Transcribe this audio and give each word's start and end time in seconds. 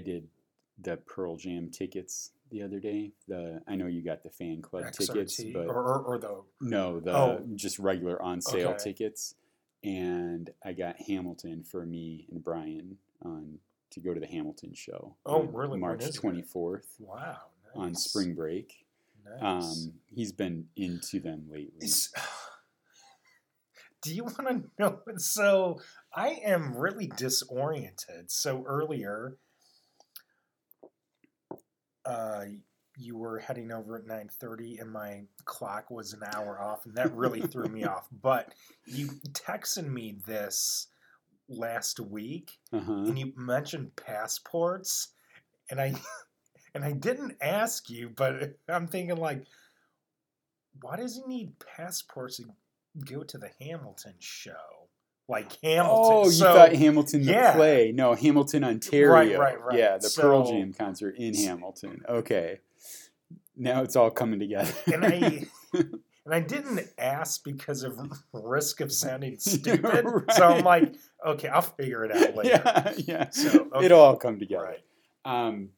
did 0.00 0.28
the 0.82 0.96
Pearl 0.96 1.36
Jam 1.36 1.70
tickets 1.70 2.30
the 2.50 2.62
other 2.62 2.80
day. 2.80 3.12
The 3.28 3.62
I 3.68 3.76
know 3.76 3.86
you 3.86 4.02
got 4.02 4.22
the 4.22 4.30
fan 4.30 4.62
club 4.62 4.90
tickets, 4.92 5.42
but 5.52 5.66
or, 5.66 5.74
or, 5.74 5.98
or 6.02 6.18
the 6.18 6.42
no, 6.60 7.00
the 7.00 7.14
Oh. 7.14 7.46
just 7.54 7.78
regular 7.78 8.20
on 8.22 8.40
sale 8.40 8.70
Okay. 8.70 8.84
tickets. 8.84 9.34
And 9.82 10.50
I 10.64 10.74
got 10.74 10.96
Hamilton 11.00 11.62
for 11.64 11.86
me 11.86 12.26
and 12.30 12.44
Brian 12.44 12.98
on 13.22 13.58
to 13.92 14.00
go 14.00 14.12
to 14.12 14.20
the 14.20 14.26
Hamilton 14.26 14.74
show. 14.74 15.16
Oh, 15.24 15.44
really? 15.44 15.78
March 15.78 16.12
twenty 16.12 16.42
fourth 16.42 16.96
wow 16.98 17.38
on 17.74 17.94
spring 17.94 18.34
break. 18.34 18.84
Nice. 19.24 19.86
Um, 19.86 19.92
he's 20.06 20.32
been 20.32 20.66
into 20.76 21.20
them 21.20 21.46
lately. 21.50 21.88
Do 24.02 24.14
you 24.14 24.24
want 24.24 24.48
to 24.48 24.62
know? 24.78 25.00
So 25.18 25.80
I 26.14 26.40
am 26.44 26.74
really 26.74 27.10
disoriented. 27.16 28.30
So 28.30 28.64
earlier, 28.66 29.36
uh, 32.04 32.44
you 32.98 33.16
were 33.16 33.38
heading 33.38 33.72
over 33.72 33.96
at 33.96 34.06
nine 34.06 34.28
thirty, 34.40 34.78
and 34.78 34.90
my 34.90 35.22
clock 35.44 35.90
was 35.90 36.12
an 36.12 36.20
hour 36.34 36.60
off, 36.60 36.86
and 36.86 36.94
that 36.96 37.14
really 37.14 37.40
threw 37.40 37.66
me 37.66 37.84
off. 37.94 38.08
But 38.22 38.52
you 38.86 39.08
texted 39.32 39.86
me 39.86 40.16
this 40.26 40.88
last 41.48 41.98
week, 42.00 42.58
Uh-huh. 42.72 42.92
and 42.92 43.18
you 43.18 43.32
mentioned 43.36 43.94
passports, 43.96 45.08
and 45.70 45.80
I 45.80 45.94
and 46.74 46.84
I 46.84 46.92
didn't 46.92 47.36
ask 47.40 47.88
you, 47.90 48.10
but 48.14 48.56
I'm 48.68 48.86
thinking 48.86 49.16
like, 49.16 49.44
why 50.82 50.96
does 50.96 51.16
he 51.16 51.22
need 51.26 51.52
passports 51.58 52.36
to 52.38 52.44
go 53.04 53.22
to 53.22 53.38
the 53.38 53.50
Hamilton 53.60 54.14
show? 54.18 54.79
Like 55.30 55.60
Hamilton. 55.62 55.94
Oh, 55.94 56.24
you 56.24 56.30
so, 56.32 56.52
thought 56.54 56.72
Hamilton 56.74 57.24
the 57.24 57.32
yeah. 57.32 57.54
play? 57.54 57.92
No, 57.92 58.14
Hamilton, 58.14 58.64
Ontario. 58.64 59.12
right, 59.12 59.38
right. 59.38 59.62
right. 59.62 59.78
Yeah, 59.78 59.96
the 59.96 60.12
Pearl 60.20 60.44
So- 60.44 60.52
Jam 60.52 60.72
concert 60.72 61.14
in 61.18 61.34
Hamilton. 61.34 62.02
Okay, 62.08 62.58
now 63.56 63.82
it's 63.82 63.94
all 63.94 64.10
coming 64.10 64.40
together. 64.40 64.72
and 64.92 65.04
I 65.04 65.46
and 65.72 66.34
I 66.34 66.40
didn't 66.40 66.80
ask 66.98 67.44
because 67.44 67.84
of 67.84 67.96
risk 68.32 68.80
of 68.80 68.90
sounding 68.90 69.36
stupid. 69.38 70.04
So 70.32 70.48
I'm 70.48 70.64
like, 70.64 70.96
okay, 71.24 71.46
I'll 71.46 71.62
figure 71.62 72.04
it 72.04 72.10
out 72.10 72.34
later. 72.34 72.60
yeah, 72.64 72.92
yeah. 72.96 73.30
So, 73.30 73.68
okay. 73.72 73.86
It'll 73.86 74.00
all 74.00 74.16
come 74.16 74.40
together. 74.40 74.64
Right. 75.24 75.46
Um, 75.46 75.68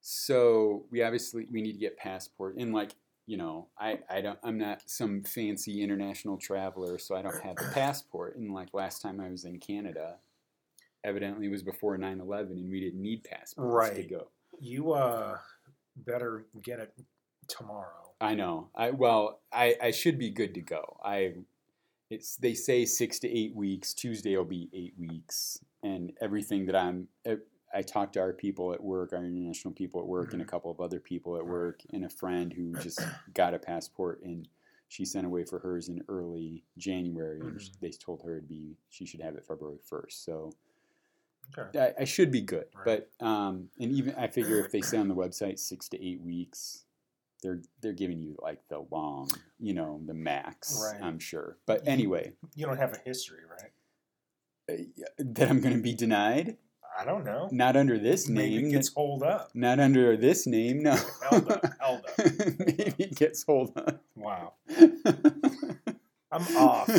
so 0.00 0.84
we 0.92 1.02
obviously 1.02 1.48
we 1.50 1.60
need 1.60 1.72
to 1.72 1.78
get 1.80 1.96
passport 1.96 2.54
and 2.56 2.72
like 2.72 2.92
you 3.26 3.36
know 3.36 3.68
I 3.78 4.00
I 4.08 4.20
don't 4.20 4.38
I'm 4.42 4.58
not 4.58 4.82
some 4.86 5.22
fancy 5.22 5.82
international 5.82 6.36
traveler 6.36 6.98
so 6.98 7.14
I 7.14 7.22
don't 7.22 7.40
have 7.42 7.56
a 7.58 7.72
passport 7.72 8.36
and 8.36 8.52
like 8.52 8.68
last 8.72 9.02
time 9.02 9.20
I 9.20 9.30
was 9.30 9.44
in 9.44 9.58
Canada 9.58 10.16
evidently 11.04 11.46
it 11.46 11.50
was 11.50 11.62
before 11.62 11.96
9/11 11.96 12.50
and 12.52 12.70
we 12.70 12.80
didn't 12.80 13.02
need 13.02 13.24
passports 13.24 13.72
right. 13.72 13.96
to 13.96 14.02
go. 14.02 14.28
You 14.58 14.92
uh 14.92 15.38
better 15.96 16.46
get 16.62 16.80
it 16.80 16.92
tomorrow. 17.48 18.12
I 18.20 18.34
know. 18.34 18.68
I 18.74 18.90
well 18.90 19.40
I 19.52 19.76
I 19.80 19.90
should 19.90 20.18
be 20.18 20.30
good 20.30 20.54
to 20.54 20.60
go. 20.60 20.98
I 21.04 21.34
it's 22.10 22.36
they 22.36 22.54
say 22.54 22.84
6 22.84 23.18
to 23.20 23.28
8 23.28 23.54
weeks. 23.54 23.94
Tuesday 23.94 24.36
will 24.36 24.44
be 24.44 24.68
8 24.72 24.94
weeks 24.98 25.60
and 25.82 26.12
everything 26.20 26.66
that 26.66 26.76
I'm 26.76 27.08
I 27.80 27.82
talked 27.82 28.12
to 28.12 28.20
our 28.20 28.34
people 28.34 28.74
at 28.74 28.82
work, 28.82 29.14
our 29.14 29.24
international 29.24 29.72
people 29.72 30.02
at 30.02 30.06
work, 30.06 30.34
and 30.34 30.42
a 30.42 30.44
Mhm. 30.44 30.48
couple 30.50 30.70
of 30.70 30.82
other 30.82 31.00
people 31.00 31.38
at 31.38 31.46
work, 31.46 31.80
and 31.94 32.04
a 32.04 32.10
friend 32.10 32.52
who 32.52 32.76
just 32.76 33.00
got 33.32 33.54
a 33.54 33.58
passport, 33.58 34.20
and 34.22 34.46
she 34.88 35.06
sent 35.06 35.24
away 35.24 35.46
for 35.46 35.60
hers 35.60 35.88
in 35.88 36.04
early 36.06 36.62
January, 36.76 37.40
and 37.40 37.58
Mhm. 37.58 37.80
they 37.80 37.90
told 37.90 38.22
her 38.22 38.32
it'd 38.36 38.48
be 38.48 38.76
she 38.90 39.06
should 39.06 39.22
have 39.22 39.34
it 39.34 39.46
February 39.46 39.78
first. 39.82 40.24
So 40.26 40.52
Okay. 41.58 41.78
I, 41.78 42.02
I 42.02 42.04
should 42.04 42.30
be 42.30 42.42
good, 42.42 42.66
Right. 42.74 43.06
but 43.18 43.26
um, 43.26 43.70
and 43.80 43.90
even 43.92 44.14
I 44.16 44.26
figure 44.28 44.60
if 44.60 44.70
they 44.70 44.82
say 44.82 44.98
on 44.98 45.08
the 45.08 45.14
website 45.14 45.58
six 45.58 45.88
to 45.88 46.04
eight 46.06 46.20
weeks, 46.20 46.84
they're 47.42 47.62
they're 47.80 47.94
giving 47.94 48.20
you 48.20 48.36
like 48.42 48.60
the 48.68 48.80
long, 48.90 49.30
you 49.58 49.72
know, 49.72 50.02
the 50.04 50.12
max. 50.12 50.76
Right. 50.78 51.02
I'm 51.02 51.18
sure, 51.18 51.56
but 51.64 51.88
anyway, 51.88 52.34
You 52.54 52.66
don't 52.66 52.76
have 52.76 52.92
a 52.92 52.98
history, 52.98 53.40
right? 53.50 53.72
uh, 54.68 54.84
that 55.18 55.48
I'm 55.48 55.60
going 55.62 55.76
to 55.76 55.82
be 55.82 55.94
denied. 55.94 56.58
I 56.98 57.04
don't 57.04 57.24
know. 57.24 57.48
Not 57.50 57.76
under 57.76 57.98
this 57.98 58.28
name. 58.28 58.36
Maybe 58.36 58.56
name. 58.56 58.66
it 58.66 58.72
gets 58.72 58.92
holed 58.92 59.22
up. 59.22 59.50
Not 59.54 59.80
under 59.80 60.16
this 60.16 60.46
name, 60.46 60.82
no. 60.82 60.96
Held 61.30 61.50
up. 61.50 61.64
Held 61.80 62.06
up. 62.06 62.18
Maybe 62.58 62.94
it 62.98 63.14
gets 63.14 63.42
hold 63.44 63.76
up. 63.76 64.02
Wow. 64.14 64.54
I'm 66.32 66.56
off. 66.56 66.90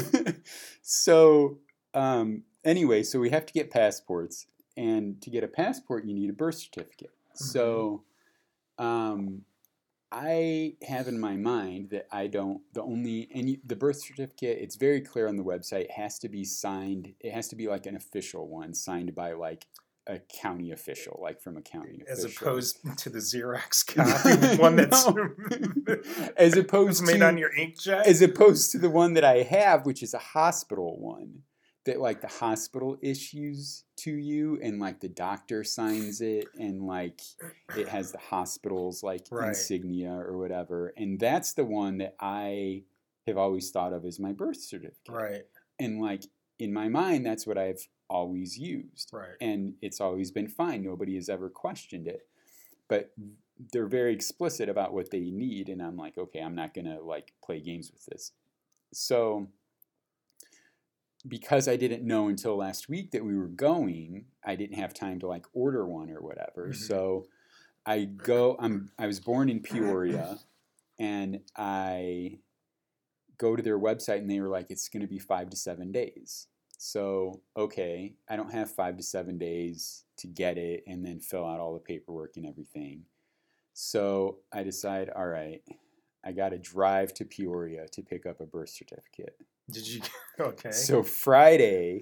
so, 0.82 1.60
um, 1.94 2.44
anyway, 2.64 3.04
so 3.04 3.20
we 3.20 3.30
have 3.30 3.46
to 3.46 3.54
get 3.54 3.70
passports, 3.70 4.48
and 4.76 5.22
to 5.22 5.30
get 5.30 5.44
a 5.44 5.48
passport, 5.48 6.06
you 6.06 6.14
need 6.14 6.30
a 6.30 6.34
birth 6.34 6.56
certificate. 6.56 7.12
So, 7.34 8.04
um, 8.78 9.44
I 10.12 10.74
have 10.86 11.08
in 11.08 11.20
my 11.20 11.38
mind 11.38 11.92
that 11.92 12.08
I 12.12 12.28
don't. 12.28 12.62
The 12.74 12.82
only 12.82 13.30
and 13.34 13.50
you, 13.50 13.58
the 13.66 13.78
birth 13.78 14.02
certificate, 14.02 14.58
it's 14.60 14.76
very 14.76 15.00
clear 15.00 15.28
on 15.28 15.38
the 15.38 15.44
website, 15.44 15.90
has 15.92 16.20
to 16.20 16.30
be 16.30 16.44
signed. 16.44 17.14
It 17.22 17.32
has 17.32 17.48
to 17.50 17.56
be 17.56 17.68
like 17.68 17.86
an 17.86 17.96
official 17.96 18.50
one, 18.50 18.74
signed 18.74 19.16
by 19.16 19.32
like 19.34 19.68
a 20.12 20.20
county 20.42 20.72
official, 20.72 21.20
like 21.22 21.42
from 21.42 21.58
a 21.58 21.62
county 21.62 22.04
As 22.08 22.24
official. 22.24 22.48
opposed 22.48 22.78
to 23.00 23.10
the 23.10 23.20
Xerox 23.20 23.86
copy, 23.96 24.62
one 24.62 24.76
that's 24.76 25.06
as 26.38 26.58
opposed 26.58 27.04
made 27.06 27.20
to 27.20 27.28
on 27.28 27.38
your 27.38 27.52
inkjet. 27.54 28.04
as 28.06 28.22
opposed 28.22 28.72
to 28.72 28.78
the 28.78 28.90
one 28.90 29.14
that 29.14 29.24
I 29.24 29.44
have, 29.44 29.86
which 29.86 30.04
is 30.04 30.14
a 30.14 30.20
hospital 30.20 31.00
one 31.00 31.44
that 31.86 32.00
like 32.00 32.22
the 32.22 32.28
hospital 32.28 32.98
issues 33.02 33.86
to 33.98 34.12
you 34.12 34.60
and 34.62 34.80
like 34.80 35.00
the 35.00 35.10
doctor 35.10 35.64
signs 35.64 36.22
it 36.22 36.46
and 36.60 36.84
like 36.84 37.20
it 37.76 37.88
has 37.88 38.12
the 38.12 38.20
hospital's 38.20 39.02
like 39.02 39.26
Right. 39.32 39.50
insignia 39.50 40.12
or 40.14 40.38
whatever. 40.38 40.94
And 40.96 41.20
that's 41.20 41.54
the 41.54 41.66
one 41.66 41.98
that 41.98 42.16
I 42.20 42.84
have 43.26 43.38
always 43.38 43.72
thought 43.72 43.94
of 43.94 44.06
as 44.06 44.20
my 44.20 44.32
birth 44.32 44.62
certificate. 44.62 44.98
right. 45.10 45.42
And 45.80 46.00
like 46.00 46.24
in 46.62 46.72
my 46.72 46.88
mind, 46.88 47.26
that's 47.26 47.46
what 47.48 47.58
I've 47.58 47.88
always 48.10 48.58
used 48.58 49.10
Right. 49.14 49.36
and 49.42 49.76
it's 49.82 50.00
always 50.02 50.32
been 50.32 50.48
fine. 50.48 50.84
Nobody 50.84 51.16
has 51.16 51.28
ever 51.30 51.50
questioned 51.50 52.08
it. 52.08 52.28
But 52.88 53.14
they're 53.72 53.88
very 53.88 54.14
explicit 54.14 54.68
about 54.70 54.94
what 54.94 55.12
they 55.12 55.32
need, 55.32 55.70
and 55.70 55.82
I'm 55.82 55.96
like, 55.98 56.18
okay, 56.18 56.40
I'm 56.42 56.56
not 56.56 56.74
gonna 56.74 57.00
like 57.02 57.34
play 57.44 57.60
games 57.62 57.92
with 57.92 58.06
this. 58.06 58.34
So 58.94 59.48
because 61.28 61.68
I 61.68 61.76
didn't 61.76 62.04
know 62.04 62.28
until 62.28 62.56
last 62.58 62.90
week 62.90 63.12
that 63.12 63.24
we 63.24 63.38
were 63.38 63.48
going, 63.48 64.26
I 64.44 64.56
didn't 64.56 64.78
have 64.78 64.94
time 64.94 65.20
to 65.20 65.28
like 65.28 65.46
order 65.54 65.86
one 65.86 66.10
or 66.10 66.20
whatever. 66.22 66.70
Mhm. 66.70 66.76
So 66.76 67.28
I 67.86 68.06
go. 68.06 68.56
I'm. 68.60 68.92
I 69.00 69.08
was 69.08 69.20
born 69.20 69.50
in 69.50 69.60
Peoria, 69.62 70.40
and 71.00 71.42
I 71.56 72.40
go 73.38 73.56
to 73.56 73.64
their 73.64 73.80
website, 73.80 74.20
and 74.20 74.30
they 74.30 74.40
were 74.40 74.50
like, 74.50 74.68
it's 74.70 74.88
going 74.90 75.02
to 75.02 75.08
be 75.08 75.18
five 75.18 75.50
to 75.50 75.58
seven 75.58 75.92
days. 75.92 76.48
So 76.84 77.44
okay, 77.56 78.16
I 78.28 78.36
don't 78.36 78.52
have 78.52 78.72
five 78.72 78.98
to 78.98 79.04
seven 79.04 79.38
days 79.38 80.04
to 80.18 80.26
get 80.26 80.58
it, 80.58 80.84
and 80.88 81.06
then 81.06 81.20
fill 81.20 81.46
out 81.46 81.60
all 81.60 81.76
the 81.76 81.80
paperwork 81.80 82.38
and 82.38 82.46
everything. 82.48 83.04
So 83.76 84.40
I 84.52 84.64
decide, 84.64 85.12
all 85.16 85.28
right, 85.28 85.62
I 86.26 86.32
got 86.32 86.50
to 86.50 86.58
drive 86.58 87.14
to 87.16 87.26
Peoria 87.26 87.86
to 87.92 88.02
pick 88.02 88.26
up 88.26 88.42
a 88.42 88.48
birth 88.48 88.70
certificate. 88.70 89.38
Did 89.70 89.88
you? 89.88 90.02
Okay. 90.40 90.72
So 90.72 91.04
Friday, 91.04 92.02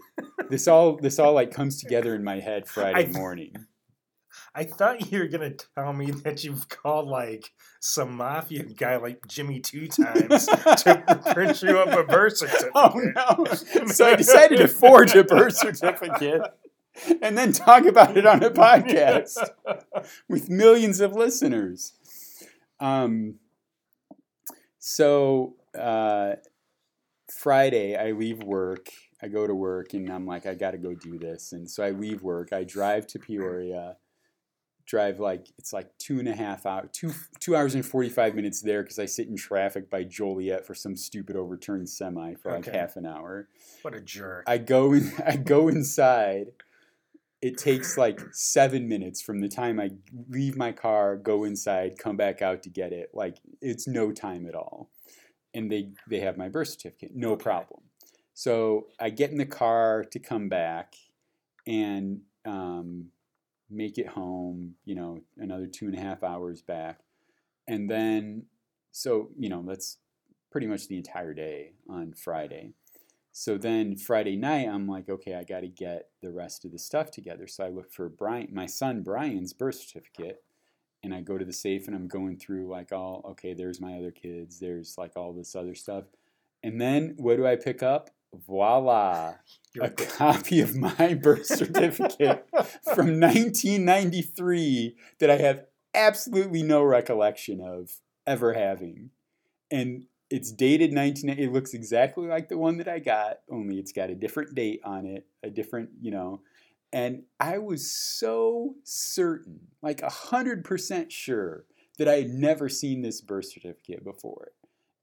this 0.49 0.69
all 0.69 0.95
this 0.95 1.19
all 1.19 1.33
like 1.33 1.51
comes 1.51 1.81
together 1.81 2.15
in 2.15 2.23
my 2.23 2.39
head 2.39 2.65
Friday 2.69 3.07
morning. 3.07 3.53
I 4.55 4.63
thought 4.63 5.11
you 5.11 5.19
were 5.19 5.27
gonna 5.27 5.53
tell 5.75 5.93
me 5.93 6.11
that 6.11 6.43
you've 6.43 6.67
called 6.69 7.07
like 7.07 7.51
some 7.79 8.17
mafia 8.17 8.63
guy 8.63 8.97
like 8.97 9.25
Jimmy 9.27 9.59
two 9.59 9.87
times 9.87 10.45
to 10.47 11.21
print 11.33 11.61
you 11.61 11.77
up 11.79 11.97
a 11.97 12.03
birth 12.03 12.37
certificate. 12.37 12.71
Oh 12.75 12.93
no! 12.95 13.45
So 13.87 14.05
I 14.05 14.15
decided 14.15 14.57
to 14.57 14.67
forge 14.67 15.15
a 15.15 15.23
birth 15.23 15.55
certificate 15.55 16.41
and 17.21 17.37
then 17.37 17.51
talk 17.51 17.85
about 17.85 18.17
it 18.17 18.25
on 18.25 18.43
a 18.43 18.49
podcast 18.49 19.37
with 20.27 20.49
millions 20.49 20.99
of 20.99 21.13
listeners. 21.13 21.93
Um, 22.79 23.35
so 24.79 25.55
uh, 25.77 26.35
Friday, 27.31 27.95
I 27.95 28.11
leave 28.11 28.39
work. 28.43 28.89
I 29.21 29.27
go 29.27 29.45
to 29.45 29.53
work, 29.53 29.93
and 29.93 30.09
I'm 30.09 30.25
like, 30.25 30.45
I 30.45 30.55
got 30.55 30.71
to 30.71 30.77
go 30.77 30.93
do 30.93 31.19
this. 31.19 31.51
And 31.51 31.69
so 31.69 31.83
I 31.83 31.91
leave 31.91 32.23
work. 32.23 32.53
I 32.53 32.63
drive 32.63 33.05
to 33.07 33.19
Peoria. 33.19 33.97
Drive 34.89 35.19
like 35.19 35.51
it's 35.59 35.71
like 35.71 35.95
two 35.99 36.17
and 36.17 36.27
a 36.27 36.35
half 36.35 36.65
hour, 36.65 36.89
two 36.91 37.13
two 37.39 37.55
hours 37.55 37.75
and 37.75 37.85
forty 37.85 38.09
five 38.09 38.33
minutes 38.33 38.59
there 38.63 38.81
because 38.81 38.97
I 38.97 39.05
sit 39.05 39.27
in 39.27 39.37
traffic 39.37 39.87
by 39.87 40.03
Joliet 40.03 40.65
for 40.65 40.73
some 40.73 40.95
stupid 40.95 41.35
overturned 41.35 41.87
semi 41.87 42.33
for 42.33 42.51
like 42.51 42.65
Okay. 42.67 42.75
half 42.75 42.95
an 42.95 43.05
hour. 43.05 43.47
What 43.83 43.93
a 43.93 44.01
jerk. 44.01 44.45
I 44.47 44.57
go 44.57 44.93
in, 44.93 45.13
I 45.25 45.35
go 45.35 45.67
inside. 45.67 46.47
It 47.39 47.59
takes 47.59 47.99
like 47.99 48.19
seven 48.33 48.89
minutes 48.89 49.21
from 49.21 49.41
the 49.41 49.47
time 49.47 49.79
I 49.79 49.91
leave 50.27 50.57
my 50.57 50.71
car, 50.71 51.15
go 51.17 51.43
inside, 51.43 51.99
come 51.99 52.17
back 52.17 52.41
out 52.41 52.63
to 52.63 52.69
get 52.69 52.91
it. 52.91 53.11
Like 53.13 53.37
it's 53.61 53.87
no 53.87 54.11
time 54.11 54.47
at 54.47 54.55
all. 54.55 54.89
And 55.53 55.71
they 55.71 55.91
they 56.09 56.19
have 56.21 56.35
my 56.35 56.49
birth 56.49 56.69
certificate, 56.69 57.11
no 57.13 57.33
Okay. 57.33 57.43
problem. 57.43 57.81
So 58.33 58.87
I 58.99 59.11
get 59.11 59.29
in 59.29 59.37
the 59.37 59.45
car 59.45 60.03
to 60.11 60.17
come 60.17 60.49
back, 60.49 60.95
and 61.67 62.21
um, 62.43 63.09
make 63.69 63.97
it 63.97 64.07
home. 64.07 64.75
You 64.85 64.95
know, 64.95 65.19
another 65.37 65.67
two 65.67 65.85
and 65.85 65.95
a 65.95 66.01
half 66.01 66.23
hours 66.23 66.61
back, 66.61 66.99
and 67.67 67.89
then 67.89 68.45
so 68.91 69.29
you 69.37 69.49
know 69.49 69.63
that's 69.65 69.97
pretty 70.51 70.67
much 70.67 70.87
the 70.87 70.97
entire 70.97 71.33
day 71.33 71.73
on 71.89 72.13
Friday. 72.13 72.71
So 73.31 73.57
then 73.57 73.95
Friday 73.95 74.35
night, 74.35 74.67
I'm 74.67 74.87
like, 74.87 75.07
okay, 75.07 75.35
I 75.35 75.43
got 75.43 75.61
to 75.61 75.67
get 75.67 76.09
the 76.21 76.31
rest 76.31 76.65
of 76.65 76.71
the 76.71 76.79
stuff 76.79 77.11
together. 77.11 77.47
So 77.47 77.63
I 77.63 77.69
look 77.69 77.91
for 77.91 78.09
Brian, 78.09 78.49
my 78.51 78.65
son 78.65 79.03
Brian's 79.03 79.53
birth 79.53 79.75
certificate, 79.75 80.43
and 81.03 81.13
I 81.13 81.21
go 81.21 81.37
to 81.37 81.45
the 81.45 81.53
safe 81.53 81.87
and 81.87 81.95
I'm 81.95 82.07
going 82.07 82.37
through 82.37 82.67
like 82.67 82.91
all, 82.91 83.23
okay, 83.31 83.53
there's 83.53 83.79
my 83.79 83.97
other 83.97 84.11
kids, 84.11 84.59
there's 84.59 84.97
like 84.97 85.15
all 85.15 85.31
this 85.31 85.55
other 85.55 85.75
stuff, 85.75 86.05
and 86.63 86.81
then 86.81 87.13
what 87.17 87.37
do 87.37 87.47
I 87.47 87.55
pick 87.55 87.83
up? 87.83 88.09
Voila, 88.33 89.35
Your 89.73 89.85
a 89.85 89.89
copy 89.89 90.61
of 90.61 90.75
my 90.75 91.13
birth 91.21 91.45
certificate 91.45 92.47
from 92.93 93.19
1993 93.19 94.95
that 95.19 95.29
I 95.29 95.37
have 95.37 95.65
absolutely 95.93 96.63
no 96.63 96.83
recollection 96.83 97.61
of 97.61 97.99
ever 98.25 98.53
having. 98.53 99.11
And 99.71 100.05
it's 100.29 100.51
dated 100.51 100.93
19 100.93 101.29
it 101.29 101.51
looks 101.51 101.73
exactly 101.73 102.27
like 102.27 102.49
the 102.49 102.57
one 102.57 102.77
that 102.77 102.87
I 102.87 102.99
got, 102.99 103.39
only 103.49 103.77
it's 103.77 103.91
got 103.91 104.09
a 104.09 104.15
different 104.15 104.55
date 104.55 104.81
on 104.83 105.05
it, 105.05 105.25
a 105.43 105.49
different, 105.49 105.89
you 106.01 106.11
know. 106.11 106.41
And 106.91 107.23
I 107.39 107.59
was 107.59 107.91
so 107.91 108.75
certain, 108.83 109.59
like 109.81 110.01
100% 110.01 111.11
sure 111.11 111.65
that 111.99 112.07
I 112.07 112.15
had 112.15 112.29
never 112.29 112.69
seen 112.69 113.01
this 113.01 113.21
birth 113.21 113.45
certificate 113.45 114.03
before 114.03 114.51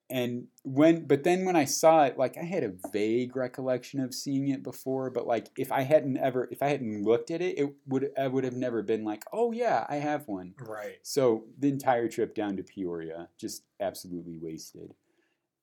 and 0.08 0.46
when 0.62 1.04
but 1.06 1.24
then 1.24 1.44
when 1.44 1.56
i 1.56 1.64
saw 1.64 2.04
it 2.04 2.16
like 2.16 2.36
i 2.36 2.44
had 2.44 2.62
a 2.62 2.72
vague 2.92 3.34
recollection 3.34 3.98
of 3.98 4.14
seeing 4.14 4.48
it 4.48 4.62
before 4.62 5.10
but 5.10 5.26
like 5.26 5.48
if 5.58 5.72
i 5.72 5.82
hadn't 5.82 6.16
ever 6.18 6.48
if 6.52 6.62
i 6.62 6.68
hadn't 6.68 7.02
looked 7.02 7.30
at 7.30 7.42
it 7.42 7.58
it 7.58 7.72
would 7.86 8.10
i 8.16 8.28
would 8.28 8.44
have 8.44 8.54
never 8.54 8.82
been 8.82 9.04
like 9.04 9.24
oh 9.32 9.50
yeah 9.50 9.84
i 9.88 9.96
have 9.96 10.26
one 10.28 10.54
right. 10.60 10.98
so 11.02 11.44
the 11.58 11.68
entire 11.68 12.08
trip 12.08 12.34
down 12.34 12.56
to 12.56 12.62
peoria 12.62 13.28
just 13.38 13.64
absolutely 13.80 14.38
wasted 14.38 14.94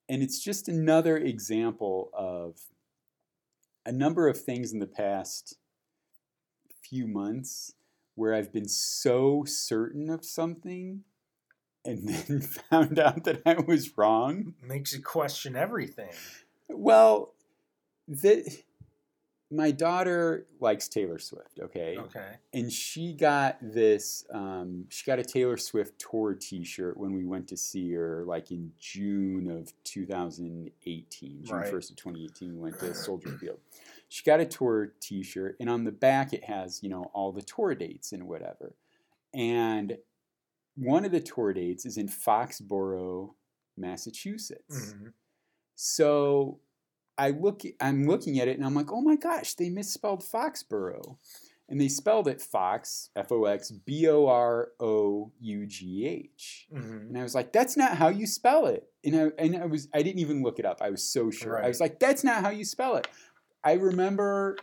and 0.10 0.22
it's 0.22 0.40
just 0.40 0.68
another 0.68 1.18
example 1.18 2.10
of 2.14 2.60
a 3.86 3.92
number 3.92 4.28
of 4.28 4.40
things 4.40 4.74
in 4.74 4.80
the 4.80 4.88
past 4.88 5.58
few 6.82 7.08
months 7.08 7.76
where 8.16 8.34
i've 8.34 8.52
been 8.52 8.68
so 8.68 9.46
certain 9.46 10.10
of 10.10 10.26
something 10.26 11.04
and 11.86 12.08
then 12.08 12.42
found 12.42 13.00
out 13.00 13.24
that 13.26 13.42
I 13.46 13.56
was 13.56 13.98
wrong. 13.98 14.54
Makes 14.62 14.94
you 14.94 15.02
question 15.02 15.56
everything. 15.56 16.10
Well, 16.70 17.34
the, 18.08 18.46
my 19.52 19.72
daughter 19.72 20.48
likes 20.60 20.88
Taylor 20.88 21.20
Swift, 21.20 21.60
okay? 21.62 21.98
Okay. 21.98 22.32
And 22.54 22.72
she 22.72 23.14
got 23.14 23.58
this, 23.62 24.26
um, 24.34 24.86
she 24.90 25.06
got 25.06 25.20
a 25.20 25.24
Taylor 25.24 25.58
Swift 25.58 26.00
tour 26.00 26.34
t 26.34 26.64
shirt 26.64 26.98
when 26.98 27.14
we 27.14 27.26
went 27.26 27.48
to 27.50 27.58
see 27.58 27.92
her, 27.94 28.24
like 28.26 28.52
in 28.52 28.72
June 28.80 29.50
of 29.52 29.72
2018, 29.84 31.44
June 31.44 31.56
Right. 31.56 31.72
1st 31.72 31.92
of 31.92 31.96
2018, 31.98 32.56
we 32.56 32.60
went 32.60 32.80
to 32.80 32.94
Soldier 32.96 33.38
Field. 33.38 33.60
She 34.10 34.24
got 34.24 34.40
a 34.40 34.46
tour 34.46 34.94
t 35.00 35.24
shirt, 35.24 35.56
and 35.60 35.70
on 35.70 35.84
the 35.84 35.92
back 35.92 36.34
it 36.34 36.44
has, 36.46 36.82
you 36.82 36.90
know, 36.90 37.12
all 37.14 37.32
the 37.32 37.42
tour 37.42 37.76
dates 37.76 38.12
and 38.12 38.28
whatever. 38.28 38.76
And 39.34 39.98
one 40.76 41.06
of 41.06 41.12
the 41.12 41.20
tour 41.22 41.54
dates 41.54 41.86
is 41.86 41.98
in 41.98 42.08
Foxborough, 42.08 43.36
Massachusetts. 43.78 44.94
Mhm. 44.94 45.14
So 45.76 46.60
I 47.18 47.30
look 47.32 47.62
I'm 47.80 48.06
looking 48.08 48.40
at 48.40 48.48
it 48.48 48.58
and 48.58 48.66
I'm 48.66 48.74
like, 48.74 48.92
"Oh 48.92 49.02
my 49.02 49.16
gosh, 49.16 49.54
they 49.56 49.70
misspelled 49.70 50.24
Foxborough." 50.24 51.18
And 51.70 51.80
they 51.80 51.88
spelled 51.88 52.28
it 52.28 52.42
Fox, 52.42 53.10
F 53.16 53.32
O 53.32 53.46
X 53.46 53.72
B 53.72 54.08
O 54.08 54.28
R 54.28 54.72
O 54.80 55.32
U 55.40 55.66
G 55.66 56.06
H. 56.06 56.68
Mhm. 56.72 57.08
And 57.08 57.18
I 57.18 57.24
was 57.24 57.34
like, 57.36 57.52
"That's 57.54 57.78
not 57.78 57.98
how 57.98 58.10
you 58.10 58.28
spell 58.28 58.66
it." 58.68 58.92
And 59.04 59.16
I 59.16 59.32
and 59.38 59.56
I 59.56 59.66
was 59.66 59.88
I 59.94 60.04
didn't 60.04 60.20
even 60.20 60.44
look 60.44 60.60
it 60.60 60.66
up. 60.66 60.82
I 60.82 60.90
was 60.90 61.04
so 61.04 61.32
sure. 61.32 61.64
I 61.64 61.68
was 61.68 61.80
like, 61.80 62.00
"That's 62.00 62.24
not 62.24 62.44
how 62.44 62.50
you 62.50 62.66
spell 62.66 62.96
it." 62.98 63.08
I 63.64 63.74
remember 63.74 64.58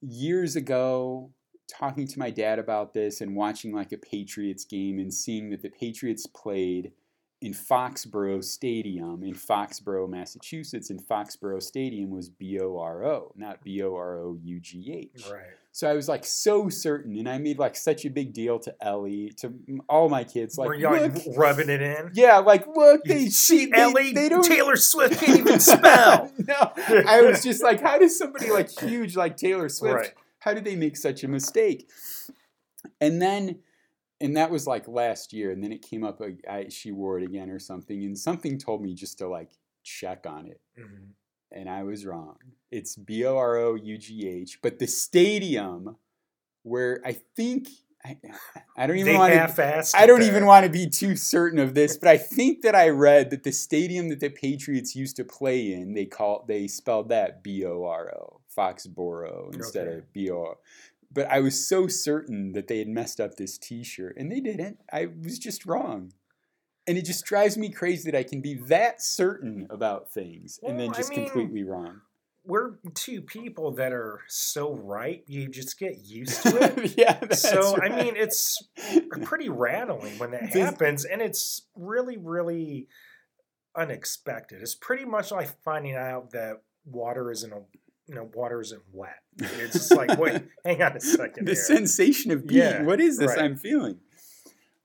years 0.00 0.56
ago 0.56 1.32
talking 1.68 2.06
to 2.06 2.18
my 2.18 2.30
dad 2.30 2.58
about 2.58 2.92
this 2.94 3.20
and 3.20 3.34
watching 3.36 3.72
like 3.74 3.92
a 3.92 3.96
Patriots 3.98 4.64
game 4.64 4.98
and 4.98 5.12
seeing 5.12 5.50
that 5.50 5.62
the 5.62 5.70
Patriots 5.70 6.26
played 6.26 6.92
in 7.40 7.52
Foxborough 7.52 8.42
Stadium 8.42 9.22
in 9.22 9.34
Foxborough, 9.34 10.08
Massachusetts, 10.08 10.88
and 10.90 11.00
Foxborough 11.06 11.62
Stadium 11.62 12.10
was 12.10 12.30
B 12.30 12.58
O 12.60 12.78
R 12.78 13.04
O, 13.04 13.32
not 13.36 13.62
B 13.62 13.82
O 13.82 13.94
R 13.94 14.18
O 14.18 14.38
U 14.42 14.60
G 14.60 15.10
H. 15.14 15.26
Right. 15.30 15.42
So 15.72 15.90
I 15.90 15.94
was 15.94 16.08
like 16.08 16.24
so 16.24 16.68
certain, 16.68 17.18
and 17.18 17.28
I 17.28 17.38
made 17.38 17.58
like 17.58 17.74
such 17.76 18.04
a 18.04 18.08
big 18.08 18.32
deal 18.32 18.60
to 18.60 18.74
Ellie, 18.80 19.32
to 19.38 19.52
all 19.88 20.08
my 20.08 20.22
kids, 20.22 20.56
like, 20.56 20.68
Were 20.68 20.74
you 20.76 20.88
like 20.88 21.12
rubbing 21.36 21.68
it 21.68 21.82
in? 21.82 22.12
yeah, 22.14 22.38
like 22.38 22.66
look, 22.68 23.00
You 23.04 23.14
they 23.14 23.26
see, 23.28 23.66
they, 23.66 23.80
Ellie, 23.80 24.12
they 24.12 24.28
don't 24.28 24.44
Taylor 24.44 24.76
Swift 24.76 25.20
can't 25.20 25.40
even 25.40 25.58
spell. 25.60 26.30
no, 26.38 26.72
I 27.08 27.22
was 27.22 27.42
just 27.42 27.60
like, 27.62 27.82
how 27.82 27.98
does 27.98 28.16
somebody 28.16 28.50
like 28.52 28.70
huge 28.70 29.16
like 29.16 29.36
Taylor 29.36 29.68
Swift? 29.68 29.94
Right. 29.96 30.14
How 30.44 30.52
did 30.52 30.64
they 30.64 30.76
make 30.76 30.96
such 30.96 31.24
a 31.24 31.28
mistake? 31.28 31.90
And 33.00 33.20
then, 33.20 33.60
and 34.20 34.36
that 34.36 34.50
was 34.50 34.66
like 34.66 34.86
last 34.86 35.32
year, 35.32 35.50
and 35.50 35.64
then 35.64 35.72
it 35.72 35.80
came 35.80 36.04
up. 36.04 36.20
I, 36.48 36.68
she 36.68 36.92
wore 36.92 37.18
it 37.18 37.24
again 37.24 37.48
or 37.48 37.58
something, 37.58 38.04
and 38.04 38.16
something 38.18 38.58
told 38.58 38.82
me 38.82 38.94
just 38.94 39.16
to 39.18 39.26
like 39.28 39.52
check 39.82 40.26
on 40.26 40.46
it, 40.46 40.60
Mhm. 40.78 41.12
and 41.50 41.68
I 41.70 41.82
was 41.82 42.04
wrong. 42.04 42.36
It's 42.70 42.94
B 42.94 43.24
O 43.24 43.38
R 43.38 43.56
O 43.56 43.74
U 43.74 43.96
G 43.96 44.28
H, 44.28 44.60
but 44.60 44.78
the 44.78 44.86
stadium 44.86 45.96
where 46.62 47.00
I 47.06 47.12
think 47.12 47.68
I, 48.04 48.18
I 48.76 48.86
don't 48.86 48.98
even 48.98 49.14
want 49.16 49.32
to. 49.32 49.38
I 49.94 50.04
don't 50.06 50.20
even 50.22 50.44
want 50.44 50.66
to 50.66 50.70
be 50.70 50.90
too 50.90 51.16
certain 51.16 51.58
of 51.58 51.72
this, 51.74 51.96
but 51.96 52.08
I 52.08 52.18
think 52.18 52.60
that 52.62 52.74
I 52.74 52.90
read 52.90 53.30
that 53.30 53.44
the 53.44 53.52
stadium 53.52 54.10
that 54.10 54.20
the 54.20 54.28
Patriots 54.28 54.94
used 54.94 55.16
to 55.16 55.24
play 55.24 55.72
in, 55.72 55.94
they 55.94 56.04
call 56.04 56.44
they 56.46 56.66
spelled 56.66 57.08
that 57.08 57.42
B 57.42 57.64
O 57.64 57.84
R 57.84 58.12
O, 58.14 58.40
Foxborough 58.56 59.54
instead 59.54 59.88
Okay. 59.88 59.98
of 59.98 60.12
B 60.12 60.30
O 60.30 60.42
R. 60.44 60.56
But 61.12 61.26
I 61.30 61.40
was 61.40 61.66
so 61.66 61.86
certain 61.86 62.52
that 62.52 62.66
they 62.66 62.78
had 62.78 62.88
messed 62.88 63.20
up 63.20 63.36
this 63.36 63.56
T-shirt, 63.56 64.16
and 64.16 64.32
they 64.32 64.40
didn't. 64.40 64.80
I 64.92 65.06
was 65.06 65.38
just 65.38 65.64
wrong, 65.64 66.12
and 66.88 66.98
it 66.98 67.04
just 67.04 67.24
drives 67.24 67.56
me 67.56 67.70
crazy 67.70 68.10
that 68.10 68.18
I 68.18 68.24
can 68.24 68.40
be 68.40 68.54
that 68.68 69.00
certain 69.00 69.66
about 69.70 70.12
things 70.12 70.58
and 70.62 70.78
then 70.78 70.88
Well, 70.88 70.94
I 70.96 70.98
just 70.98 71.10
mean, 71.10 71.24
completely 71.24 71.62
wrong. 71.62 72.00
We're 72.46 72.72
two 72.94 73.22
people 73.22 73.70
that 73.72 73.92
are 73.92 74.20
so 74.28 74.74
right. 74.74 75.24
You 75.26 75.48
just 75.48 75.78
get 75.78 76.04
used 76.04 76.42
to 76.42 76.56
it. 76.62 76.94
yeah, 76.98 77.14
that's 77.18 77.40
so 77.40 77.80
I 77.80 77.88
mean, 77.88 78.16
it's 78.16 78.62
pretty 79.22 79.48
rattling 79.48 80.18
when 80.18 80.32
that 80.32 80.52
happens, 80.52 81.04
and 81.06 81.22
it's 81.22 81.62
really, 81.74 82.16
really 82.18 82.88
unexpected. 83.76 84.60
It's 84.62 84.74
pretty 84.74 85.04
much 85.04 85.30
like 85.30 85.48
finding 85.62 85.94
out 85.94 86.32
that 86.32 86.62
water 86.84 87.30
isn't 87.30 87.52
a 87.52 87.62
you 88.06 88.14
know 88.14 88.30
water 88.34 88.60
isn't 88.60 88.82
wet. 88.92 89.16
It's 89.38 89.72
just 89.72 89.94
like 89.94 90.18
wait, 90.18 90.42
hang 90.64 90.82
on 90.82 90.96
a 90.96 91.00
second 91.00 91.46
the 91.46 91.52
here. 91.54 91.62
sensation 91.62 92.30
of 92.30 92.46
being 92.46 92.60
Yeah, 92.60 92.82
what 92.82 93.00
is 93.00 93.18
this 93.18 93.30
right. 93.30 93.40
i'm 93.40 93.56
feeling 93.56 93.98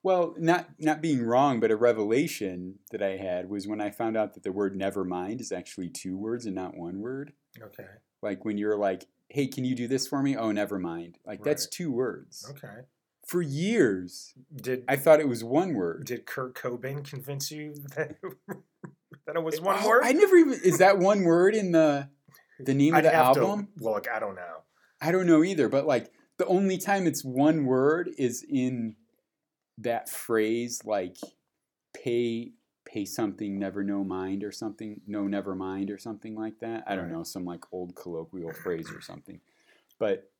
well 0.03 0.33
not 0.37 0.69
not 0.79 1.01
being 1.01 1.21
wrong 1.21 1.59
but 1.59 1.69
a 1.71 1.75
revelation 1.75 2.75
that 2.91 3.01
i 3.01 3.17
had 3.17 3.49
was 3.49 3.67
when 3.67 3.81
i 3.81 3.91
found 3.91 4.15
out 4.17 4.33
that 4.33 4.43
the 4.43 4.51
word 4.51 4.75
never 4.75 5.03
mind 5.03 5.41
is 5.41 5.51
actually 5.51 5.89
two 5.89 6.17
words 6.17 6.45
and 6.45 6.55
not 6.55 6.75
one 6.77 6.99
word 6.99 7.33
Okay, 7.61 7.85
like 8.21 8.45
when 8.45 8.57
you're 8.57 8.77
like 8.77 9.05
hey 9.29 9.45
can 9.47 9.65
you 9.65 9.75
do 9.75 9.87
this 9.87 10.07
for 10.07 10.23
me 10.23 10.35
oh 10.37 10.51
never 10.51 10.79
mind 10.79 11.17
like 11.25 11.43
that's 11.43 11.67
two 11.67 11.91
words 11.91 12.45
okay. 12.49 12.83
for 13.27 13.41
years 13.41 14.33
Did 14.55 14.85
i 14.87 14.95
thought 14.95 15.19
it 15.19 15.27
was 15.27 15.43
one 15.43 15.73
word 15.73 16.05
did 16.05 16.25
Kurt 16.25 16.55
Cobain 16.55 17.03
convince 17.03 17.51
you 17.51 17.73
that 17.95 18.15
that 19.27 19.35
it 19.35 19.43
was 19.43 19.59
one 19.61 19.77
Oh, 19.81 19.87
word? 19.89 20.01
i 20.05 20.11
never 20.13 20.35
even 20.37 20.53
is 20.63 20.77
that 20.79 20.97
one 20.97 21.23
word 21.23 21.53
in 21.55 21.71
the 21.73 22.09
the 22.59 22.73
name 22.73 22.93
of 22.93 22.99
I'd 22.99 23.05
the 23.05 23.11
have 23.11 23.33
to 23.35 23.41
album 23.41 23.69
look, 23.77 24.07
I 24.07 24.19
don't 24.19 24.35
know. 24.35 24.63
I 25.01 25.11
don't 25.11 25.27
know 25.27 25.43
either, 25.43 25.69
but 25.69 25.85
like 25.85 26.11
the 26.37 26.45
only 26.45 26.77
time 26.77 27.07
it's 27.07 27.23
one 27.23 27.65
word 27.65 28.09
is 28.17 28.45
in 28.47 28.95
that 29.77 30.09
phrase 30.09 30.81
like 30.85 31.17
pay 31.93 32.51
pay 32.85 33.05
something 33.05 33.59
never 33.59 33.83
no 33.83 34.03
mind 34.03 34.43
or 34.43 34.51
something 34.51 35.01
no 35.05 35.27
never 35.27 35.55
mind 35.55 35.91
or 35.91 35.97
something 35.97 36.35
like 36.35 36.59
that. 36.59 36.83
I 36.87 36.95
don't 36.95 37.11
know, 37.11 37.23
some 37.23 37.45
like 37.45 37.63
old 37.71 37.95
colloquial 37.95 38.51
phrase 38.51 38.91
or 38.91 39.01
something. 39.01 39.39
But 39.99 40.31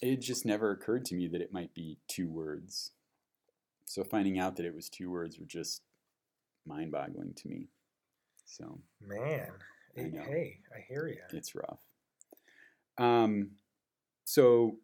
it 0.00 0.20
just 0.20 0.46
never 0.46 0.70
occurred 0.70 1.04
to 1.06 1.14
me 1.14 1.28
that 1.28 1.40
it 1.40 1.52
might 1.52 1.74
be 1.74 1.98
two 2.08 2.28
words. 2.28 2.92
So 3.84 4.02
finding 4.04 4.38
out 4.38 4.56
that 4.56 4.66
it 4.66 4.74
was 4.74 4.88
two 4.88 5.10
words 5.10 5.38
were 5.38 5.46
just 5.46 5.82
mind-boggling 6.66 7.34
to 7.34 7.48
me. 7.48 7.68
So 8.44 8.80
Man, 9.00 9.50
hey, 9.96 10.10
know. 10.10 10.22
hey, 10.22 10.58
I 10.74 10.84
hear 10.88 11.08
you. 11.08 11.20
it's 11.32 11.54
rough. 11.54 11.78
Um, 12.98 13.50
so 14.24 14.76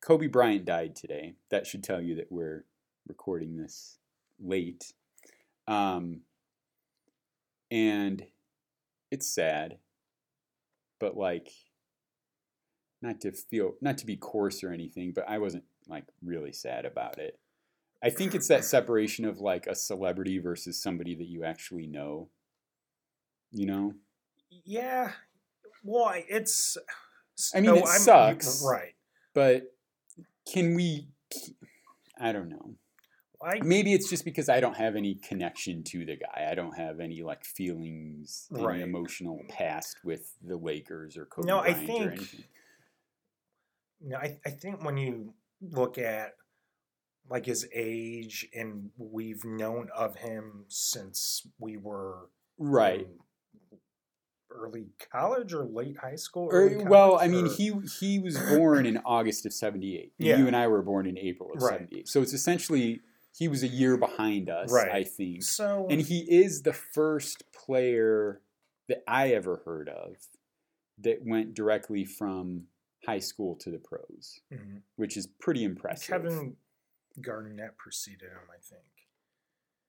Kobe 0.00 0.26
Bryant 0.26 0.64
died 0.64 0.96
today. 0.96 1.34
That 1.50 1.66
should 1.66 1.84
tell 1.84 2.00
you 2.00 2.16
that 2.16 2.30
we're 2.30 2.64
recording 3.06 3.56
this 3.56 3.98
late. 4.38 4.92
Um, 5.68 6.20
and 7.70 8.24
it's 9.10 9.32
sad, 9.32 9.78
but 10.98 11.16
like, 11.16 11.50
not 13.02 13.20
to 13.22 13.32
feel 13.32 13.74
not 13.80 13.96
to 13.98 14.06
be 14.06 14.16
coarse 14.16 14.62
or 14.62 14.72
anything, 14.72 15.12
but 15.14 15.28
I 15.28 15.38
wasn't 15.38 15.64
like 15.88 16.04
really 16.22 16.52
sad 16.52 16.84
about 16.84 17.18
it. 17.18 17.38
I 18.02 18.10
think 18.10 18.34
it's 18.34 18.48
that 18.48 18.64
separation 18.64 19.24
of 19.24 19.40
like 19.40 19.66
a 19.66 19.74
celebrity 19.74 20.38
versus 20.38 20.82
somebody 20.82 21.14
that 21.14 21.28
you 21.28 21.44
actually 21.44 21.86
know. 21.86 22.28
You 23.52 23.66
know? 23.66 23.94
Yeah. 24.50 25.12
Well, 25.84 26.12
it's. 26.28 26.76
I 27.54 27.60
mean, 27.60 27.76
it 27.76 27.84
I'm- 27.86 27.98
sucks. 28.00 28.62
Right. 28.64 28.94
But 29.34 29.74
can 30.52 30.74
we 30.74 31.08
I 32.18 32.32
don't 32.32 32.48
know. 32.48 32.74
I 33.42 33.60
Maybe 33.62 33.94
it's 33.94 34.10
just 34.10 34.24
because 34.26 34.50
I 34.50 34.60
don't 34.60 34.76
have 34.76 34.96
any 34.96 35.14
connection 35.14 35.82
to 35.84 36.04
the 36.04 36.16
guy. 36.16 36.48
I 36.50 36.54
don't 36.54 36.76
have 36.76 37.00
any 37.00 37.22
like 37.22 37.44
feelings, 37.44 38.48
any 38.54 38.62
Right. 38.62 38.80
emotional 38.80 39.40
past 39.48 39.96
with 40.04 40.34
the 40.42 40.56
Lakers 40.58 41.16
or 41.16 41.24
Kobe 41.24 41.46
No, 41.46 41.60
I 41.60 41.72
Bryant 41.72 41.82
or 41.82 41.86
think- 41.86 42.12
anything. 42.12 42.44
No, 44.02 44.16
I, 44.18 44.38
I 44.44 44.50
think 44.50 44.84
when 44.84 44.96
you 44.98 45.34
look 45.62 45.96
at 45.96 46.34
like 47.30 47.46
his 47.46 47.66
age 47.72 48.46
and 48.54 48.90
we've 48.98 49.44
known 49.44 49.88
of 49.94 50.16
him 50.16 50.64
since 50.68 51.46
we 51.58 51.76
were 51.78 52.28
Right. 52.58 53.02
in 53.02 53.18
early 54.50 54.86
college 55.10 55.52
or 55.52 55.64
late 55.64 55.96
high 55.98 56.16
school. 56.16 56.44
Or, 56.50 56.62
early 56.66 56.84
well, 56.84 57.18
I 57.18 57.28
mean, 57.28 57.46
he 57.46 57.72
he 58.00 58.18
was 58.18 58.38
born 58.38 58.86
in 58.86 58.98
August 59.04 59.46
of 59.46 59.52
'78. 59.52 60.12
Yeah. 60.18 60.36
You 60.38 60.46
and 60.46 60.56
I 60.56 60.66
were 60.68 60.82
born 60.82 61.06
in 61.06 61.16
April 61.18 61.50
of 61.54 61.62
Right. 61.62 61.78
'78. 61.80 62.08
So 62.08 62.22
it's 62.22 62.32
essentially 62.32 63.00
he 63.36 63.48
was 63.48 63.62
a 63.62 63.68
year 63.68 63.96
behind 63.96 64.50
us, 64.50 64.72
Right. 64.72 64.90
I 64.90 65.04
think. 65.04 65.42
so 65.44 65.86
And 65.88 66.00
he 66.00 66.20
is 66.28 66.62
the 66.62 66.72
first 66.72 67.44
player 67.52 68.42
that 68.88 69.02
I 69.06 69.28
ever 69.30 69.62
heard 69.64 69.88
of 69.88 70.16
that 70.98 71.24
went 71.24 71.54
directly 71.54 72.04
from 72.04 72.66
high 73.06 73.20
school 73.20 73.54
to 73.56 73.70
the 73.70 73.78
pros, 73.78 74.40
Mhm. 74.52 74.82
which 74.96 75.16
is 75.16 75.26
pretty 75.26 75.64
impressive. 75.64 76.08
Kevin 76.08 76.56
Garnett 77.20 77.76
preceded 77.78 78.28
him. 78.30 78.50
I 78.52 78.58
think. 78.60 78.82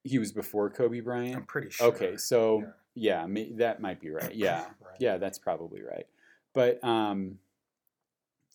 He 0.03 0.20
was 0.20 0.31
before 0.31 0.70
Kobe 0.70 1.00
Bryant. 1.00 1.36
I'm 1.36 1.46
pretty 1.46 1.70
sure. 1.70 1.88
Okay, 1.88 2.17
so 2.17 2.63
Yeah. 2.96 3.25
yeah, 3.25 3.46
that 3.58 3.81
might 3.81 4.00
be 4.00 4.10
right. 4.10 4.34
Yeah, 4.34 4.62
Right. 4.81 4.96
yeah, 5.00 5.17
that's 5.17 5.38
probably 5.39 5.81
right. 5.81 6.08
But 6.53 6.84
um, 6.84 7.39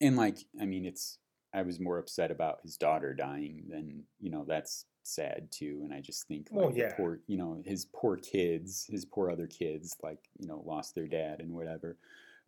and 0.00 0.16
like, 0.16 0.38
I 0.60 0.64
mean, 0.66 0.84
it's 0.84 1.18
I 1.54 1.62
was 1.62 1.80
more 1.80 1.98
upset 1.98 2.30
about 2.30 2.60
his 2.62 2.76
daughter 2.76 3.14
dying 3.14 3.62
than 3.70 4.02
you 4.20 4.30
know 4.30 4.44
that's 4.46 4.84
sad 5.02 5.48
too. 5.52 5.80
And 5.84 5.94
I 5.94 6.00
just 6.00 6.26
think 6.26 6.48
like 6.50 6.60
Well, 6.60 6.72
yeah. 6.76 6.92
poor, 6.96 7.20
you 7.28 7.36
know, 7.38 7.62
his 7.64 7.86
poor 7.94 8.16
kids, 8.16 8.84
his 8.90 9.04
poor 9.04 9.30
other 9.30 9.46
kids, 9.46 9.96
like 10.02 10.18
you 10.38 10.48
know, 10.48 10.62
lost 10.66 10.94
their 10.94 11.06
dad 11.06 11.40
and 11.40 11.52
whatever. 11.52 11.96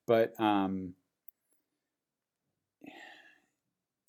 But 0.06 0.38
um, 0.40 0.94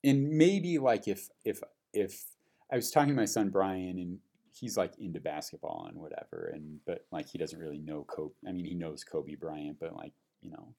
and 0.03 0.29
maybe 0.31 0.77
like 0.79 1.07
if 1.07 1.29
if 1.45 1.61
if 1.93 2.23
I 2.71 2.75
was 2.75 2.91
talking 2.91 3.09
to 3.09 3.15
my 3.15 3.25
son 3.25 3.49
Brian 3.49 3.97
and 3.99 4.19
he's 4.59 4.75
like 4.77 4.93
into 4.99 5.19
basketball 5.19 5.85
and 5.89 5.97
whatever 5.97 6.51
and 6.53 6.79
but 6.85 7.05
like 7.11 7.27
he 7.29 7.37
doesn't 7.37 7.59
really 7.59 7.77
know 7.79 8.03
Kobe 8.03 8.33
I 8.47 8.51
mean 8.51 8.65
he 8.65 8.73
knows 8.75 9.03
Kobe 9.03 9.35
Bryant 9.35 9.77
but 9.79 9.95
like 9.95 10.13
you 10.41 10.51
know 10.51 10.73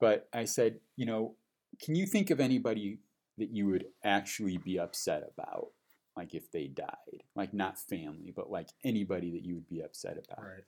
but 0.00 0.28
I 0.32 0.44
said 0.44 0.80
you 0.96 1.06
know 1.06 1.34
can 1.82 1.94
you 1.94 2.06
think 2.06 2.30
of 2.30 2.40
anybody 2.40 2.98
that 3.38 3.50
you 3.50 3.66
would 3.66 3.86
actually 4.04 4.58
be 4.58 4.78
upset 4.78 5.24
about 5.36 5.68
like 6.16 6.34
if 6.34 6.50
they 6.52 6.66
died 6.68 7.22
like 7.34 7.52
not 7.52 7.78
family 7.78 8.32
but 8.34 8.50
like 8.50 8.68
anybody 8.84 9.30
that 9.32 9.44
you 9.44 9.54
would 9.54 9.68
be 9.68 9.80
upset 9.80 10.12
about 10.24 10.44
Right. 10.44 10.64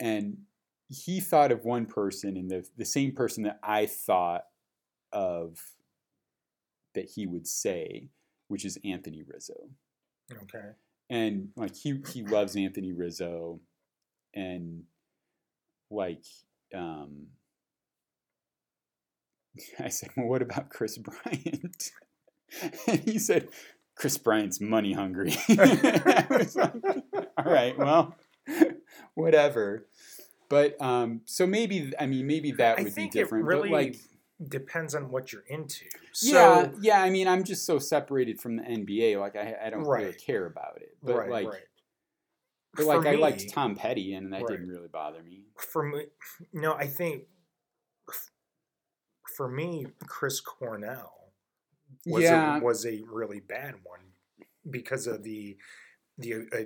and 0.00 0.38
he 0.90 1.20
thought 1.20 1.52
of 1.52 1.64
one 1.64 1.86
person 1.86 2.36
and 2.36 2.50
the 2.50 2.66
the 2.76 2.84
same 2.84 3.12
person 3.12 3.44
that 3.44 3.58
I 3.62 3.86
thought 3.86 4.44
of 5.12 5.58
that 6.94 7.10
he 7.14 7.26
would 7.26 7.46
say 7.46 8.08
which 8.48 8.64
is 8.64 8.78
Anthony 8.84 9.22
Rizzo 9.22 9.68
Okay. 10.42 10.72
And 11.10 11.48
like 11.56 11.74
he 11.74 12.00
he 12.12 12.22
loves 12.22 12.56
Anthony 12.56 12.92
Rizzo 12.92 13.60
and 14.34 14.82
like 15.90 16.24
um 16.74 17.28
I 19.78 19.88
said, 19.88 20.10
Well 20.16 20.26
what 20.26 20.42
about 20.42 20.70
Kris 20.70 20.98
Bryant? 20.98 21.90
and 22.86 23.00
he 23.00 23.18
said, 23.18 23.48
Kris 23.94 24.18
Bryant's 24.18 24.60
money 24.60 24.92
hungry. 24.92 25.34
Like, 25.48 26.56
all 27.36 27.52
right, 27.52 27.76
well, 27.78 28.16
whatever. 29.14 29.86
But 30.48 30.80
um 30.80 31.22
so 31.24 31.46
maybe 31.46 31.92
I 31.98 32.06
mean 32.06 32.26
maybe 32.26 32.52
that 32.52 32.78
I 32.78 32.82
would 32.82 32.94
be 32.94 33.08
different. 33.08 33.44
really 33.46 33.70
but 33.70 33.74
like 33.74 33.96
Depends 34.46 34.94
on 34.94 35.10
what 35.10 35.32
you're 35.32 35.44
into. 35.48 35.84
So, 36.12 36.28
yeah, 36.30 36.70
yeah. 36.80 37.02
I 37.02 37.10
mean, 37.10 37.26
I'm 37.26 37.42
just 37.42 37.66
so 37.66 37.78
separated 37.78 38.40
from 38.40 38.56
the 38.56 38.62
NBA. 38.62 39.18
Like, 39.18 39.34
I, 39.34 39.56
I 39.66 39.70
don't 39.70 39.84
really 39.84 40.12
care 40.12 40.46
about 40.46 40.76
it. 40.76 40.96
But 41.02 41.16
right, 41.16 41.30
like, 41.30 41.48
right. 41.48 41.62
But 42.76 42.86
like 42.86 43.06
I 43.06 43.14
liked 43.16 43.50
Tom 43.52 43.74
Petty, 43.74 44.14
and 44.14 44.32
that 44.32 44.42
Right. 44.42 44.48
didn't 44.50 44.68
really 44.68 44.86
bother 44.88 45.22
me. 45.22 45.46
for 45.56 45.82
me 45.82 46.04
no 46.52 46.74
i 46.74 46.86
think 46.86 47.24
for 49.36 49.48
me 49.48 49.86
chris 50.06 50.40
cornell 50.40 51.32
was, 52.06 52.22
Yeah. 52.22 52.58
a, 52.58 52.60
was 52.62 52.86
a 52.86 53.02
really 53.10 53.40
bad 53.40 53.76
one 53.84 54.00
because 54.70 55.06
of 55.06 55.22
the 55.24 55.56
the 56.18 56.34
uh, 56.34 56.56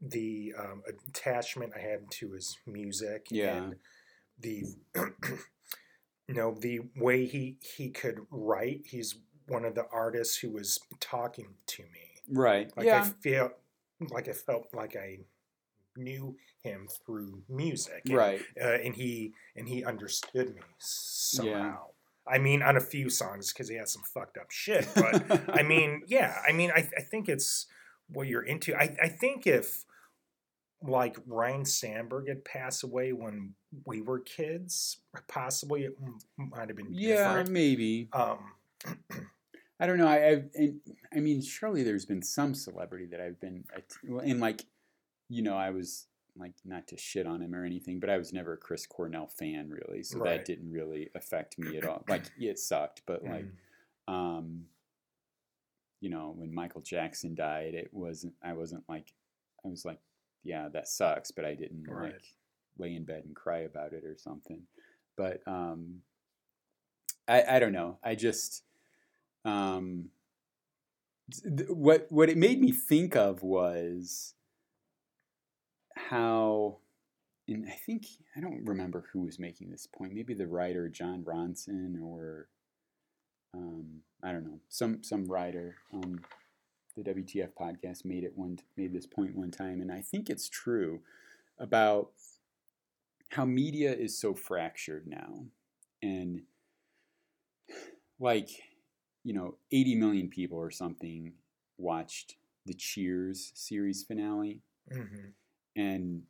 the 0.00 0.52
um, 0.58 0.82
attachment 1.08 1.72
i 1.76 1.80
had 1.80 2.10
to 2.10 2.32
his 2.32 2.58
music 2.66 3.26
Yeah. 3.30 3.56
and 3.56 3.76
the 4.38 4.64
you 6.28 6.34
know 6.34 6.56
the 6.60 6.80
way 6.96 7.24
he 7.26 7.56
he 7.76 7.90
could 7.90 8.20
write 8.30 8.82
he's 8.84 9.16
one 9.48 9.64
of 9.64 9.74
the 9.74 9.86
artists 9.92 10.36
who 10.36 10.50
was 10.50 10.78
talking 11.00 11.54
to 11.66 11.82
me 11.82 12.10
Right. 12.28 12.72
like 12.76 12.86
yeah. 12.86 13.02
i 13.02 13.22
feel 13.22 13.50
like 14.10 14.28
i 14.28 14.32
felt 14.32 14.66
like 14.74 14.96
i 14.96 15.18
knew 15.96 16.36
him 16.62 16.88
through 17.04 17.42
music 17.48 18.02
and 18.06 18.14
right. 18.16 18.40
uh, 18.60 18.78
and 18.84 18.94
he 18.94 19.32
and 19.54 19.68
he 19.68 19.84
understood 19.84 20.54
me 20.54 20.62
somehow. 20.78 21.86
I 22.28 22.38
mean, 22.38 22.60
on 22.60 22.76
a 22.76 22.80
few 22.80 23.08
songs 23.08 23.52
because 23.52 23.68
he 23.68 23.76
had 23.76 23.88
some 23.88 24.02
fucked 24.02 24.36
up 24.36 24.50
shit, 24.50 24.88
but 24.96 25.48
I 25.48 25.62
mean, 25.62 26.02
yeah, 26.08 26.38
I 26.46 26.50
mean, 26.50 26.72
I, 26.74 26.88
I 26.98 27.02
think 27.02 27.28
it's 27.28 27.66
what 28.08 28.26
you're 28.26 28.42
into. 28.42 28.74
I, 28.74 28.96
I 29.00 29.08
think 29.08 29.46
if 29.46 29.84
like 30.88 31.18
Ryne 31.26 31.64
Sandberg 31.64 32.28
had 32.28 32.44
passed 32.44 32.82
away 32.82 33.12
when 33.12 33.54
we 33.84 34.00
were 34.00 34.20
kids, 34.20 34.98
possibly 35.28 35.84
it 35.84 35.96
might 36.36 36.68
have 36.68 36.76
been 36.76 36.88
yeah, 36.90 37.28
different. 37.28 37.50
maybe. 37.50 38.08
Um, 38.12 38.52
I 39.80 39.86
don't 39.86 39.98
know. 39.98 40.08
I, 40.08 40.28
I've, 40.28 40.44
and, 40.54 40.80
I 41.14 41.20
mean, 41.20 41.42
surely 41.42 41.82
there's 41.82 42.06
been 42.06 42.22
some 42.22 42.54
celebrity 42.54 43.06
that 43.06 43.20
I've 43.20 43.38
been, 43.40 43.64
and 44.24 44.40
like, 44.40 44.64
you 45.28 45.42
know, 45.42 45.56
I 45.56 45.70
was 45.70 46.06
like 46.38 46.54
not 46.64 46.86
to 46.88 46.96
shit 46.96 47.26
on 47.26 47.42
him 47.42 47.54
or 47.54 47.64
anything, 47.64 48.00
but 48.00 48.10
I 48.10 48.16
was 48.16 48.32
never 48.32 48.54
a 48.54 48.56
Chris 48.56 48.86
Cornell 48.86 49.26
fan 49.26 49.70
really, 49.70 50.02
so 50.02 50.18
that 50.20 50.44
didn't 50.44 50.70
really 50.70 51.10
affect 51.14 51.58
me 51.58 51.76
at 51.76 51.84
all. 51.84 52.04
Like, 52.08 52.24
it 52.38 52.58
sucked, 52.58 53.02
but 53.06 53.22
like, 53.24 53.46
mm, 54.08 54.12
um, 54.12 54.64
you 56.00 56.10
know, 56.10 56.34
when 56.36 56.54
Michael 56.54 56.82
Jackson 56.82 57.34
died, 57.34 57.74
it 57.74 57.90
wasn't. 57.92 58.34
I 58.42 58.52
wasn't 58.52 58.84
like, 58.88 59.12
I 59.64 59.68
was 59.68 59.84
like, 59.84 59.98
yeah, 60.46 60.68
that 60.72 60.88
sucks, 60.88 61.30
but 61.30 61.44
I 61.44 61.54
didn't 61.54 61.84
Right. 61.88 62.12
like 62.12 62.22
lay 62.78 62.94
in 62.94 63.04
bed 63.04 63.24
and 63.24 63.34
cry 63.34 63.58
about 63.60 63.92
it 63.92 64.04
or 64.04 64.16
something. 64.16 64.62
But 65.16 65.40
um, 65.46 66.02
I 67.26 67.42
I 67.42 67.58
don't 67.58 67.72
know. 67.72 67.98
I 68.02 68.14
just 68.14 68.62
um, 69.44 70.10
th- 71.32 71.68
what 71.70 72.06
what 72.10 72.28
it 72.28 72.36
made 72.36 72.60
me 72.60 72.72
think 72.72 73.16
of 73.16 73.42
was 73.42 74.34
how. 75.96 76.78
And 77.48 77.64
I 77.68 77.76
think 77.86 78.06
I 78.36 78.40
don't 78.40 78.64
remember 78.64 79.04
who 79.12 79.20
was 79.20 79.38
making 79.38 79.70
this 79.70 79.86
point. 79.86 80.12
Maybe 80.12 80.34
the 80.34 80.48
writer 80.48 80.88
Jon 80.88 81.22
Ronson 81.22 82.02
or 82.02 82.48
um, 83.54 84.00
I 84.22 84.32
don't 84.32 84.44
know, 84.44 84.58
some 84.68 85.04
some 85.04 85.26
writer 85.26 85.76
on 85.92 86.20
the 86.96 87.02
WTF 87.02 87.50
podcast 87.58 88.04
made 88.04 88.24
it 88.24 88.32
one 88.36 88.58
made 88.76 88.92
this 88.92 89.06
point 89.06 89.36
one 89.36 89.50
time, 89.50 89.80
and 89.80 89.92
I 89.92 90.00
think 90.00 90.30
it's 90.30 90.48
true 90.48 91.00
about 91.58 92.10
how 93.30 93.44
media 93.44 93.92
is 93.92 94.18
so 94.18 94.34
fractured 94.34 95.06
now, 95.06 95.44
and 96.02 96.42
like 98.18 98.50
you 99.24 99.32
know, 99.32 99.56
80 99.72 99.96
million 99.96 100.28
people 100.28 100.56
or 100.56 100.70
something 100.70 101.32
watched 101.78 102.36
the 102.64 102.74
Cheers 102.74 103.50
series 103.54 104.04
finale, 104.04 104.60
mhm. 104.90 105.32
and 105.74 106.22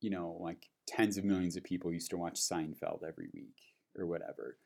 you 0.00 0.10
know, 0.10 0.36
like 0.40 0.68
tens 0.86 1.16
of 1.16 1.24
millions 1.24 1.56
of 1.56 1.64
people 1.64 1.92
used 1.92 2.10
to 2.10 2.18
watch 2.18 2.40
Seinfeld 2.40 3.04
every 3.06 3.28
week 3.32 3.56
or 3.96 4.06
whatever. 4.06 4.58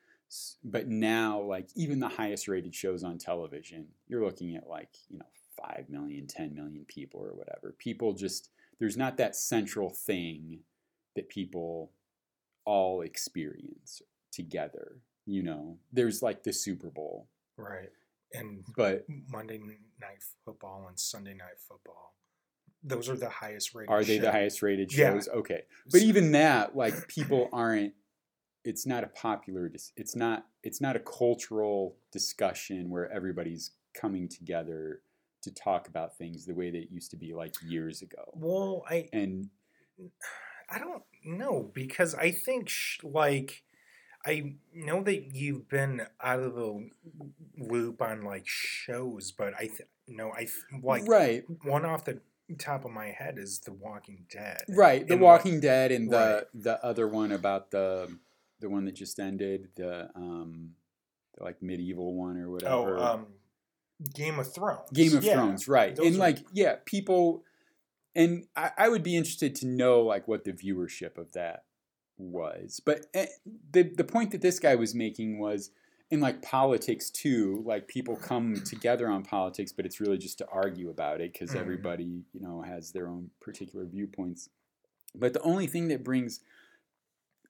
But 0.63 0.87
now, 0.87 1.41
like 1.41 1.69
even 1.75 1.99
the 1.99 2.09
highest 2.09 2.47
rated 2.47 2.75
shows 2.75 3.03
on 3.03 3.17
television, 3.17 3.87
you're 4.07 4.23
looking 4.23 4.55
at 4.55 4.67
like, 4.67 4.89
you 5.09 5.17
know, 5.17 5.25
5 5.57 5.89
million, 5.89 6.27
10 6.27 6.53
million 6.53 6.85
people 6.87 7.21
or 7.21 7.33
whatever. 7.33 7.75
People 7.77 8.13
just, 8.13 8.49
there's 8.79 8.97
not 8.97 9.17
that 9.17 9.35
central 9.35 9.89
thing 9.89 10.59
that 11.15 11.29
people 11.29 11.91
all 12.65 13.01
experience 13.01 14.01
together. 14.31 14.97
You 15.25 15.43
know, 15.43 15.77
there's 15.91 16.21
like 16.21 16.43
the 16.43 16.53
Super 16.53 16.89
Bowl, 16.89 17.27
right. 17.57 17.89
And 18.33 18.63
but 18.75 19.05
Monday 19.27 19.57
night 19.99 20.23
football 20.45 20.85
and 20.87 20.99
Sunday 20.99 21.33
night 21.33 21.59
football. 21.67 22.13
Those 22.83 23.09
are 23.09 23.15
the 23.17 23.29
highest 23.29 23.75
rated. 23.75 23.91
are 23.91 24.03
they 24.03 24.17
the 24.19 24.31
highest 24.31 24.61
rated 24.61 24.91
Yeah. 24.93 25.13
shows? 25.13 25.27
Okay, 25.27 25.63
but 25.91 26.01
even 26.01 26.31
that, 26.31 26.75
like 26.75 27.07
people 27.07 27.49
aren't. 27.51 27.93
It's 28.63 28.85
not 28.85 29.03
a 29.03 29.07
popular. 29.07 29.69
dis- 29.69 29.91
It's 29.95 30.15
not. 30.15 30.45
It's 30.63 30.81
not 30.81 30.95
a 30.95 30.99
cultural 30.99 31.95
discussion 32.11 32.89
where 32.89 33.11
everybody's 33.11 33.71
coming 33.93 34.27
together 34.27 35.01
to 35.41 35.53
talk 35.53 35.87
about 35.87 36.17
things 36.17 36.45
the 36.45 36.53
way 36.53 36.69
that 36.69 36.77
it 36.77 36.91
used 36.91 37.11
to 37.11 37.17
be 37.17 37.33
like 37.33 37.53
years 37.65 38.01
ago. 38.01 38.31
Well, 38.33 38.83
I 38.89 39.07
And 39.13 39.49
I 40.69 40.79
don't 40.79 41.03
know 41.23 41.71
because 41.73 42.13
I 42.15 42.31
think 42.31 42.67
sh- 42.69 42.99
like 43.03 43.63
I 44.25 44.55
know 44.73 45.01
that 45.03 45.33
you've 45.33 45.69
been 45.69 46.01
out 46.21 46.41
of 46.41 46.53
the 46.55 46.89
loop 47.57 48.01
on 48.01 48.23
like 48.23 48.45
shows, 48.45 49.31
but 49.31 49.53
I 49.55 49.67
th- 49.67 49.87
no, 50.07 50.31
I 50.33 50.39
th- 50.39 50.83
like 50.83 51.07
right, 51.07 51.43
one 51.63 51.85
off 51.85 52.03
the 52.03 52.19
top 52.57 52.83
of 52.83 52.91
my 52.91 53.07
head 53.07 53.37
is 53.37 53.59
The 53.59 53.71
Walking 53.71 54.25
Dead. 54.29 54.63
right, 54.69 55.07
The 55.07 55.13
And, 55.13 55.21
like, 55.21 55.27
Walking 55.45 55.59
Dead, 55.61 55.91
and 55.93 56.11
the 56.11 56.17
Right. 56.53 56.63
the 56.63 56.83
other 56.83 57.07
one 57.07 57.31
about 57.31 57.71
the 57.71 58.17
the 58.59 58.69
one 58.69 58.85
that 58.85 58.95
just 58.95 59.19
ended, 59.19 59.69
the 59.75 60.09
um, 60.15 60.71
the 61.37 61.43
like 61.43 61.61
medieval 61.61 62.13
one 62.15 62.37
or 62.37 62.49
whatever. 62.49 62.97
Oh, 62.97 63.03
um, 63.03 63.27
Game 64.13 64.39
of 64.39 64.53
Thrones. 64.53 64.89
Game 64.93 65.15
of 65.15 65.23
Yeah, 65.23 65.33
Thrones, 65.35 65.67
right? 65.67 65.95
those 65.95 66.05
And 66.05 66.15
are- 66.15 66.19
like, 66.19 66.39
yeah, 66.53 66.75
people, 66.85 67.43
and 68.15 68.45
I, 68.55 68.71
I 68.77 68.89
would 68.89 69.03
be 69.03 69.15
interested 69.17 69.55
to 69.55 69.67
know 69.67 70.01
like 70.01 70.27
what 70.27 70.43
the 70.43 70.53
viewership 70.53 71.17
of 71.17 71.31
that 71.33 71.63
was. 72.17 72.79
But 72.85 73.05
eh, 73.13 73.27
the 73.71 73.83
the 73.83 74.03
point 74.03 74.31
that 74.31 74.41
this 74.41 74.59
guy 74.59 74.75
was 74.75 74.93
making 74.95 75.39
was 75.39 75.71
in 76.11 76.19
like 76.21 76.41
politics 76.41 77.09
too. 77.09 77.61
Like 77.65 77.87
people 77.87 78.15
come 78.21 78.55
together 78.65 79.07
on 79.09 79.23
politics, 79.23 79.71
but 79.71 79.85
it's 79.85 79.99
really 79.99 80.17
just 80.17 80.37
to 80.39 80.47
argue 80.51 80.89
about 80.89 81.21
it 81.21 81.33
because 81.33 81.51
Mhm. 81.51 81.59
everybody 81.59 82.23
you 82.33 82.41
know 82.41 82.61
has 82.61 82.91
their 82.91 83.07
own 83.07 83.29
particular 83.41 83.85
viewpoints. 83.85 84.49
But 85.15 85.33
the 85.33 85.41
only 85.41 85.67
thing 85.67 85.87
that 85.89 86.03
brings 86.03 86.39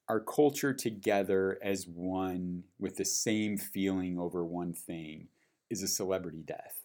our 0.10 0.20
culture 0.20 0.74
together 0.74 1.60
as 1.64 1.88
one 1.88 2.64
with 2.80 2.98
the 2.98 3.06
same 3.06 3.58
feeling 3.58 4.18
over 4.18 4.44
one 4.44 4.74
thing 4.74 5.28
is 5.70 5.84
a 5.84 5.88
celebrity 5.88 6.42
death. 6.44 6.82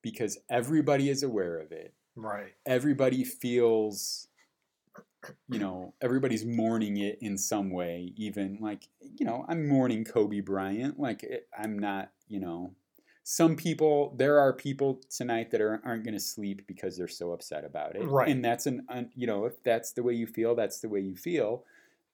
Because 0.00 0.38
everybody 0.48 1.08
is 1.08 1.22
aware 1.24 1.58
of 1.58 1.72
it. 1.72 1.92
Right. 2.14 2.52
Everybody 2.64 3.24
feels, 3.24 4.28
you 5.48 5.58
know, 5.58 5.94
everybody's 6.00 6.44
mourning 6.44 6.98
it 6.98 7.18
in 7.20 7.36
some 7.36 7.70
way. 7.70 8.12
Even 8.16 8.58
like, 8.60 8.84
you 9.00 9.26
know, 9.26 9.44
I'm 9.48 9.66
mourning 9.66 10.04
Kobe 10.04 10.40
Bryant. 10.40 11.00
Like, 11.00 11.24
it, 11.24 11.48
I'm 11.58 11.78
not, 11.78 12.12
you 12.28 12.38
know, 12.38 12.74
some 13.26 13.56
people, 13.56 14.14
there 14.18 14.38
are 14.38 14.52
people 14.52 15.00
tonight 15.08 15.50
that 15.50 15.62
are, 15.62 15.80
aren't 15.82 16.04
going 16.04 16.12
to 16.14 16.20
sleep 16.20 16.66
because 16.66 16.98
they're 16.98 17.08
so 17.08 17.32
upset 17.32 17.64
about 17.64 17.96
it. 17.96 18.04
Right. 18.04 18.28
And 18.28 18.44
that's 18.44 18.66
an, 18.66 18.84
un, 18.90 19.10
you 19.14 19.26
know, 19.26 19.46
if 19.46 19.62
that's 19.62 19.92
the 19.92 20.02
way 20.02 20.12
you 20.12 20.26
feel, 20.26 20.54
that's 20.54 20.80
the 20.80 20.90
way 20.90 21.00
you 21.00 21.16
feel. 21.16 21.64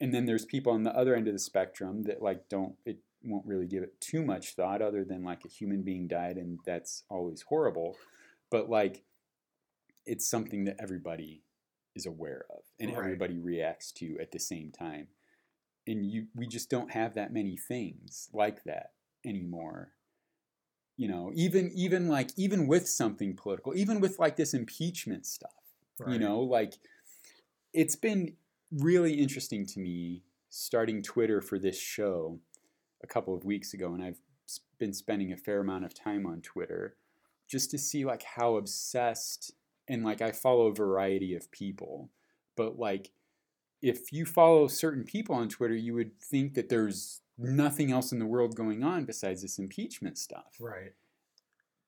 And 0.01 0.15
then 0.15 0.25
there's 0.25 0.45
people 0.45 0.73
on 0.73 0.85
the 0.85 0.97
other 0.97 1.17
end 1.17 1.27
of 1.27 1.35
the 1.35 1.41
spectrum 1.41 2.05
that 2.05 2.23
like 2.23 2.49
don't, 2.49 2.77
it 2.87 2.99
won't 3.25 3.45
really 3.45 3.67
give 3.67 3.83
it 3.83 4.01
too 4.01 4.25
much 4.25 4.55
thought 4.55 4.81
other 4.81 5.05
than 5.05 5.25
like 5.25 5.45
a 5.45 5.49
human 5.49 5.83
being 5.83 6.07
died 6.07 6.37
and 6.37 6.61
that's 6.65 7.03
always 7.11 7.43
horrible. 7.43 7.97
But 8.49 8.71
like, 8.71 9.03
it's 10.07 10.29
something 10.29 10.65
that 10.65 10.77
everybody 10.81 11.43
is 11.97 12.07
aware 12.07 12.45
of 12.51 12.63
and 12.79 12.91
Right. 12.91 12.99
everybody 12.99 13.37
reacts 13.37 13.91
to 13.93 14.17
at 14.21 14.31
the 14.31 14.39
same 14.39 14.71
time. 14.71 15.09
And 15.89 16.07
you, 16.07 16.29
we 16.37 16.47
just 16.47 16.71
don't 16.71 16.93
have 16.93 17.15
that 17.15 17.33
many 17.33 17.57
things 17.57 18.29
like 18.33 18.63
that 18.63 18.93
anymore 19.27 19.91
you 21.01 21.09
know 21.09 21.33
even 21.35 21.73
even 21.75 22.09
like 22.09 22.29
even 22.37 22.67
with 22.67 22.87
something 22.87 23.35
political 23.35 23.75
even 23.75 24.01
with 24.01 24.19
like 24.19 24.37
this 24.37 24.53
impeachment 24.53 25.25
stuff 25.25 25.51
you 26.07 26.19
know 26.19 26.41
like 26.41 26.75
it's 27.73 27.97
been 27.97 28.35
really 28.71 29.15
interesting 29.15 29.65
to 29.65 29.81
me 29.81 30.23
starting 30.51 31.03
twitter 31.03 31.41
for 31.41 31.59
this 31.59 31.81
show 31.81 32.39
a 33.03 33.07
couple 33.07 33.35
of 33.35 33.47
weeks 33.47 33.73
ago 33.73 33.95
and 33.95 34.05
i've 34.05 34.19
been 34.79 34.93
spending 34.93 35.33
a 35.33 35.39
fair 35.39 35.61
amount 35.61 35.87
of 35.87 35.95
time 35.95 36.27
on 36.27 36.43
twitter 36.43 36.97
just 37.49 37.71
to 37.71 37.79
see 37.79 38.05
like 38.05 38.23
how 38.37 38.57
obsessed 38.57 39.53
and 39.89 40.05
like 40.05 40.21
i 40.21 40.31
follow 40.31 40.67
a 40.67 40.75
variety 40.75 41.35
of 41.35 41.51
people 41.51 42.11
but 42.59 42.79
like 42.79 43.11
if 43.81 44.13
you 44.13 44.27
follow 44.27 44.69
certain 44.69 45.05
people 45.05 45.35
on 45.35 45.49
twitter 45.49 45.75
you 45.75 45.95
would 45.95 46.21
think 46.21 46.53
that 46.53 46.69
there's 46.69 47.23
nothing 47.41 47.91
else 47.91 48.13
in 48.13 48.19
the 48.19 48.27
world 48.27 48.55
going 48.55 48.83
on 48.85 49.05
besides 49.05 49.43
this 49.43 49.59
impeachment 49.59 50.19
stuff 50.19 50.57
Right. 50.61 50.93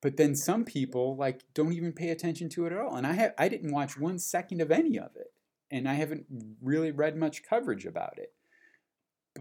but 0.00 0.16
then 0.16 0.34
some 0.34 0.64
people 0.64 1.16
like 1.16 1.42
don't 1.54 1.72
even 1.72 1.92
pay 1.92 2.10
attention 2.10 2.48
to 2.50 2.66
it 2.66 2.72
at 2.72 2.78
all 2.78 2.96
and 2.96 3.06
i 3.06 3.12
have 3.12 3.34
i 3.38 3.48
didn't 3.48 3.72
watch 3.72 3.98
one 3.98 4.18
second 4.18 4.60
of 4.60 4.70
any 4.70 4.98
of 4.98 5.14
it 5.16 5.32
and 5.70 5.88
i 5.88 5.94
haven't 5.94 6.26
really 6.62 6.90
read 6.90 7.16
much 7.16 7.42
coverage 7.42 7.84
about 7.86 8.18
it 8.18 8.32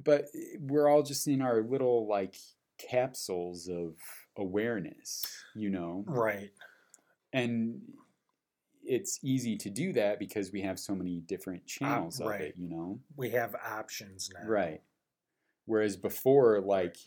but 0.03 0.25
we're 0.59 0.87
all 0.87 1.03
just 1.03 1.27
in 1.27 1.41
our 1.41 1.61
little 1.61 2.07
like 2.07 2.35
capsules 2.77 3.67
of 3.67 3.93
awareness 4.37 5.23
you 5.55 5.69
know 5.69 6.03
Right. 6.07 6.51
and 7.31 7.81
it's 8.83 9.19
easy 9.23 9.55
to 9.57 9.69
do 9.69 9.93
that 9.93 10.17
because 10.17 10.51
we 10.51 10.61
have 10.61 10.79
so 10.79 10.95
many 10.95 11.19
different 11.19 11.67
channels 11.67 12.19
of 12.19 12.27
right. 12.27 12.41
it 12.41 12.55
you 12.57 12.67
know 12.67 12.99
We 13.15 13.29
have 13.31 13.55
options 13.55 14.29
now. 14.33 14.49
right 14.49 14.81
whereas 15.65 15.95
before 15.95 16.61
like 16.61 16.97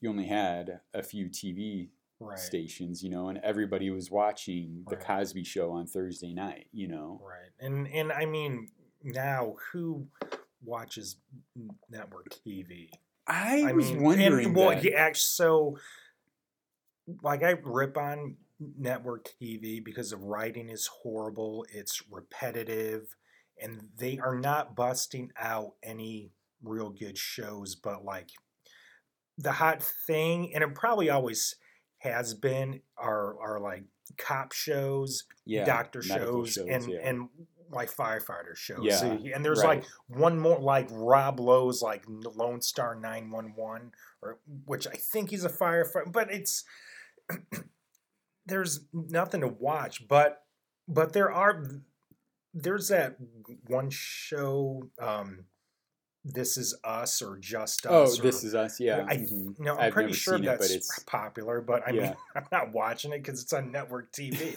you 0.00 0.08
only 0.08 0.26
had 0.26 0.80
a 0.94 1.02
few 1.02 1.26
tv 1.26 1.88
Right. 2.20 2.36
stations, 2.36 3.00
you 3.00 3.10
know, 3.10 3.28
and 3.28 3.38
everybody 3.44 3.90
was 3.90 4.10
watching 4.10 4.84
the 4.88 4.96
Right. 4.96 5.06
Cosby 5.06 5.44
Show 5.44 5.70
on 5.70 5.86
Thursday 5.86 6.32
night, 6.34 6.66
you 6.72 6.88
know. 6.88 7.22
Right. 7.24 7.50
And 7.60 7.86
and 7.86 8.10
I 8.10 8.26
mean 8.26 8.70
now 9.04 9.54
who 9.70 10.08
watches 10.64 11.18
network 11.88 12.26
TV? 12.44 12.90
I, 13.28 13.66
I 13.68 13.72
was 13.72 13.92
mean, 13.92 14.02
wondering. 14.02 14.46
And, 14.46 14.56
well, 14.56 14.70
that. 14.70 14.82
yeah, 14.82 15.10
so 15.14 15.78
like 17.22 17.42
I 17.42 17.50
rip 17.62 17.96
on 17.96 18.36
network 18.76 19.28
TV 19.40 19.84
because 19.84 20.10
the 20.10 20.16
writing 20.16 20.68
is 20.70 20.88
horrible. 20.88 21.66
It's 21.72 22.02
repetitive, 22.10 23.14
and 23.62 23.90
they 23.96 24.18
are 24.18 24.34
not 24.36 24.74
busting 24.74 25.30
out 25.38 25.74
any 25.82 26.32
real 26.62 26.90
good 26.90 27.18
shows. 27.18 27.74
But 27.74 28.04
like 28.04 28.30
the 29.36 29.52
hot 29.52 29.82
thing, 30.06 30.52
and 30.54 30.64
it 30.64 30.74
probably 30.74 31.10
always 31.10 31.56
has 31.98 32.34
been, 32.34 32.80
are 32.96 33.40
are 33.40 33.60
like 33.60 33.84
cop 34.16 34.52
shows, 34.52 35.24
yeah, 35.44 35.64
doctor 35.64 36.02
medical 36.06 36.44
shows, 36.44 36.66
and 36.68 36.90
yeah. 36.90 36.98
and 37.02 37.28
like 37.70 37.92
firefighter 37.94 38.56
shows. 38.56 38.80
Yeah, 38.82 39.16
and 39.34 39.44
there's 39.44 39.62
right. 39.62 39.80
like 39.80 39.84
one 40.06 40.38
more 40.38 40.58
like 40.58 40.88
Rob 40.90 41.40
Lowe's 41.40 41.82
like 41.82 42.04
Lone 42.06 42.60
Star 42.60 42.94
911 42.94 43.92
or 44.22 44.38
which 44.64 44.86
I 44.86 44.92
think 44.92 45.30
he's 45.30 45.44
a 45.44 45.50
firefighter, 45.50 46.10
but 46.12 46.30
it's 46.30 46.64
there's 48.46 48.80
nothing 48.92 49.42
to 49.42 49.48
watch, 49.48 50.08
but 50.08 50.42
but 50.86 51.12
there 51.12 51.30
are 51.30 51.64
there's 52.54 52.88
that 52.88 53.16
one 53.66 53.90
show 53.90 54.88
um 55.00 55.44
this 56.24 56.56
is 56.56 56.76
us 56.84 57.22
or 57.22 57.38
just 57.38 57.86
us. 57.86 57.92
oh, 57.92 58.02
us. 58.04 58.18
this 58.18 58.44
is 58.44 58.54
us. 58.54 58.80
Yeah, 58.80 59.06
I, 59.08 59.16
mhm. 59.16 59.58
no, 59.58 59.74
I'm 59.74 59.80
I've 59.86 59.92
pretty 59.92 60.12
sure 60.12 60.36
seen 60.36 60.44
it, 60.44 60.48
but 60.48 60.60
that's 60.60 60.70
it's- 60.70 61.04
popular, 61.06 61.60
but 61.60 61.86
I 61.86 61.92
mean, 61.92 62.14
I'm 62.36 62.46
not 62.52 62.72
watching 62.72 63.12
it 63.12 63.22
because 63.22 63.42
it's 63.42 63.52
on 63.52 63.72
network 63.72 64.12
TV. 64.12 64.56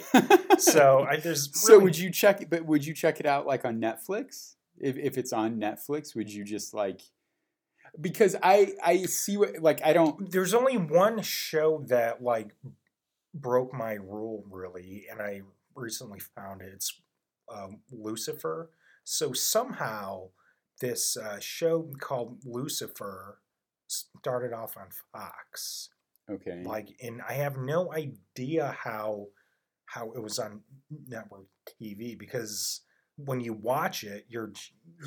so 0.59 1.05
I, 1.09 1.17
there's 1.17 1.49
so 1.59 1.79
would 1.79 1.97
you 1.97 2.11
check 2.11 2.41
it? 2.41 2.49
But 2.49 2.65
would 2.65 2.85
you 2.85 2.93
check 2.93 3.19
it 3.19 3.25
out 3.25 3.45
like 3.45 3.65
on 3.65 3.79
Netflix? 3.79 4.55
If 4.79 4.97
if 4.97 5.17
it's 5.17 5.33
on 5.33 5.59
Netflix, 5.59 6.15
would 6.15 6.31
you 6.31 6.43
just 6.43 6.73
like? 6.73 7.01
Because 7.99 8.35
I 8.41 8.73
I 8.83 9.03
see 9.03 9.37
what 9.37 9.59
like 9.61 9.85
I 9.85 9.93
don't. 9.93 10.31
there's 10.31 10.53
only 10.53 10.77
one 10.77 11.21
show 11.21 11.83
that 11.87 12.23
like 12.23 12.55
broke 13.33 13.73
my 13.73 13.93
rule 13.93 14.43
really 14.49 15.05
and 15.09 15.21
i 15.21 15.41
recently 15.75 16.19
found 16.19 16.61
it 16.61 16.71
it's 16.73 16.99
um, 17.53 17.79
lucifer 17.91 18.69
so 19.03 19.33
somehow 19.33 20.27
this 20.81 21.15
uh, 21.15 21.39
show 21.39 21.89
called 21.99 22.39
lucifer 22.43 23.39
started 23.87 24.51
off 24.53 24.75
on 24.77 24.87
fox 25.13 25.89
Okay. 26.29 26.61
like 26.65 26.89
and 27.01 27.21
i 27.27 27.33
have 27.33 27.57
no 27.57 27.91
idea 27.93 28.75
how 28.83 29.27
how 29.85 30.11
it 30.11 30.21
was 30.21 30.39
on 30.39 30.61
network 31.07 31.45
tv 31.81 32.17
because 32.17 32.81
when 33.17 33.39
you 33.41 33.53
watch 33.53 34.03
it 34.03 34.25
you're 34.29 34.51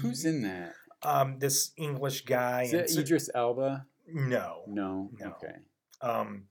Who's 0.01 0.25
in 0.25 0.43
that? 0.43 0.75
um 1.03 1.39
this 1.39 1.73
english 1.77 2.25
guy 2.25 2.63
Is 2.65 2.73
it 2.75 2.99
Idris 2.99 3.29
Elba? 3.35 3.87
no 4.07 4.65
No. 4.69 5.11
No. 5.19 5.27
Okay. 5.43 5.57
um, 6.03 6.45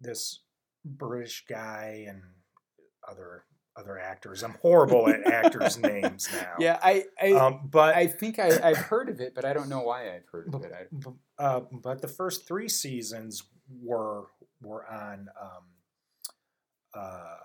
this 0.00 0.40
British 0.84 1.44
guy 1.48 2.06
and 2.08 2.22
other 3.08 3.44
other 3.76 3.98
actors. 3.98 4.42
I'm 4.42 4.56
horrible 4.60 5.08
at 5.08 5.22
actors' 5.26 5.78
names 5.82 6.28
now. 6.32 6.54
Yeah, 6.58 6.78
I 6.82 7.04
I, 7.20 7.32
Um, 7.32 7.68
but 7.70 7.94
I 7.94 8.06
think 8.06 8.38
I, 8.38 8.58
I've 8.62 8.76
heard 8.78 9.08
of 9.08 9.20
it, 9.20 9.34
but 9.34 9.44
I 9.44 9.52
don't 9.52 9.68
know 9.68 9.82
why 9.82 10.14
I've 10.14 10.26
heard 10.30 10.52
of 10.52 10.62
it. 10.64 10.72
I, 10.72 11.42
uh, 11.42 11.60
but 11.70 12.02
the 12.02 12.08
first 12.08 12.46
three 12.46 12.68
seasons 12.68 13.44
were 13.82 14.26
were 14.60 14.86
on 14.90 15.28
um, 15.40 15.64
uh, 16.94 17.36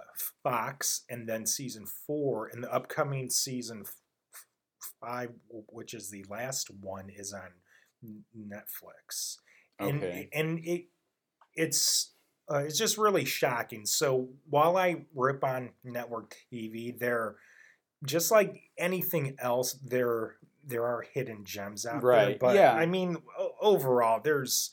Fox, 0.44 1.04
and 1.10 1.30
then 1.30 1.46
season 1.46 1.86
four, 1.86 2.48
and 2.48 2.64
the 2.64 2.74
upcoming 2.74 3.30
season 3.30 3.86
five, 5.00 5.32
which 5.50 5.94
is 5.94 6.10
the 6.10 6.26
last 6.30 6.70
one, 6.82 7.10
is 7.10 7.34
on 7.34 7.52
Netflix. 8.38 9.38
And, 9.80 10.04
Okay. 10.04 10.30
and 10.34 10.60
it 10.64 10.86
it's 11.54 12.12
uh, 12.52 12.58
it's 12.60 12.78
just 12.78 12.98
really 12.98 13.26
shocking. 13.26 13.86
So 13.86 14.30
while 14.50 14.78
I 14.78 15.06
rip 15.16 15.44
on 15.44 15.72
network 15.84 16.36
TV, 16.52 16.98
there 16.98 17.36
just 18.06 18.32
like 18.32 18.70
anything 18.78 19.36
else, 19.40 19.74
there 19.74 20.36
there 20.68 20.84
are 20.86 21.02
hidden 21.14 21.44
gems 21.46 21.86
out 21.86 22.02
there. 22.02 22.38
But 22.40 22.56
yeah. 22.56 22.74
I 22.74 22.86
mean, 22.88 23.18
overall, 23.62 24.20
there's 24.24 24.72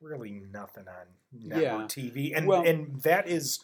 really 0.00 0.42
nothing 0.50 0.86
on 0.88 1.06
network 1.32 1.94
Yeah. 1.96 2.02
TV, 2.02 2.32
and 2.34 2.46
Well- 2.46 2.66
and 2.66 3.00
that 3.02 3.28
is 3.28 3.60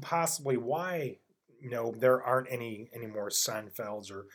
possibly 0.00 0.56
why 0.56 1.18
you 1.60 1.70
know 1.70 1.92
there 1.96 2.22
aren't 2.22 2.50
any 2.50 2.88
any 2.92 3.06
more 3.06 3.28
Seinfelds 3.28 4.10
or 4.10 4.26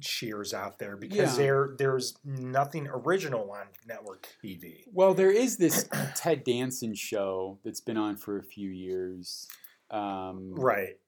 Cheers 0.00 0.52
out 0.54 0.78
there 0.78 0.96
because 0.96 1.32
Yeah. 1.32 1.44
there 1.44 1.74
there's 1.78 2.18
nothing 2.24 2.88
original 2.88 3.50
on 3.50 3.66
network 3.86 4.28
TV. 4.42 4.84
well, 4.92 5.14
there 5.14 5.30
is 5.30 5.56
this 5.56 5.88
Ted 6.16 6.44
Danson 6.44 6.94
show 6.94 7.58
that's 7.64 7.80
been 7.80 7.96
on 7.96 8.16
for 8.16 8.38
a 8.38 8.42
few 8.42 8.70
years. 8.70 9.46
Um, 9.90 10.54
Right. 10.54 10.98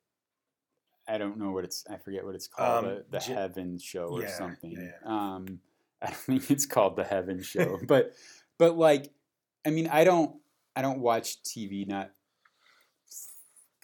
I 1.06 1.16
don't 1.18 1.38
know 1.38 1.52
what 1.52 1.64
it's. 1.64 1.84
I 1.88 1.96
forget 1.96 2.24
what 2.24 2.34
it's 2.34 2.48
called. 2.48 2.84
Um, 2.84 2.90
the 2.90 3.04
the 3.10 3.18
J- 3.18 3.32
Heaven 3.32 3.78
Show 3.78 4.08
or 4.08 4.22
yeah, 4.22 4.28
something. 4.36 4.72
yeah, 4.72 4.92
Um, 5.04 5.60
I 6.02 6.06
don't 6.06 6.16
think 6.16 6.50
it's 6.50 6.66
called 6.66 6.96
the 6.96 7.04
Heaven 7.04 7.42
Show, 7.42 7.78
but 7.88 8.12
but 8.58 8.76
like, 8.76 9.10
I 9.66 9.70
mean, 9.70 9.88
I 9.88 10.04
don't 10.04 10.36
I 10.76 10.82
don't 10.82 11.00
watch 11.00 11.42
TV 11.42 11.86
not 11.88 12.10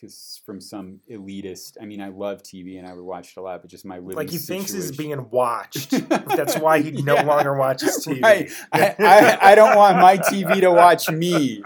because 0.05 0.41
from 0.45 0.61
some 0.61 1.01
elitist. 1.11 1.77
I 1.81 1.87
mean, 1.87 2.01
I 2.01 2.09
love 2.09 2.43
TV 2.43 2.79
and 2.79 2.87
I 2.87 2.93
would 2.93 3.05
watch 3.05 3.33
it 3.33 3.41
a 3.41 3.43
lot, 3.43 3.63
but 3.63 3.71
just 3.71 3.85
my 3.85 3.99
living 3.99 4.17
like 4.17 4.31
he 4.31 4.39
thinks 4.39 4.73
he's 4.73 4.93
being 4.97 5.31
watched. 5.31 5.91
That's 6.09 6.57
why 6.57 6.81
he 6.81 7.03
no 7.03 7.17
longer 7.17 7.57
watches 7.57 8.05
TV. 8.07 8.23
Right. 8.23 8.53
I, 8.73 8.95
I, 8.99 9.53
I 9.53 9.55
don't 9.55 9.77
want 9.77 9.99
my 9.99 10.19
TV 10.19 10.61
to 10.61 10.71
watch 10.71 11.11
me. 11.11 11.63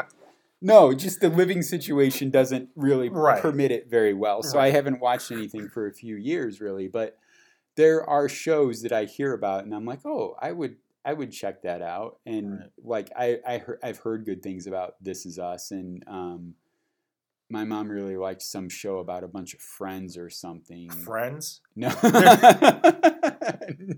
No, 0.61 0.93
just 0.93 1.21
the 1.21 1.29
living 1.29 1.63
situation 1.63 2.31
doesn't 2.31 2.71
really 2.75 3.11
Right. 3.11 3.41
permit 3.41 3.71
it 3.71 3.89
very 3.89 4.15
well. 4.15 4.43
So 4.43 4.59
I 4.59 4.71
haven't 4.71 5.01
watched 5.01 5.31
anything 5.31 5.69
for 5.69 5.87
a 5.87 5.93
few 5.93 6.17
years, 6.17 6.61
really. 6.61 6.89
But 6.89 7.17
there 7.77 8.09
are 8.09 8.29
shows 8.29 8.83
that 8.83 8.93
I 8.93 9.05
hear 9.05 9.33
about, 9.35 9.65
and 9.65 9.75
I'm 9.75 9.85
like, 9.85 10.05
oh, 10.05 10.37
I 10.41 10.51
would, 10.53 10.77
I 11.05 11.13
would 11.13 11.31
check 11.31 11.63
that 11.63 11.81
out. 11.81 12.19
And 12.27 12.59
Right. 12.59 12.71
like, 12.83 13.11
I, 13.17 13.39
I 13.47 13.59
heard, 13.59 13.79
I've 13.85 13.99
heard 13.99 14.25
good 14.25 14.43
things 14.43 14.67
about 14.67 14.95
This 15.01 15.27
Is 15.27 15.39
Us, 15.39 15.71
and 15.71 16.03
um, 16.09 16.55
my 17.51 17.65
mom 17.65 17.89
really 17.89 18.17
liked 18.17 18.43
some 18.43 18.69
show 18.69 18.99
about 18.99 19.25
a 19.25 19.29
bunch 19.29 19.55
of 19.55 19.61
friends 19.61 20.17
or 20.17 20.31
something. 20.31 20.91
Friends. 20.91 21.61
No, 21.75 21.89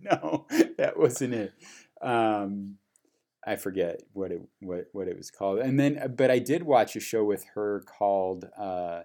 no, 0.03 0.47
that 0.79 0.95
wasn't 0.97 1.35
it. 1.35 1.53
Um, 2.01 2.77
I 3.47 3.57
forget 3.57 4.03
what 4.13 4.33
it 4.33 4.43
what 4.61 4.87
what 4.93 5.09
it 5.09 5.17
was 5.17 5.31
called. 5.31 5.59
And 5.61 5.79
then, 5.81 5.99
uh, 6.03 6.09
but 6.09 6.31
I 6.31 6.39
did 6.39 6.63
watch 6.63 6.95
a 6.97 7.01
show 7.01 7.25
with 7.25 7.45
her 7.55 7.85
called. 7.87 8.45
Uh, 8.59 9.03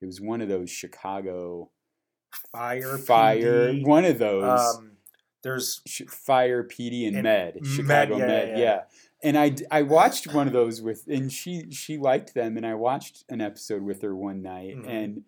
it 0.00 0.06
was 0.06 0.20
one 0.20 0.40
of 0.40 0.48
those 0.48 0.70
Chicago 0.70 1.70
Fire. 2.52 2.98
Fire. 2.98 3.72
PD, 3.72 3.86
One 3.86 4.04
of 4.04 4.18
those 4.18 4.76
Um, 4.76 4.92
there's 5.42 5.80
Fire, 6.08 6.64
PD, 6.64 7.06
and, 7.06 7.16
and 7.16 7.22
Med. 7.22 7.54
Med, 7.56 7.66
Chicago 7.66 8.18
yeah, 8.18 8.26
Med. 8.26 8.48
yeah, 8.48 8.56
Yeah, 8.58 8.64
yeah. 8.64 8.82
And 9.26 9.36
I, 9.36 9.56
I 9.72 9.82
watched 9.82 10.32
one 10.32 10.46
of 10.46 10.52
those 10.52 10.80
with, 10.80 11.06
and 11.08 11.32
she 11.32 11.70
she 11.70 11.98
liked 11.98 12.32
them, 12.34 12.56
and 12.56 12.64
I 12.64 12.74
watched 12.74 13.24
an 13.28 13.40
episode 13.40 13.82
with 13.82 14.00
her 14.02 14.14
one 14.14 14.40
night, 14.40 14.76
Mhm. 14.76 14.88
and 14.88 15.24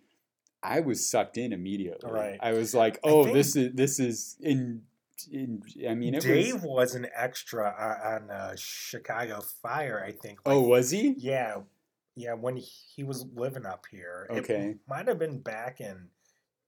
I 0.63 0.81
was 0.81 1.05
sucked 1.09 1.37
in 1.37 1.53
immediately. 1.53 2.11
Right. 2.11 2.39
I 2.41 2.53
was 2.53 2.75
like, 2.75 3.01
oh, 3.03 3.25
this 3.33 3.57
is 3.57 3.75
this 3.75 3.99
is 3.99 4.37
in. 4.41 4.83
in 5.33 5.63
I 5.89 5.95
mean, 5.95 6.15
it 6.15 6.23
Dave 6.23 6.63
was. 6.63 6.65
was, 6.65 6.95
an 6.95 7.09
extra 7.17 7.65
on 8.15 8.31
uh, 8.31 8.55
Chicago 8.57 9.41
Fire. 9.63 10.01
I 10.07 10.13
think. 10.13 10.39
Oh, 10.47 10.61
was 10.61 10.91
he? 10.91 11.15
yeah, 11.19 11.63
yeah. 12.15 12.35
When 12.35 12.57
he 12.57 13.03
was 13.03 13.27
living 13.35 13.67
up 13.67 13.87
here, 13.91 14.29
Okay. 14.31 14.71
it 14.71 14.79
might 14.89 15.09
have 15.09 15.19
been 15.19 15.41
back 15.41 15.81
in 15.81 16.11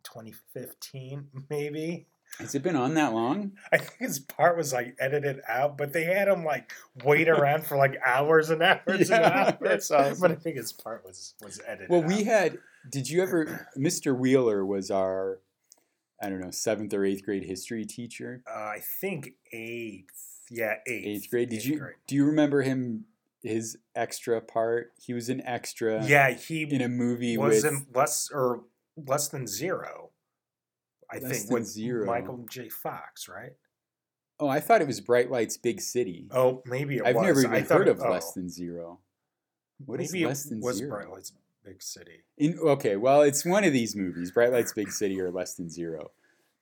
2015, 0.03 1.29
maybe. 1.51 2.07
Has 2.39 2.55
it 2.55 2.63
been 2.63 2.77
on 2.77 2.95
that 2.95 3.13
long? 3.13 3.53
I 3.73 3.77
think 3.79 3.99
his 3.99 4.19
part 4.19 4.57
was 4.57 4.73
like 4.73 4.97
edited 4.99 5.41
out, 5.49 5.77
but 5.77 5.93
they 5.93 6.05
had 6.05 6.29
him 6.29 6.45
like 6.45 6.73
wait 7.05 7.29
around 7.29 7.65
for 7.67 7.77
like 7.77 7.97
hours 8.05 8.49
and 8.51 8.63
hours 8.63 8.81
Yeah, 9.11 9.17
and 9.17 9.25
hours. 9.25 9.55
that's 9.61 9.91
awesome. 9.91 10.21
But 10.21 10.31
I 10.31 10.35
think 10.37 10.57
his 10.57 10.73
part 10.73 11.05
was 11.05 11.35
was 11.43 11.61
edited. 11.67 11.91
Well, 11.91 12.03
we 12.03 12.21
out. 12.21 12.27
had. 12.27 12.59
Did 12.91 13.11
you 13.11 13.23
ever? 13.23 13.69
Mr. 13.77 14.17
Wheeler 14.17 14.65
was 14.65 14.91
our, 14.91 15.41
I 16.23 16.31
don't 16.31 16.41
know, 16.41 16.51
seventh 16.51 16.95
or 16.95 17.05
eighth 17.05 17.25
grade 17.25 17.45
history 17.45 17.85
teacher. 17.85 18.43
Uh, 18.51 18.59
I 18.59 18.79
think 19.01 19.33
eighth. 19.53 20.39
Yeah, 20.51 20.75
eighth. 20.87 21.07
Eighth 21.07 21.31
grade. 21.31 21.51
Did 21.51 21.57
eighth 21.57 21.67
you? 21.67 21.79
grade. 21.79 21.95
Do 22.07 22.15
you 22.15 22.25
remember 22.25 22.63
him? 22.63 23.05
His 23.43 23.79
extra 23.95 24.39
part. 24.43 24.93
He 25.01 25.15
was 25.15 25.31
an 25.31 25.41
extra. 25.47 26.05
Yeah, 26.05 26.31
he 26.33 26.63
in 26.63 26.83
a 26.83 26.89
movie 26.89 27.39
was 27.39 27.65
with 27.65 27.73
in 27.73 27.87
less 27.95 28.31
or 28.33 28.65
less 28.97 29.29
than 29.29 29.47
zero. 29.47 30.10
I 31.13 31.19
Less 31.19 31.41
think 31.41 31.51
with 31.51 31.67
zero. 31.67 32.07
Michael 32.07 32.47
J. 32.49 32.69
Fox, 32.69 33.29
right? 33.29 33.53
oh 34.43 34.49
i 34.49 34.59
thought 34.59 34.81
it 34.81 34.87
was 34.87 35.03
bright 35.03 35.31
lights 35.31 35.59
big 35.59 35.83
city 35.83 36.27
Oh, 36.33 36.63
maybe 36.65 36.97
it 36.97 37.03
i've 37.05 37.15
was. 37.17 37.27
never 37.27 37.41
even 37.43 37.63
thought 37.67 37.79
heard 37.79 37.89
it- 37.89 37.91
of 37.91 37.99
less 37.99 38.29
oh, 38.31 38.41
than 38.41 38.49
zero 38.49 38.99
What 39.85 40.01
is 40.01 40.13
maybe 40.15 40.25
less 40.25 40.47
it 40.47 40.49
than 40.49 40.61
was 40.61 40.77
zero? 40.79 40.97
Bright 40.97 41.11
Lights 41.11 41.33
Big 41.63 41.83
City. 41.83 42.23
In, 42.39 42.59
okay 42.59 42.97
well 42.97 43.21
it's 43.21 43.45
one 43.45 43.65
of 43.65 43.75
these 43.75 43.95
movies 43.95 44.31
bright 44.31 44.51
lights 44.51 44.73
big 44.73 44.91
city 44.93 45.21
or 45.21 45.31
less 45.31 45.55
than 45.57 45.69
zero 45.69 46.11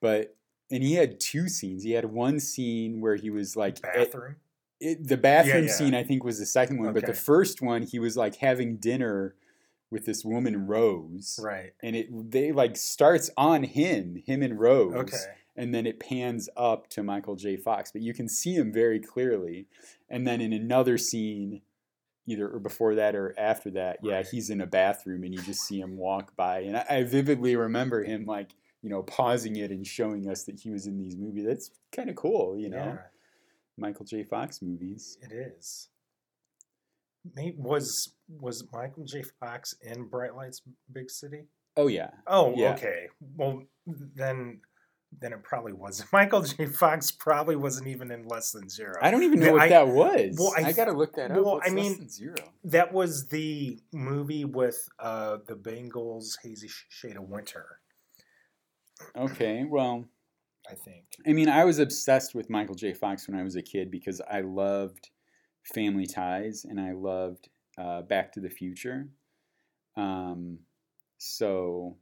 but 0.01 0.35
and 0.73 0.83
he 0.83 0.95
had 0.95 1.21
two 1.21 1.49
scenes 1.49 1.85
he 1.85 1.93
had 1.93 2.07
one 2.07 2.41
scene 2.41 3.01
where 3.01 3.15
he 3.15 3.31
was 3.31 3.55
like 3.57 3.79
eh, 3.85 4.05
Bathroom. 4.05 4.37
it, 4.81 5.07
the 5.07 5.17
bathroom 5.17 5.67
yeah. 5.69 5.73
scene 5.73 5.95
i 5.95 6.03
think 6.03 6.25
was 6.25 6.41
the 6.41 6.47
second 6.47 6.83
one 6.83 6.93
but 6.93 7.07
the 7.07 7.15
first 7.15 7.63
one 7.63 7.83
he 7.83 8.01
was 8.01 8.17
like 8.17 8.35
having 8.39 8.79
dinner 8.79 9.37
with 9.91 10.05
this 10.05 10.23
woman 10.25 10.67
rose 10.67 11.39
right. 11.43 11.73
and 11.83 11.97
it 11.97 12.09
they 12.31 12.53
like 12.53 12.77
starts 12.77 13.31
on 13.37 13.63
him 13.63 14.23
him 14.27 14.43
and 14.43 14.59
rose 14.61 14.95
Okay. 14.95 15.17
and 15.57 15.75
then 15.75 15.87
it 15.87 15.99
pans 15.99 16.49
up 16.57 16.89
to 16.91 17.03
Michael 17.03 17.37
J. 17.37 17.57
Fox, 17.57 17.91
but 17.93 18.03
you 18.03 18.13
can 18.15 18.29
see 18.29 18.55
him 18.55 18.73
very 18.73 19.01
clearly. 19.01 19.67
And 20.11 20.27
then 20.27 20.41
in 20.41 20.53
another 20.53 20.99
scene, 20.99 21.63
either 22.27 22.49
or 22.49 22.61
before 22.61 22.95
that 22.97 23.15
or 23.17 23.35
after 23.39 23.71
that, 23.71 23.99
yeah, 24.03 24.17
Right. 24.17 24.27
he's 24.31 24.51
in 24.51 24.61
a 24.61 24.67
bathroom 24.67 25.25
and 25.25 25.35
you 25.35 25.41
just 25.43 25.61
see 25.67 25.81
him 25.81 25.97
walk 25.97 26.37
by. 26.37 26.61
And 26.61 26.77
I, 26.77 26.85
I 26.89 27.03
vividly 27.03 27.57
remember 27.57 28.05
him 28.05 28.25
like, 28.27 28.51
you 28.83 28.91
know, 28.91 29.03
pausing 29.03 29.57
it 29.57 29.71
and 29.71 29.87
showing 29.87 30.29
us 30.31 30.45
that 30.45 30.61
he 30.61 30.71
was 30.71 30.87
in 30.87 30.99
these 30.99 31.17
movies. 31.17 31.45
That's 31.47 31.71
kind 31.91 32.09
of 32.11 32.17
cool, 32.17 32.57
you 32.59 32.69
know, 32.69 32.77
Yeah, 32.77 32.99
Michael 33.77 34.05
J. 34.05 34.23
Fox 34.25 34.61
movies. 34.63 35.19
it 35.23 35.33
is. 35.33 35.89
Maybe, 37.35 37.57
was 37.59 38.13
was 38.29 38.65
Michael 38.73 39.05
J. 39.05 39.23
Fox 39.41 39.75
in 39.83 40.05
Bright 40.09 40.35
Lights 40.35 40.63
Big 40.93 41.11
City? 41.11 41.45
Oh 41.77 41.87
yeah, 41.87 42.11
Oh, 42.27 42.55
Yeah. 42.57 42.75
okay. 42.75 43.07
Well, 43.37 43.63
then 43.87 44.61
then 45.21 45.33
it 45.33 45.43
probably 45.43 45.73
wasn't. 45.73 46.13
Michael 46.13 46.43
J. 46.43 46.67
Fox 46.67 47.11
probably 47.11 47.57
wasn't 47.57 47.89
even 47.89 48.11
in 48.11 48.29
Less 48.29 48.53
Than 48.53 48.69
Zero. 48.69 48.93
I 49.01 49.11
don't 49.11 49.23
even 49.23 49.41
know 49.41 49.47
The- 49.47 49.53
what 49.53 49.63
I- 49.63 49.69
that 49.71 49.89
was. 49.89 50.37
well, 50.39 50.53
I 50.59 50.69
I, 50.69 50.73
gotta 50.73 50.93
look 50.93 51.15
that 51.15 51.31
up. 51.31 51.37
well, 51.39 51.55
What's 51.55 51.71
I 51.71 51.73
less 51.75 51.83
mean- 51.89 51.99
than 51.99 52.09
zero? 52.11 52.35
That 52.65 52.93
was 52.93 53.27
the 53.29 53.81
movie 53.93 54.45
with 54.45 54.87
uh, 54.99 55.39
the 55.47 55.55
Bangles' 55.57 56.37
Hazy 56.43 56.69
Shade 56.91 57.17
of 57.17 57.23
Winter, 57.23 57.81
Okay, 59.17 59.65
well, 59.65 60.05
I 60.69 60.75
think. 60.75 61.05
I 61.27 61.33
mean, 61.33 61.49
I 61.49 61.65
was 61.65 61.79
obsessed 61.79 62.35
with 62.35 62.51
Michael 62.51 62.75
J. 62.75 62.93
Fox 62.93 63.29
when 63.29 63.39
I 63.39 63.43
was 63.43 63.57
a 63.57 63.63
kid 63.63 63.91
because 63.91 64.21
I 64.31 64.41
loved 64.43 65.09
Family 65.75 66.07
Ties 66.07 66.65
and 66.69 66.79
I 66.81 66.93
loved 66.93 67.49
uh, 67.79 68.03
Back 68.03 68.33
to 68.33 68.41
the 68.41 68.51
Future. 68.51 69.09
Um, 69.97 70.59
so 71.19 71.97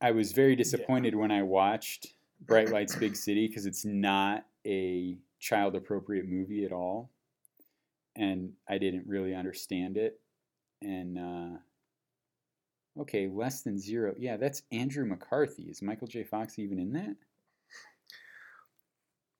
I 0.00 0.10
was 0.10 0.32
very 0.32 0.56
disappointed 0.56 1.14
when 1.14 1.30
I 1.30 1.42
watched 1.42 2.08
Bright 2.40 2.70
Lights 2.70 2.96
Big 2.96 3.14
City 3.14 3.46
because 3.46 3.66
it's 3.66 3.84
not 3.84 4.44
a 4.66 5.16
child 5.38 5.76
appropriate 5.76 6.26
movie 6.28 6.64
at 6.64 6.72
all. 6.72 7.10
And 8.16 8.52
I 8.68 8.78
didn't 8.78 9.06
really 9.06 9.34
understand 9.34 9.96
it. 9.96 10.20
And 10.82 11.18
uh, 11.18 13.00
okay, 13.02 13.28
less 13.28 13.62
than 13.62 13.78
zero. 13.78 14.14
Yeah, 14.18 14.36
that's 14.36 14.62
Andrew 14.72 15.06
McCarthy. 15.06 15.64
Is 15.64 15.82
Michael 15.82 16.08
J. 16.08 16.24
Fox 16.24 16.58
even 16.58 16.78
in 16.78 16.92
that? 16.94 17.16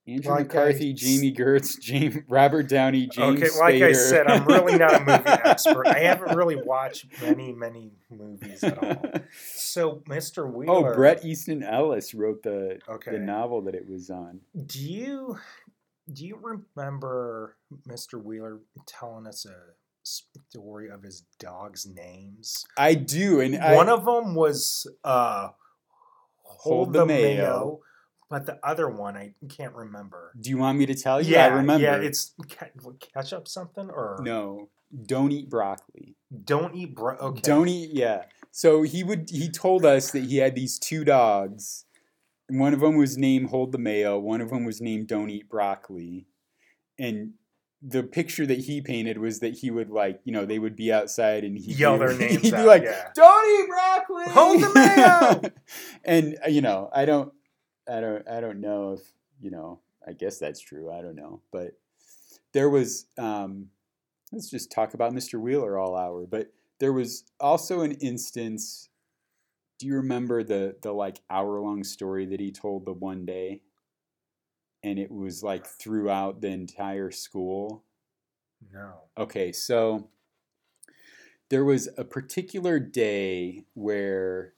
Andrew 0.07 0.33
Like 0.33 0.49
McCarthy, 0.49 0.93
s- 0.93 0.99
Jami 1.01 1.33
Gertz, 1.33 1.79
James 1.81 2.17
Robert 2.29 2.69
Downey, 2.69 3.07
James 3.07 3.41
okay, 3.43 3.59
like 3.61 3.83
I 3.83 3.93
said, 3.93 4.27
I'm 4.27 4.45
really 4.47 4.77
not 4.77 4.95
a 4.95 5.01
movie 5.01 5.23
expert. 5.45 5.87
I 5.87 6.01
haven't 6.01 6.37
really 6.37 6.57
watched 6.57 7.07
many, 7.23 7.53
many 7.53 7.93
movies 8.11 8.65
at 8.65 8.79
all. 8.83 9.13
So, 9.55 10.03
Mr. 10.09 10.51
Wheeler. 10.53 10.73
Oh, 10.73 10.81
Wheeler. 10.81 10.95
Bret 10.97 11.25
Easton 11.25 11.63
Ellis 11.63 12.15
wrote 12.15 12.43
the 12.43 12.81
Okay. 12.89 13.13
the 13.13 13.19
novel 13.21 13.63
that 13.63 13.75
it 13.77 13.89
was 13.89 14.11
on. 14.11 14.41
Do 14.67 14.81
you 14.81 15.39
do 16.13 16.27
you 16.27 16.37
remember 16.77 17.57
Mr. 17.89 18.21
Wheeler 18.21 18.59
telling 18.87 19.27
us 19.29 19.47
a 19.47 19.55
story 20.03 20.91
of 20.91 21.05
his 21.05 21.23
dogs' 21.39 21.87
names? 21.87 22.65
I 22.77 22.95
do, 22.95 23.41
and 23.41 23.57
I, 23.57 23.77
One 23.77 23.89
of 23.89 24.05
them 24.05 24.35
was 24.35 24.85
uh, 25.05 25.51
Hold, 26.43 26.93
the, 26.93 27.07
mayo. 27.07 27.81
But 28.33 28.47
the 28.47 28.59
other 28.67 28.89
one 28.89 29.15
I 29.15 29.35
can't 29.51 29.75
remember. 29.75 30.33
Do 30.41 30.49
you 30.49 30.57
want 30.57 30.79
me 30.79 30.87
to 30.87 30.95
tell 30.95 31.21
you? 31.21 31.35
Yeah, 31.35 31.45
I 31.45 31.49
remember. 31.49 31.85
Yeah, 31.85 31.97
it's 31.97 32.35
ketchup 33.13 33.47
something 33.47 33.91
or 33.91 34.19
no. 34.23 34.71
Don't 35.05 35.33
eat 35.33 35.51
broccoli. 35.51 36.17
Don't 36.45 36.75
eat 36.75 36.95
bro. 36.95 37.15
Okay. 37.17 37.43
Don't 37.43 37.69
eat. 37.69 37.91
Yeah. 37.93 38.25
So 38.51 38.85
he 38.85 39.05
would. 39.05 39.29
He 39.29 39.51
told 39.51 39.85
us 39.85 40.13
that 40.13 40.25
he 40.25 40.39
had 40.39 40.55
these 40.55 40.79
two 40.79 41.05
dogs. 41.05 41.85
One 42.49 42.73
of 42.73 42.81
them 42.81 42.97
was 42.97 43.19
named 43.19 43.51
Hold 43.51 43.71
the 43.71 43.79
Mayo. 43.79 44.19
One 44.19 44.41
of 44.41 44.49
them 44.49 44.65
was 44.65 44.81
named 44.81 45.09
Don't 45.09 45.29
Eat 45.29 45.51
Broccoli. 45.51 46.27
And 46.99 47.35
the 47.83 48.03
picture 48.03 48.47
that 48.47 48.61
he 48.61 48.81
painted 48.81 49.19
was 49.19 49.41
that 49.41 49.59
he 49.59 49.71
would 49.71 49.91
like, 49.91 50.21
you 50.25 50.33
know, 50.33 50.47
they 50.47 50.59
would 50.59 50.77
be 50.77 50.91
outside 50.91 51.45
and 51.45 51.59
he 51.59 51.73
Yell 51.73 51.99
their 51.99 52.15
names 52.19 52.41
He'd 52.41 52.55
out, 52.55 52.63
be 52.63 52.67
like, 52.67 52.85
yeah. 52.85 53.09
"Don't 53.15 53.61
eat 53.61 53.69
broccoli." 53.69 54.25
Hold 54.29 54.63
the 54.63 54.73
mayo! 54.75 55.53
and 56.05 56.39
uh, 56.47 56.49
you 56.49 56.63
know, 56.63 56.89
I 56.95 57.05
don't, 57.05 57.33
I 57.89 58.01
don't, 58.01 58.29
I 58.29 58.41
don't 58.41 58.61
know 58.61 58.93
if 58.95 59.01
you 59.41 59.51
know. 59.51 59.81
I 60.07 60.13
guess 60.13 60.39
that's 60.39 60.61
true. 60.61 60.91
I 60.93 61.01
don't 61.01 61.17
know, 61.17 61.41
but 61.53 61.79
there 62.53 62.69
was. 62.69 63.07
Um, 63.19 63.71
let's 64.33 64.51
just 64.51 64.73
talk 64.73 64.95
about 64.95 65.13
Mr. 65.13 65.39
Wheeler 65.41 65.79
all 65.79 65.97
hour. 65.97 66.27
But 66.27 66.53
there 66.81 66.93
was 66.93 67.25
also 67.39 67.83
an 67.83 67.93
instance. 67.93 68.89
Do 69.79 69.87
you 69.87 69.97
remember 69.97 70.43
the 70.43 70.77
the 70.83 70.93
like 70.93 71.21
hour 71.31 71.61
long 71.61 71.85
story 71.85 72.27
that 72.27 72.41
he 72.41 72.51
told 72.53 72.85
the 72.85 72.93
one 72.93 73.25
day? 73.25 73.63
And 74.85 74.99
it 74.99 75.11
was 75.13 75.45
like 75.45 75.67
throughout 75.67 76.41
the 76.41 76.49
entire 76.49 77.13
school. 77.13 77.85
No. 78.73 78.95
Okay, 79.17 79.53
so 79.53 80.09
there 81.49 81.65
was 81.65 81.89
a 81.97 82.05
particular 82.05 82.79
day 82.81 83.65
where 83.75 84.55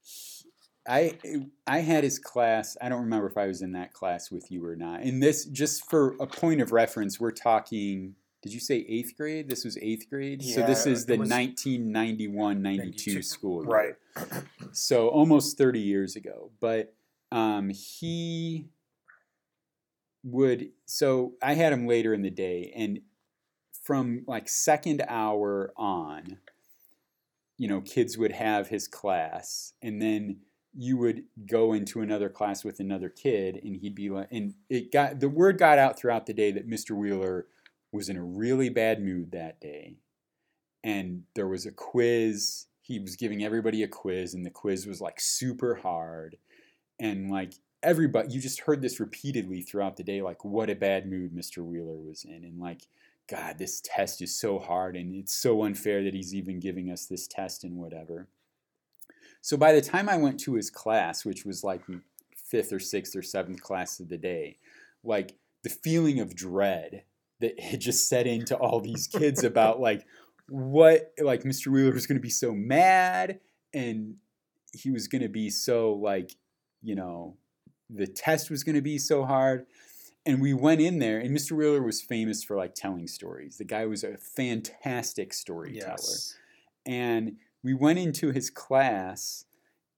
he- 0.00 0.41
I 0.88 1.18
I 1.66 1.78
had 1.80 2.02
his 2.04 2.18
class. 2.18 2.76
I 2.82 2.88
don't 2.88 3.02
remember 3.02 3.26
if 3.28 3.36
I 3.36 3.46
was 3.46 3.62
in 3.62 3.72
that 3.72 3.92
class 3.92 4.30
with 4.30 4.50
you 4.50 4.64
or 4.66 4.74
not. 4.76 5.02
And 5.02 5.22
this, 5.22 5.44
just 5.46 5.88
for 5.88 6.16
a 6.20 6.26
point 6.26 6.60
of 6.60 6.72
reference, 6.72 7.20
we're 7.20 7.30
talking. 7.30 8.14
Did 8.42 8.52
you 8.52 8.58
say 8.58 8.84
eighth 8.88 9.14
grade? 9.16 9.48
This 9.48 9.64
was 9.64 9.78
eighth 9.78 10.10
grade. 10.10 10.42
so 10.42 10.66
this 10.66 10.84
is 10.84 11.06
the 11.06 11.14
it 11.14 11.20
1991-92 11.20 12.62
92, 12.62 13.22
school 13.22 13.62
year 13.64 13.70
Right. 13.72 13.94
so 14.72 15.08
almost 15.08 15.56
30 15.56 15.78
years 15.78 16.16
ago 16.16 16.50
but 16.60 16.92
um, 17.30 17.68
he 17.70 18.66
would 20.24 20.70
so 20.86 21.34
i 21.42 21.54
had 21.54 21.72
him 21.72 21.86
later 21.86 22.12
in 22.14 22.22
the 22.22 22.30
day 22.30 22.72
and 22.76 23.00
from 23.82 24.22
like 24.26 24.48
second 24.48 25.02
hour 25.08 25.72
on 25.76 26.38
you 27.58 27.66
know 27.68 27.80
kids 27.80 28.16
would 28.18 28.32
have 28.32 28.68
his 28.68 28.86
class 28.86 29.72
and 29.82 30.00
then 30.02 30.36
you 30.74 30.96
would 30.96 31.24
go 31.46 31.72
into 31.72 32.00
another 32.00 32.28
class 32.28 32.64
with 32.64 32.80
another 32.80 33.08
kid 33.08 33.60
and 33.62 33.76
he'd 33.76 33.94
be 33.94 34.08
like 34.08 34.28
and 34.30 34.54
it 34.70 34.90
got 34.90 35.20
the 35.20 35.28
word 35.28 35.58
got 35.58 35.78
out 35.78 35.98
throughout 35.98 36.24
the 36.24 36.32
day 36.32 36.50
that 36.50 36.68
mr 36.68 36.96
wheeler 36.96 37.46
was 37.92 38.08
in 38.08 38.16
a 38.16 38.24
really 38.24 38.70
bad 38.70 39.02
mood 39.02 39.30
that 39.32 39.60
day. 39.60 39.96
And 40.82 41.24
there 41.36 41.46
was 41.46 41.66
a 41.66 41.70
quiz. 41.70 42.66
He 42.80 42.98
was 42.98 43.14
giving 43.14 43.44
everybody 43.44 43.82
a 43.82 43.88
quiz 43.88 44.34
and 44.34 44.44
the 44.44 44.50
quiz 44.50 44.86
was 44.86 45.00
like 45.00 45.20
super 45.20 45.76
hard. 45.76 46.38
And 46.98 47.30
like 47.30 47.52
everybody 47.82 48.32
you 48.32 48.40
just 48.40 48.60
heard 48.60 48.80
this 48.80 49.00
repeatedly 49.00 49.60
throughout 49.60 49.96
the 49.96 50.04
day 50.04 50.22
like 50.22 50.44
what 50.44 50.70
a 50.70 50.74
bad 50.74 51.04
mood 51.04 51.32
mr 51.32 51.58
wheeler 51.58 51.98
was 51.98 52.24
in. 52.24 52.44
And 52.44 52.58
like 52.58 52.82
god 53.28 53.58
this 53.58 53.80
test 53.84 54.22
is 54.22 54.34
so 54.34 54.58
hard 54.58 54.96
and 54.96 55.14
it's 55.14 55.34
so 55.34 55.64
unfair 55.64 56.02
that 56.02 56.14
he's 56.14 56.34
even 56.34 56.58
giving 56.58 56.90
us 56.90 57.06
this 57.06 57.26
test 57.26 57.62
and 57.64 57.76
whatever 57.76 58.28
so 59.42 59.56
by 59.58 59.72
the 59.72 59.82
time 59.82 60.08
i 60.08 60.16
went 60.16 60.40
to 60.40 60.54
his 60.54 60.70
class 60.70 61.24
which 61.24 61.44
was 61.44 61.62
like 61.62 61.82
fifth 62.34 62.72
or 62.72 62.78
sixth 62.80 63.14
or 63.14 63.22
seventh 63.22 63.60
class 63.62 64.00
of 64.00 64.08
the 64.08 64.16
day 64.16 64.56
like 65.04 65.34
the 65.62 65.68
feeling 65.70 66.18
of 66.20 66.34
dread 66.34 67.02
that 67.40 67.60
had 67.60 67.80
just 67.80 68.08
set 68.08 68.26
into 68.26 68.56
all 68.56 68.80
these 68.80 69.06
kids 69.06 69.44
about 69.52 69.80
like 69.80 70.06
what 70.48 71.12
like 71.20 71.42
Mr. 71.44 71.68
Wheeler 71.68 71.92
was 71.92 72.06
going 72.06 72.18
to 72.18 72.22
be 72.22 72.28
so 72.30 72.52
mad 72.52 73.40
and 73.72 74.16
he 74.74 74.90
was 74.90 75.08
going 75.08 75.22
to 75.22 75.28
be 75.28 75.48
so 75.50 75.92
like 75.94 76.32
you 76.82 76.94
know 76.94 77.36
the 77.88 78.06
test 78.06 78.50
was 78.50 78.64
going 78.64 78.74
to 78.74 78.82
be 78.82 78.98
so 78.98 79.24
hard 79.24 79.66
and 80.26 80.40
we 80.40 80.52
went 80.54 80.80
in 80.80 80.98
there 80.98 81.18
and 81.18 81.36
Mr. 81.36 81.52
Wheeler 81.52 81.82
was 81.82 82.00
famous 82.02 82.42
for 82.44 82.56
like 82.56 82.74
telling 82.74 83.06
stories 83.06 83.56
the 83.56 83.64
guy 83.64 83.86
was 83.86 84.04
a 84.04 84.16
fantastic 84.18 85.32
storyteller 85.32 85.96
Yes. 85.98 86.36
and 86.86 87.36
we 87.62 87.74
went 87.74 87.98
into 87.98 88.32
his 88.32 88.50
class 88.50 89.44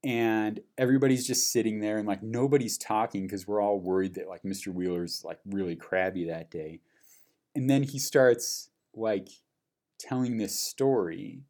and 0.05 0.61
everybody's 0.77 1.27
just 1.27 1.51
sitting 1.51 1.81
there 1.81 1.97
and 1.97 2.07
like 2.07 2.23
nobody's 2.23 2.77
talking 2.77 3.23
because 3.23 3.47
we're 3.47 3.63
all 3.63 3.81
worried 3.81 4.15
that 4.15 4.29
like 4.29 4.43
Mr. 4.43 4.69
Wheeler's 4.69 5.25
like 5.25 5.39
really 5.47 5.77
crabby 5.77 6.27
that 6.27 6.51
day. 6.51 6.81
And 7.55 7.71
then 7.71 7.83
he 7.83 7.99
starts 7.99 8.69
like 8.95 9.29
telling 9.99 10.37
this 10.37 10.55
story 10.55 11.41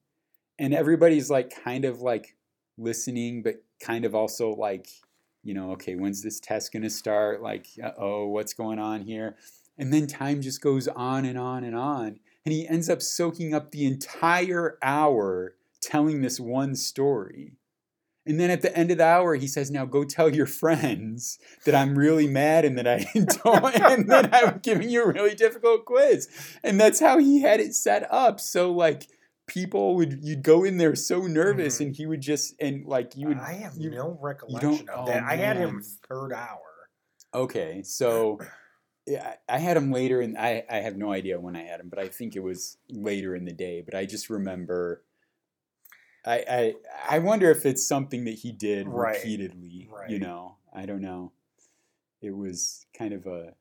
and 0.59 0.72
everybody's 0.72 1.31
like 1.31 1.50
kind 1.64 1.85
of 1.85 2.00
like 2.00 2.37
listening 2.79 3.42
but 3.42 3.62
kind 3.81 4.05
of 4.05 4.14
also 4.14 4.50
like 4.50 4.88
you 5.42 5.55
know 5.55 5.72
okay 5.72 5.94
when's 5.94 6.22
this 6.22 6.40
test 6.40 6.72
going 6.72 6.83
to 6.83 6.90
start 6.90 7.42
like 7.42 7.66
oh 7.98 8.27
what's 8.27 8.53
going 8.53 8.79
on 8.79 9.00
here 9.00 9.37
and 9.79 9.92
then 9.92 10.07
time 10.07 10.40
just 10.40 10.61
goes 10.61 10.88
on 10.88 11.24
and 11.24 11.38
on 11.38 11.64
and 11.64 11.77
on 11.77 12.18
and 12.44 12.53
he 12.53 12.68
ends 12.68 12.88
up 12.88 13.00
soaking 13.00 13.55
up 13.55 13.70
the 13.70 13.85
entire 13.85 14.79
hour 14.83 15.55
telling 15.85 16.23
this 16.23 16.40
one 16.40 16.75
story 16.75 17.59
and 18.27 18.40
then 18.40 18.49
at 18.51 18.62
the 18.62 18.75
end 18.77 18.90
of 18.90 18.99
the 18.99 19.05
hour, 19.05 19.35
he 19.35 19.47
says, 19.47 19.70
"Now 19.70 19.85
go 19.85 20.03
tell 20.03 20.35
your 20.35 20.47
friends 20.47 21.38
that 21.66 21.75
I'm 21.75 21.94
really 21.99 22.27
mad 22.27 22.64
and 22.64 22.79
that 22.79 22.88
I 22.88 23.07
don't, 23.14 23.75
and 23.75 24.09
that 24.11 24.31
I'm 24.33 24.61
giving 24.61 24.88
you 24.88 25.05
a 25.05 25.12
really 25.12 25.35
difficult 25.35 25.85
quiz." 25.85 26.29
And 26.62 26.81
that's 26.81 27.01
how 27.01 27.18
he 27.18 27.42
had 27.42 27.61
it 27.61 27.75
set 27.75 28.11
up. 28.11 28.40
So 28.40 28.73
like 28.73 29.09
people 29.47 29.94
would, 29.97 30.20
you'd 30.23 30.42
go 30.42 30.64
in 30.64 30.79
there 30.79 30.94
so 30.94 31.27
nervous, 31.27 31.79
Mhm. 31.79 31.87
and 31.87 31.97
he 31.97 32.07
would 32.07 32.23
just, 32.23 32.55
and 32.59 32.87
like 32.87 33.14
you 33.14 33.29
would. 33.29 33.38
I 33.38 33.53
have 33.55 33.77
you- 33.77 33.90
no 33.90 34.18
recollection 34.23 34.88
oh, 34.90 35.01
of 35.01 35.07
that. 35.09 35.23
I 35.23 35.37
had 35.37 35.59
him 35.59 35.83
third 36.09 36.33
hour. 36.33 36.88
Okay, 37.35 37.83
so 37.83 38.38
yeah, 39.07 39.35
I 39.51 39.59
had 39.59 39.77
him 39.77 39.92
later, 39.92 40.23
and 40.23 40.38
I 40.38 40.64
I 40.70 40.77
have 40.77 40.97
no 40.97 41.12
idea 41.12 41.38
when 41.38 41.57
I 41.57 41.64
had 41.64 41.79
him, 41.81 41.90
but 41.90 41.99
I 41.99 42.09
think 42.09 42.37
it 42.37 42.42
was 42.42 42.79
later 42.88 43.35
in 43.37 43.44
the 43.44 43.53
day. 43.53 43.83
But 43.85 43.94
I 43.94 44.07
just 44.07 44.31
remember. 44.31 45.03
I, 46.26 46.44
I 46.48 46.74
I 47.10 47.18
wonder 47.18 47.50
if 47.50 47.66
it's 47.66 47.87
something 47.87 48.24
that 48.24 48.34
he 48.34 48.52
did 48.52 48.88
Right, 48.88 49.16
repeatedly. 49.16 49.90
You 50.08 50.18
know, 50.18 50.56
I 50.72 50.87
don't 50.87 51.02
know. 51.02 51.32
It 52.22 52.34
was 52.37 52.87
kind 52.96 53.12
of 53.12 53.26
a 53.26 53.54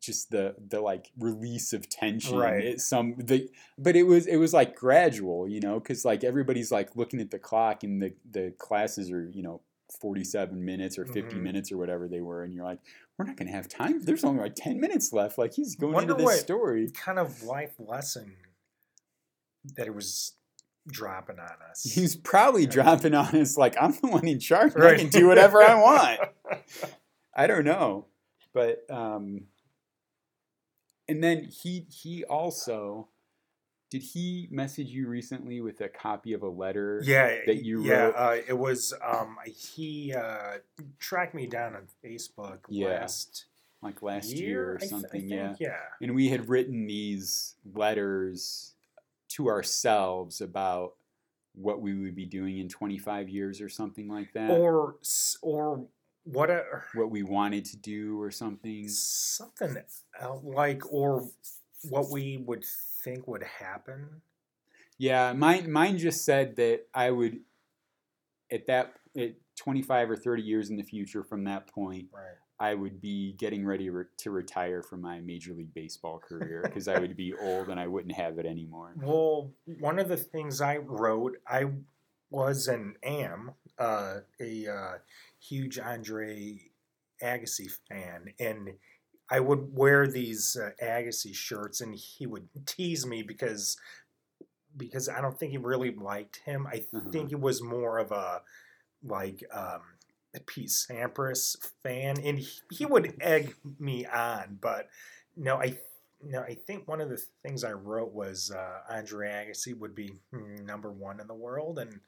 just 0.00 0.30
the 0.30 0.54
the 0.68 0.80
like 0.80 1.10
release 1.18 1.72
of 1.72 1.88
tension. 1.88 2.38
Right. 2.38 2.62
It, 2.64 2.80
some 2.80 3.16
the 3.18 3.50
but 3.76 3.96
it 3.96 4.04
was 4.04 4.26
it 4.26 4.36
was 4.36 4.54
like 4.54 4.76
gradual, 4.76 5.48
you 5.48 5.60
know, 5.60 5.80
because 5.80 6.04
like 6.04 6.22
everybody's 6.22 6.70
like 6.70 6.94
looking 6.94 7.20
at 7.20 7.30
the 7.30 7.38
clock 7.38 7.82
and 7.82 8.00
the 8.00 8.14
the 8.30 8.52
classes 8.58 9.10
are 9.10 9.28
you 9.28 9.42
know. 9.42 9.60
47 10.02 10.62
minutes 10.62 10.98
or 10.98 11.06
50 11.06 11.36
Mhm. 11.38 11.42
minutes 11.42 11.72
or 11.72 11.78
whatever 11.78 12.08
they 12.08 12.20
were 12.20 12.44
and 12.44 12.52
you're 12.52 12.62
like 12.62 12.78
we're 13.16 13.24
not 13.24 13.38
going 13.38 13.46
to 13.46 13.54
have 13.54 13.66
time 13.68 13.98
there's 14.04 14.22
only 14.22 14.42
like 14.42 14.54
10 14.54 14.78
minutes 14.78 15.14
left 15.14 15.38
like 15.38 15.54
he's 15.54 15.76
going 15.76 15.94
Wonder 15.94 16.12
into 16.12 16.24
this 16.26 16.40
story 16.42 16.90
Kind 16.90 17.18
of 17.18 17.42
life 17.42 17.72
lesson 17.78 18.36
that 19.76 19.86
it 19.86 19.94
was 19.94 20.34
dropping 20.88 21.38
on 21.38 21.56
us. 21.70 21.82
he's 21.84 22.16
probably 22.16 22.66
dropping 22.66 23.14
on 23.14 23.34
us 23.36 23.56
like 23.56 23.76
i'm 23.80 23.92
the 23.92 24.08
one 24.08 24.26
in 24.26 24.38
charge 24.40 24.74
Right. 24.74 24.94
i 24.94 24.98
can 24.98 25.08
do 25.08 25.26
whatever 25.28 25.62
i 25.62 25.74
want 25.74 26.20
I 27.36 27.46
don't 27.46 27.64
know, 27.64 28.06
but 28.52 28.84
um, 28.90 29.42
and 31.08 31.22
then 31.22 31.44
he 31.44 31.86
he 31.88 32.24
also 32.24 33.08
did 33.90 34.02
he 34.02 34.48
message 34.50 34.88
you 34.88 35.06
recently 35.08 35.60
with 35.60 35.80
a 35.80 35.88
copy 35.88 36.32
of 36.32 36.42
a 36.42 36.48
letter? 36.48 37.00
yeah, 37.04 37.36
that 37.46 37.64
you 37.64 37.84
yeah. 37.84 37.94
wrote- 37.94 38.14
Uh, 38.16 38.36
it 38.48 38.58
was 38.58 38.92
um, 39.06 39.36
he 39.46 40.12
uh, 40.14 40.58
tracked 40.98 41.34
me 41.34 41.46
down 41.46 41.74
on 41.76 41.86
Facebook 42.04 42.58
Yeah, 42.68 42.88
last 42.88 43.46
like 43.82 44.02
last 44.02 44.32
year, 44.32 44.48
year, 44.48 44.72
or 44.72 44.76
I 44.76 44.78
th- 44.80 44.90
something. 44.90 45.28
yeah, 45.28 45.46
think, 45.48 45.60
yeah. 45.60 45.76
and 46.02 46.14
we 46.14 46.28
had 46.28 46.48
written 46.48 46.86
these 46.86 47.54
letters 47.72 48.74
to 49.28 49.48
ourselves 49.48 50.40
about 50.40 50.94
what 51.54 51.80
we 51.80 51.94
would 51.94 52.14
be 52.14 52.26
doing 52.26 52.58
in 52.58 52.68
25 52.68 53.28
years 53.28 53.60
or 53.60 53.68
something 53.68 54.08
like 54.08 54.32
that. 54.32 54.50
or 54.50 54.96
or 55.42 55.86
what 56.24 56.50
a 56.50 56.64
what 56.94 57.10
we 57.10 57.22
wanted 57.22 57.64
to 57.64 57.76
do 57.76 58.20
or 58.20 58.30
something. 58.30 58.88
something 58.88 59.76
like 60.42 60.82
or 60.92 61.28
what 61.88 62.10
we 62.10 62.36
would 62.38 62.64
think 63.04 63.26
would 63.26 63.42
happen. 63.42 64.20
Yeah, 64.98 65.32
mine 65.32 65.70
mine 65.70 65.98
just 65.98 66.24
said 66.24 66.56
that 66.56 66.86
I 66.92 67.10
would 67.10 67.40
at 68.50 68.66
that 68.66 68.94
at 69.16 69.34
25 69.56 70.10
or 70.10 70.16
30 70.16 70.42
years 70.42 70.70
in 70.70 70.76
the 70.76 70.82
future 70.82 71.22
from 71.22 71.44
that 71.44 71.66
point 71.66 72.06
Right. 72.12 72.24
I 72.60 72.74
would 72.74 73.00
be 73.00 73.34
getting 73.34 73.64
ready 73.64 73.88
re- 73.88 74.04
to 74.18 74.30
retire 74.30 74.82
from 74.82 75.00
my 75.00 75.20
major 75.20 75.54
league 75.54 75.72
baseball 75.74 76.18
career 76.18 76.62
because 76.62 76.88
I 76.88 76.98
would 76.98 77.16
be 77.16 77.32
old 77.42 77.68
and 77.68 77.78
I 77.78 77.86
wouldn't 77.86 78.14
have 78.14 78.38
it 78.38 78.46
anymore. 78.46 78.94
Well, 78.96 79.52
one 79.78 79.98
of 79.98 80.08
the 80.08 80.16
things 80.16 80.60
I 80.60 80.78
wrote, 80.78 81.36
I 81.46 81.66
was 82.30 82.66
and 82.68 82.96
am 83.02 83.52
uh, 83.78 84.20
a 84.40 84.66
uh, 84.66 84.98
huge 85.40 85.78
Andre 85.78 86.70
Agassi 87.22 87.70
fan, 87.88 88.34
and 88.40 88.70
I 89.30 89.40
would 89.40 89.74
wear 89.76 90.06
these 90.06 90.56
uh, 90.56 90.70
Agassi 90.82 91.34
shirts, 91.34 91.80
and 91.80 91.94
he 91.94 92.26
would 92.26 92.48
tease 92.66 93.06
me 93.06 93.22
because 93.22 93.76
because 94.76 95.08
I 95.08 95.20
don't 95.20 95.38
think 95.38 95.52
he 95.52 95.58
really 95.58 95.92
liked 95.94 96.36
him. 96.44 96.66
I 96.66 96.84
Uh-huh. 96.92 97.10
think 97.10 97.32
it 97.32 97.40
was 97.40 97.62
more 97.62 97.98
of 97.98 98.12
a 98.12 98.42
like 99.02 99.44
um, 99.52 99.82
Pete 100.46 100.68
Sampras 100.68 101.56
fan, 101.82 102.16
and 102.22 102.38
he, 102.38 102.48
he 102.70 102.86
would 102.86 103.14
egg 103.20 103.54
me 103.78 104.06
on, 104.06 104.58
but 104.60 104.88
no, 105.36 105.56
I 105.56 105.78
no, 106.22 106.40
I 106.40 106.54
think 106.54 106.88
one 106.88 107.00
of 107.00 107.08
the 107.08 107.22
things 107.42 107.62
I 107.64 107.72
wrote 107.72 108.12
was 108.12 108.50
uh, 108.50 108.80
Andre 108.90 109.28
Agassi 109.30 109.76
would 109.78 109.94
be 109.94 110.12
hmm, 110.32 110.64
number 110.64 110.90
one 110.92 111.20
in 111.20 111.26
the 111.26 111.34
world, 111.34 111.78
and 111.78 112.00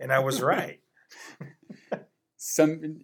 and 0.00 0.12
I 0.12 0.20
was 0.20 0.40
right. 0.42 0.80
Some 2.36 3.00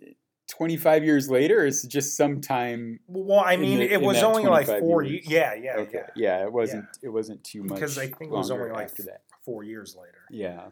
25 0.48 1.05
years 1.05 1.29
later, 1.29 1.66
it's 1.66 1.83
just 1.87 2.16
sometime. 2.16 3.00
well, 3.09 3.42
I 3.44 3.57
mean, 3.57 3.81
the- 3.81 3.92
it 3.92 4.00
was 4.00 4.22
only 4.22 4.44
like 4.44 4.66
four 4.66 5.03
years. 5.03 5.27
years. 5.27 5.29
Yeah, 5.29 5.55
yeah, 5.55 5.77
Okay, 5.83 6.03
yeah. 6.14 6.38
yeah, 6.38 6.44
it 6.44 6.53
wasn't. 6.53 6.87
It 7.03 7.09
wasn't 7.09 7.42
too 7.42 7.64
much 7.64 7.74
Because 7.74 7.98
I 7.98 8.07
think 8.07 8.31
it 8.31 8.31
was 8.31 8.50
only 8.50 8.70
like 8.70 8.85
after 8.90 9.03
that. 9.05 9.22
four 9.44 9.64
years 9.64 9.96
later. 10.00 10.22
Yeah. 10.31 10.68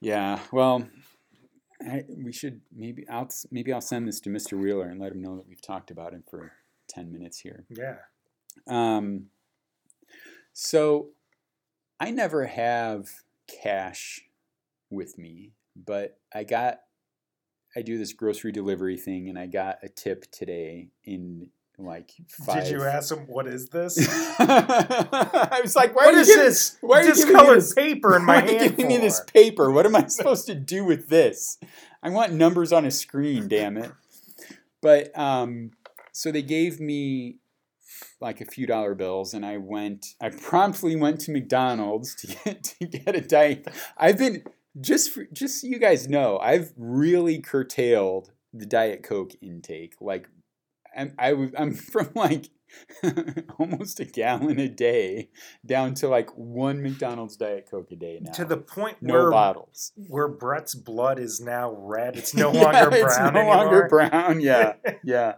Yeah. 0.00 0.38
Well, 0.52 0.88
I, 1.88 2.04
we 2.08 2.32
should 2.32 2.60
maybe 2.74 3.06
I'll 3.08 3.28
maybe 3.50 3.72
I'll 3.72 3.80
send 3.80 4.08
this 4.08 4.20
to 4.20 4.30
Mr. 4.30 4.58
Wheeler 4.58 4.88
and 4.88 5.00
let 5.00 5.12
him 5.12 5.22
know 5.22 5.36
that 5.36 5.48
we've 5.48 5.62
talked 5.62 5.90
about 5.90 6.12
him 6.12 6.24
for 6.28 6.52
10 6.88 7.12
minutes 7.12 7.40
here. 7.40 7.66
Yeah. 7.68 7.96
Um, 8.66 9.26
so 10.52 11.10
I 12.00 12.10
never 12.10 12.46
have 12.46 13.08
cash 13.62 14.22
with 14.90 15.18
me, 15.18 15.52
but 15.76 16.18
I 16.34 16.44
got 16.44 16.80
I 17.76 17.82
do 17.82 17.98
this 17.98 18.12
grocery 18.12 18.52
delivery 18.52 18.96
thing 18.96 19.28
and 19.28 19.38
I 19.38 19.46
got 19.46 19.78
a 19.82 19.88
tip 19.88 20.30
today 20.30 20.88
in 21.04 21.50
like 21.78 22.10
five. 22.28 22.64
Did 22.64 22.72
you 22.72 22.82
ask 22.84 23.14
him 23.14 23.26
what 23.28 23.46
is 23.46 23.68
this? 23.68 23.96
I 24.40 25.60
was 25.62 25.76
like, 25.76 25.94
why 25.94 26.06
what 26.06 26.14
are 26.14 26.16
you 26.16 26.20
is 26.22 26.26
giving- 26.28 26.44
this? 26.44 26.76
why 26.80 27.00
are 27.00 27.04
you 27.04 27.14
giving 27.14 27.36
me 27.36 27.54
this- 27.54 27.74
paper 27.74 28.16
in 28.16 28.24
my 28.24 28.36
why 28.36 28.42
are 28.42 28.50
you 28.52 28.58
hand 28.58 28.76
giving 28.76 28.88
me 28.88 28.96
this 28.98 29.20
paper? 29.32 29.70
What 29.70 29.86
am 29.86 29.96
I 29.96 30.06
supposed 30.08 30.46
to 30.46 30.54
do 30.54 30.84
with 30.84 31.08
this? 31.08 31.58
I 32.02 32.10
want 32.10 32.32
numbers 32.32 32.72
on 32.72 32.84
a 32.84 32.90
screen, 32.90 33.48
damn 33.48 33.76
it. 33.76 33.90
But 34.80 35.16
um, 35.18 35.72
so 36.12 36.30
they 36.32 36.42
gave 36.42 36.78
me 36.80 37.38
like 38.20 38.40
a 38.40 38.44
few 38.44 38.66
dollar 38.66 38.94
bills, 38.94 39.34
and 39.34 39.44
I 39.46 39.58
went. 39.58 40.14
I 40.20 40.30
promptly 40.30 40.96
went 40.96 41.20
to 41.22 41.32
McDonald's 41.32 42.14
to 42.16 42.26
get 42.28 42.64
to 42.80 42.86
get 42.86 43.16
a 43.16 43.20
diet. 43.20 43.68
I've 43.96 44.18
been 44.18 44.44
just 44.80 45.10
for, 45.12 45.24
just 45.32 45.60
so 45.60 45.66
you 45.66 45.78
guys 45.78 46.08
know, 46.08 46.38
I've 46.38 46.72
really 46.76 47.40
curtailed 47.40 48.30
the 48.52 48.66
diet 48.66 49.02
coke 49.02 49.32
intake. 49.42 49.94
Like, 50.00 50.28
I'm 50.96 51.14
I, 51.18 51.32
was- 51.34 51.50
I'm 51.58 51.74
from 51.92 52.10
like 52.14 52.50
almost 53.58 54.00
a 54.00 54.04
gallon 54.04 54.58
a 54.58 54.68
day 54.68 55.30
down 55.64 55.94
to 55.94 56.08
like 56.08 56.30
one 56.36 56.82
McDonald's 56.82 57.36
diet 57.36 57.66
coke 57.70 57.90
a 57.92 57.96
day 57.96 58.18
now. 58.22 58.32
To 58.32 58.44
the 58.44 58.56
point 58.56 58.98
no 59.00 59.14
where 59.14 59.30
bottles. 59.30 59.92
where 60.08 60.28
Brett's 60.28 60.74
blood 60.74 61.18
is 61.18 61.40
now 61.40 61.72
red. 61.78 62.16
It's 62.16 62.34
no 62.34 62.52
Yeah, 62.58 62.62
longer 62.64 62.90
brown 62.90 63.04
it's 63.06 63.18
no 63.18 63.24
anymore. 63.26 63.56
longer 63.56 63.86
brown. 63.88 64.40
Yeah, 64.40 64.74
yeah. 65.04 65.34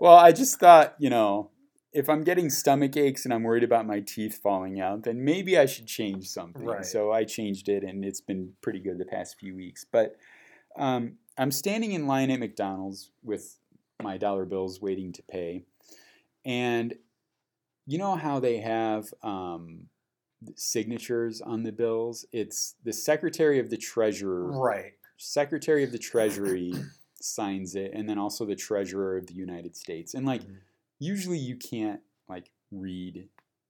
Well, 0.00 0.16
I 0.16 0.32
just 0.32 0.58
thought, 0.58 0.94
you 0.98 1.10
know, 1.10 1.50
if 1.92 2.08
I'm 2.08 2.24
getting 2.24 2.48
stomach 2.48 2.96
aches 2.96 3.24
and 3.26 3.34
I'm 3.34 3.42
worried 3.42 3.64
about 3.64 3.86
my 3.86 4.00
teeth 4.00 4.40
falling 4.42 4.80
out, 4.80 5.02
then 5.04 5.24
maybe 5.24 5.58
I 5.58 5.66
should 5.66 5.86
change 5.86 6.28
something. 6.28 6.64
Right. 6.64 6.86
So 6.86 7.12
I 7.12 7.24
changed 7.24 7.68
it, 7.68 7.84
and 7.84 8.04
it's 8.04 8.20
been 8.20 8.52
pretty 8.62 8.80
good 8.80 8.98
the 8.98 9.04
past 9.04 9.38
few 9.38 9.54
weeks. 9.54 9.84
But 9.90 10.16
um, 10.78 11.16
I'm 11.36 11.50
standing 11.50 11.92
in 11.92 12.06
line 12.06 12.30
at 12.30 12.40
McDonald's 12.40 13.10
with 13.22 13.58
my 14.02 14.16
dollar 14.18 14.44
bills 14.44 14.80
waiting 14.80 15.12
to 15.12 15.22
pay, 15.22 15.64
and 16.44 16.94
you 17.86 17.98
know 17.98 18.14
how 18.16 18.38
they 18.40 18.58
have 18.58 19.12
um, 19.22 19.88
signatures 20.56 21.40
on 21.40 21.62
the 21.62 21.72
bills? 21.72 22.24
It's 22.32 22.74
the 22.84 22.92
Secretary 22.92 23.58
of 23.58 23.70
the 23.70 23.76
Treasurer 23.76 24.50
right. 24.52 24.92
Secretary 25.16 25.84
of 25.84 25.92
the 25.92 25.98
Treasury 25.98 26.72
signs 27.20 27.74
it, 27.76 27.92
and 27.94 28.08
then 28.08 28.18
also 28.18 28.44
the 28.44 28.56
Treasurer 28.56 29.16
of 29.16 29.26
the 29.26 29.34
United 29.34 29.76
States. 29.76 30.14
And 30.14 30.26
like, 30.26 30.42
Mhm. 30.42 30.56
usually 30.98 31.38
you 31.38 31.56
can't 31.56 32.00
like 32.28 32.50
read 32.70 33.28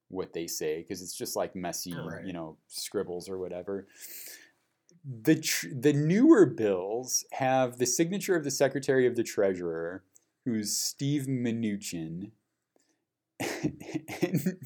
what 0.08 0.32
they 0.32 0.46
say 0.46 0.78
because 0.82 1.02
it's 1.02 1.16
just 1.16 1.36
like 1.36 1.54
messy, 1.56 1.94
Right. 1.94 2.24
you 2.26 2.32
know, 2.32 2.56
scribbles 2.68 3.28
or 3.28 3.38
whatever. 3.38 3.86
The 5.04 5.36
tr- 5.40 5.68
the 5.74 5.92
newer 5.92 6.46
bills 6.46 7.24
have 7.32 7.78
the 7.78 7.86
signature 7.86 8.36
of 8.36 8.44
the 8.44 8.50
Secretary 8.50 9.06
of 9.06 9.16
the 9.16 9.24
Treasurer, 9.24 10.04
who's 10.44 10.76
Steve 10.76 11.26
Mnuchin. 11.28 12.33
and 13.40 14.59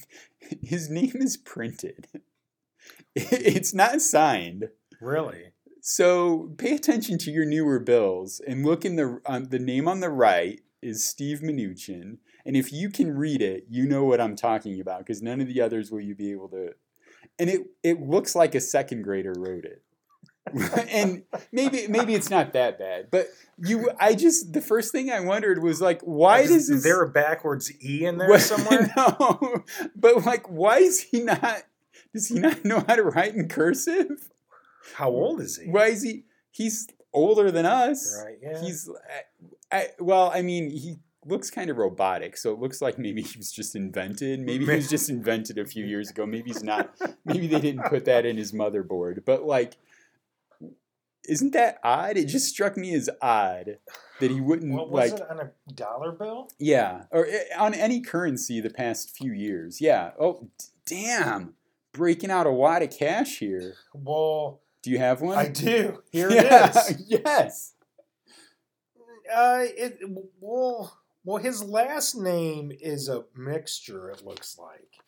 his 0.63 0.91
name 0.91 1.15
is 1.15 1.37
printed. 1.37 2.09
It's 3.15 3.73
not 3.75 4.03
signed. 4.03 4.69
Really. 5.01 5.53
So 5.81 6.53
pay 6.59 6.75
attention 6.75 7.17
to 7.19 7.31
your 7.31 7.45
newer 7.45 7.79
bills 7.79 8.41
and 8.47 8.67
look 8.67 8.85
in 8.85 8.97
the 8.97 9.21
on 9.25 9.51
the 9.51 9.59
name 9.59 9.87
on 9.87 10.01
the 10.01 10.11
right 10.11 10.61
is 10.83 11.07
Steve 11.07 11.41
Mnuchin, 11.41 12.19
and 12.45 12.57
if 12.57 12.73
you 12.73 12.91
can 12.91 13.17
read 13.17 13.41
it, 13.41 13.67
you 13.69 13.87
know 13.87 14.05
what 14.05 14.21
I'm 14.21 14.37
talking 14.37 14.81
about 14.81 14.99
because 14.99 15.23
none 15.23 15.41
of 15.41 15.49
the 15.49 15.61
others 15.61 15.91
will 15.91 16.01
you 16.01 16.15
be 16.15 16.33
able 16.33 16.49
to. 16.49 16.71
And 17.39 17.49
it 17.49 17.63
it 17.83 18.01
looks 18.01 18.35
like 18.35 18.55
a 18.55 18.61
second 18.61 19.03
grader 19.03 19.33
wrote 19.37 19.65
it, 19.65 19.83
and 20.91 21.25
maybe 21.53 21.87
maybe 21.89 22.15
it's 22.15 22.31
not 22.31 22.53
that 22.53 22.79
bad, 22.79 23.09
but 23.11 23.29
you 23.59 23.91
I 23.99 24.15
just 24.15 24.53
the 24.53 24.61
first 24.61 24.93
thing 24.93 25.11
I 25.11 25.21
wondered 25.21 25.63
was 25.63 25.81
like 25.81 26.01
why 26.03 26.41
Is 26.41 26.51
does 26.51 26.69
this 26.69 26.83
there 26.85 27.03
a 27.03 27.09
backwards 27.09 27.73
E 27.85 28.05
in 28.05 28.19
there 28.19 28.29
Well, 28.29 28.39
somewhere? 28.53 28.93
no, 28.97 29.65
but 29.97 30.25
like 30.25 30.49
why 30.49 30.79
is 30.79 31.01
he 31.01 31.23
not? 31.23 31.63
Does 32.13 32.29
he 32.29 32.39
not 32.39 32.65
know 32.65 32.85
how 32.87 32.95
to 32.97 33.03
write 33.03 33.35
in 33.35 33.49
cursive? 33.49 34.31
How 34.95 35.11
old 35.11 35.41
is 35.41 35.59
he? 35.59 35.69
Why 35.71 35.87
is 35.89 36.03
he? 36.03 36.25
He's 36.51 36.89
older 37.13 37.51
than 37.51 37.67
us. 37.67 38.23
Right. 38.25 38.39
Yeah. 38.41 38.61
He's, 38.63 38.89
I, 39.73 39.77
I, 39.77 39.89
well, 39.99 40.31
I 40.33 40.43
mean, 40.43 40.71
he 40.71 40.97
looks 41.27 41.51
kind 41.51 41.69
of 41.71 41.77
robotic, 41.77 42.37
so 42.37 42.53
it 42.53 42.61
looks 42.61 42.81
like 42.81 42.99
maybe 42.99 43.21
he 43.21 43.37
was 43.37 43.51
just 43.51 43.75
invented. 43.75 44.41
Maybe 44.41 44.65
he 44.65 44.75
was 44.77 44.89
just 44.97 45.11
invented 45.11 45.59
a 45.59 45.65
few 45.67 45.85
years 45.85 46.11
ago. 46.11 46.25
Maybe 46.25 46.51
he's 46.51 46.63
not. 46.63 46.95
Maybe 47.25 47.47
they 47.49 47.61
didn't 47.61 47.85
put 47.87 48.05
that 48.05 48.25
in 48.25 48.37
his 48.37 48.53
motherboard. 48.53 49.25
But 49.25 49.43
like, 49.45 49.77
isn't 51.29 51.53
that 51.53 51.79
odd? 51.83 52.17
It 52.17 52.27
just 52.27 52.49
struck 52.49 52.77
me 52.77 52.95
as 52.95 53.09
odd 53.21 53.79
that 54.21 54.31
he 54.31 54.41
wouldn't 54.41 54.73
what 54.73 54.91
was 54.91 55.13
like. 55.13 55.21
it 55.21 55.31
on 55.31 55.41
a 55.41 55.73
dollar 55.73 56.13
bill? 56.13 56.49
Yeah, 56.59 57.05
or 57.11 57.27
eh, 57.27 57.45
on 57.59 57.75
any 57.75 58.01
currency 58.01 58.61
the 58.61 58.71
past 58.71 59.11
few 59.17 59.33
years. 59.33 59.81
Yeah. 59.81 60.13
Oh, 60.19 60.49
damn! 60.87 61.55
Breaking 61.93 62.31
out 62.31 62.47
a 62.47 62.53
wad 62.53 62.83
of 62.83 62.91
cash 62.91 63.39
here. 63.39 63.75
Well, 63.95 64.61
Do 64.83 64.91
you 64.91 64.99
have 64.99 65.21
one? 65.21 65.37
I 65.39 65.49
do. 65.49 66.03
Here 66.13 66.31
Yeah, 66.31 66.73
it 66.75 66.77
is. 66.77 67.05
Yes. 67.09 67.73
Uh, 69.35 69.65
it 69.65 69.99
well, 70.41 70.97
well, 71.25 71.43
his 71.43 71.63
last 71.65 72.15
name 72.15 72.71
is 72.81 73.09
a 73.09 73.25
mixture. 73.35 74.11
It 74.11 74.25
looks 74.25 74.57
like, 74.59 74.99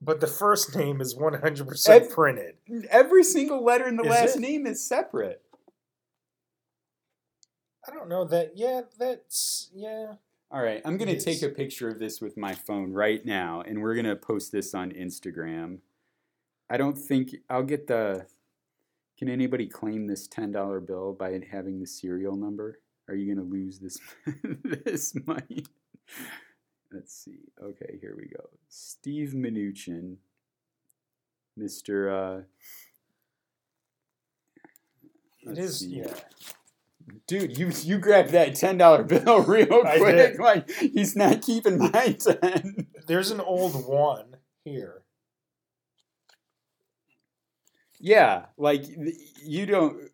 but 0.00 0.20
the 0.20 0.26
first 0.26 0.74
name 0.76 1.00
is 1.00 1.16
one 1.16 1.34
hundred 1.34 1.68
percent 1.68 2.04
Ev- 2.04 2.10
printed. 2.10 2.54
Every 2.90 3.24
single 3.24 3.64
letter 3.64 3.86
in 3.88 3.96
the 3.96 4.04
Is 4.04 4.10
last 4.10 4.36
it? 4.36 4.40
name 4.40 4.66
is 4.66 4.84
separate. 4.84 5.42
I 7.86 7.92
don't 7.92 8.08
know 8.08 8.24
that. 8.26 8.52
Yeah, 8.56 8.82
that's 8.98 9.70
yeah. 9.74 10.14
All 10.50 10.62
right, 10.62 10.80
I'm 10.84 10.96
going 10.96 11.14
to 11.14 11.20
take 11.20 11.42
a 11.42 11.48
picture 11.50 11.88
of 11.88 11.98
this 11.98 12.20
with 12.22 12.38
my 12.38 12.54
phone 12.54 12.92
right 12.92 13.24
now, 13.24 13.62
and 13.66 13.82
we're 13.82 13.94
going 13.94 14.06
to 14.06 14.16
post 14.16 14.50
this 14.50 14.74
on 14.74 14.92
Instagram. 14.92 15.78
I 16.70 16.76
don't 16.78 16.96
think 16.96 17.36
I'll 17.50 17.62
get 17.62 17.86
the. 17.86 18.26
Can 19.18 19.28
anybody 19.28 19.66
claim 19.66 20.06
this 20.06 20.26
ten 20.28 20.52
dollar 20.52 20.80
bill 20.80 21.12
by 21.12 21.40
having 21.50 21.80
the 21.80 21.86
serial 21.86 22.36
number? 22.36 22.78
Are 23.08 23.14
you 23.14 23.34
going 23.34 23.44
to 23.44 23.50
lose 23.52 23.78
this 23.78 23.98
this 24.84 25.14
money? 25.26 25.64
Let's 26.92 27.14
see. 27.14 27.40
Okay, 27.62 27.98
here 28.00 28.14
we 28.16 28.28
go. 28.28 28.48
Steve 28.68 29.32
Mnuchin, 29.34 30.16
Mister. 31.56 32.10
Uh, 32.10 32.40
It 35.42 35.68
see. 35.70 35.96
yeah. 36.00 36.14
Dude, 37.26 37.58
you 37.58 37.70
you 37.82 37.98
grabbed 37.98 38.30
that 38.30 38.54
ten 38.54 38.78
dollar 38.78 39.02
bill 39.04 39.42
real 39.42 39.82
quick. 39.82 40.38
Like 40.38 40.70
he's 40.70 41.14
not 41.16 41.42
keeping 41.42 41.78
my 41.78 42.12
ten. 42.18 42.86
There's 43.06 43.30
an 43.30 43.40
old 43.40 43.86
one 43.86 44.36
here. 44.64 45.02
Yeah, 48.00 48.46
like 48.56 48.84
you 49.42 49.66
don't 49.66 50.10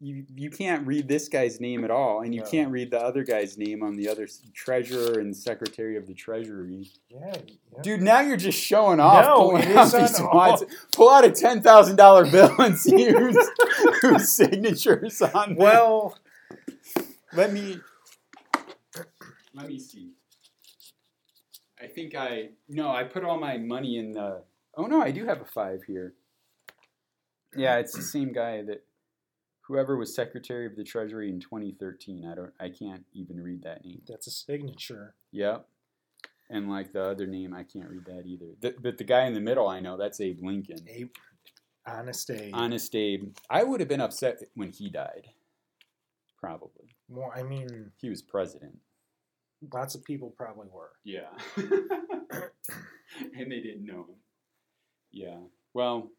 you 0.00 0.24
you 0.34 0.50
can't 0.50 0.86
read 0.86 1.08
this 1.08 1.28
guy's 1.28 1.60
name 1.60 1.84
at 1.84 1.90
all, 1.90 2.20
and 2.22 2.34
you 2.34 2.40
No. 2.42 2.46
can't 2.50 2.70
read 2.70 2.90
the 2.90 3.00
other 3.00 3.24
guy's 3.24 3.56
name 3.56 3.82
on 3.82 3.96
the 3.96 4.08
other 4.08 4.28
treasurer 4.54 5.18
and 5.20 5.34
secretary 5.36 5.96
of 5.96 6.06
the 6.06 6.14
treasury. 6.14 6.90
Yeah. 7.08 7.32
yeah. 7.36 7.82
Dude, 7.82 8.02
now 8.02 8.20
you're 8.20 8.36
just 8.36 8.58
showing 8.60 9.00
off. 9.00 9.24
No, 9.24 9.36
pulling 9.50 9.68
out 9.76 9.92
these 9.92 10.20
wads. 10.20 10.64
Pull 10.92 11.08
out 11.10 11.24
a 11.24 11.30
ten 11.30 11.62
thousand 11.62 11.96
dollar 11.96 12.30
bill 12.30 12.54
and 12.58 12.76
see 12.78 13.04
whose, 13.10 13.36
whose 14.02 14.28
signatures 14.28 15.22
on. 15.22 15.54
Well, 15.56 16.18
let 17.32 17.52
me 17.52 17.80
let 19.54 19.68
me 19.68 19.78
see. 19.78 20.10
I 21.80 21.86
think 21.86 22.14
I 22.14 22.50
no, 22.68 22.90
I 22.90 23.04
put 23.04 23.24
all 23.24 23.38
my 23.38 23.58
money 23.58 23.96
in 23.98 24.12
the. 24.12 24.42
Oh 24.76 24.86
no, 24.86 25.00
I 25.00 25.12
do 25.12 25.24
have 25.26 25.40
a 25.40 25.44
five 25.44 25.84
here. 25.84 26.14
Yeah, 27.56 27.76
it's 27.78 27.92
the 27.92 28.02
same 28.02 28.32
guy 28.32 28.62
that 28.62 28.84
whoever 29.66 29.96
was 29.96 30.14
Secretary 30.14 30.66
of 30.66 30.76
the 30.76 30.84
Treasury 30.84 31.28
in 31.28 31.40
2013. 31.40 32.26
I 32.30 32.34
don't, 32.34 32.52
I 32.60 32.68
can't 32.68 33.04
even 33.12 33.40
read 33.40 33.62
that 33.62 33.84
name. 33.84 34.02
that's 34.06 34.26
a 34.26 34.30
signature. 34.30 35.14
Yep. 35.32 35.66
And 36.50 36.68
like 36.70 36.92
the 36.92 37.02
other 37.02 37.26
name, 37.26 37.54
I 37.54 37.62
can't 37.62 37.88
read 37.88 38.04
that 38.06 38.26
either. 38.26 38.46
The, 38.60 38.74
but 38.82 38.98
the 38.98 39.04
guy 39.04 39.24
in 39.24 39.34
the 39.34 39.40
middle, 39.40 39.66
I 39.68 39.80
know 39.80 39.96
that's 39.96 40.20
Abe 40.20 40.40
Lincoln. 40.42 40.86
Abe, 40.88 41.08
honest 41.86 42.30
Abe. 42.30 42.50
Honest 42.54 42.94
Abe. 42.94 43.34
I 43.48 43.62
would 43.64 43.80
have 43.80 43.88
been 43.88 44.02
upset 44.02 44.40
when 44.54 44.70
he 44.70 44.90
died. 44.90 45.28
Probably. 46.38 46.94
well, 47.08 47.32
I 47.34 47.42
mean, 47.42 47.90
He 47.96 48.10
was 48.10 48.20
president. 48.20 48.78
lots 49.72 49.94
of 49.94 50.04
people 50.04 50.28
probably 50.36 50.68
were. 50.70 50.90
Yeah. 51.04 51.30
and 51.56 53.50
they 53.50 53.60
didn't 53.60 53.86
know 53.86 54.00
him. 54.00 54.16
Yeah. 55.10 55.38
Well, 55.72 56.10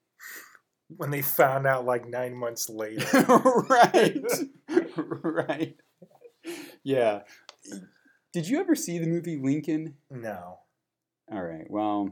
When 0.88 1.09
they 1.11 1.21
found 1.21 1.65
out 1.65 1.86
like 1.86 2.07
nine 2.07 2.36
months 2.36 2.69
later. 2.69 3.05
right. 3.69 4.23
right. 4.97 5.75
Yeah. 6.83 7.21
Did 8.33 8.47
you 8.47 8.59
ever 8.59 8.75
see 8.75 8.99
the 8.99 9.07
movie 9.07 9.38
Lincoln? 9.41 9.95
no. 10.09 10.59
All 11.31 11.41
right. 11.41 11.65
Well, 11.69 12.11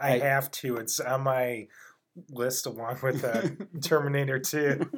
I, 0.00 0.14
I- 0.14 0.18
have 0.20 0.50
to. 0.52 0.76
It's 0.76 1.00
on 1.00 1.22
my 1.22 1.66
list 2.30 2.64
along 2.64 2.98
with 3.02 3.22
uh, 3.24 3.48
Terminator 3.82 4.38
2. 4.38 4.88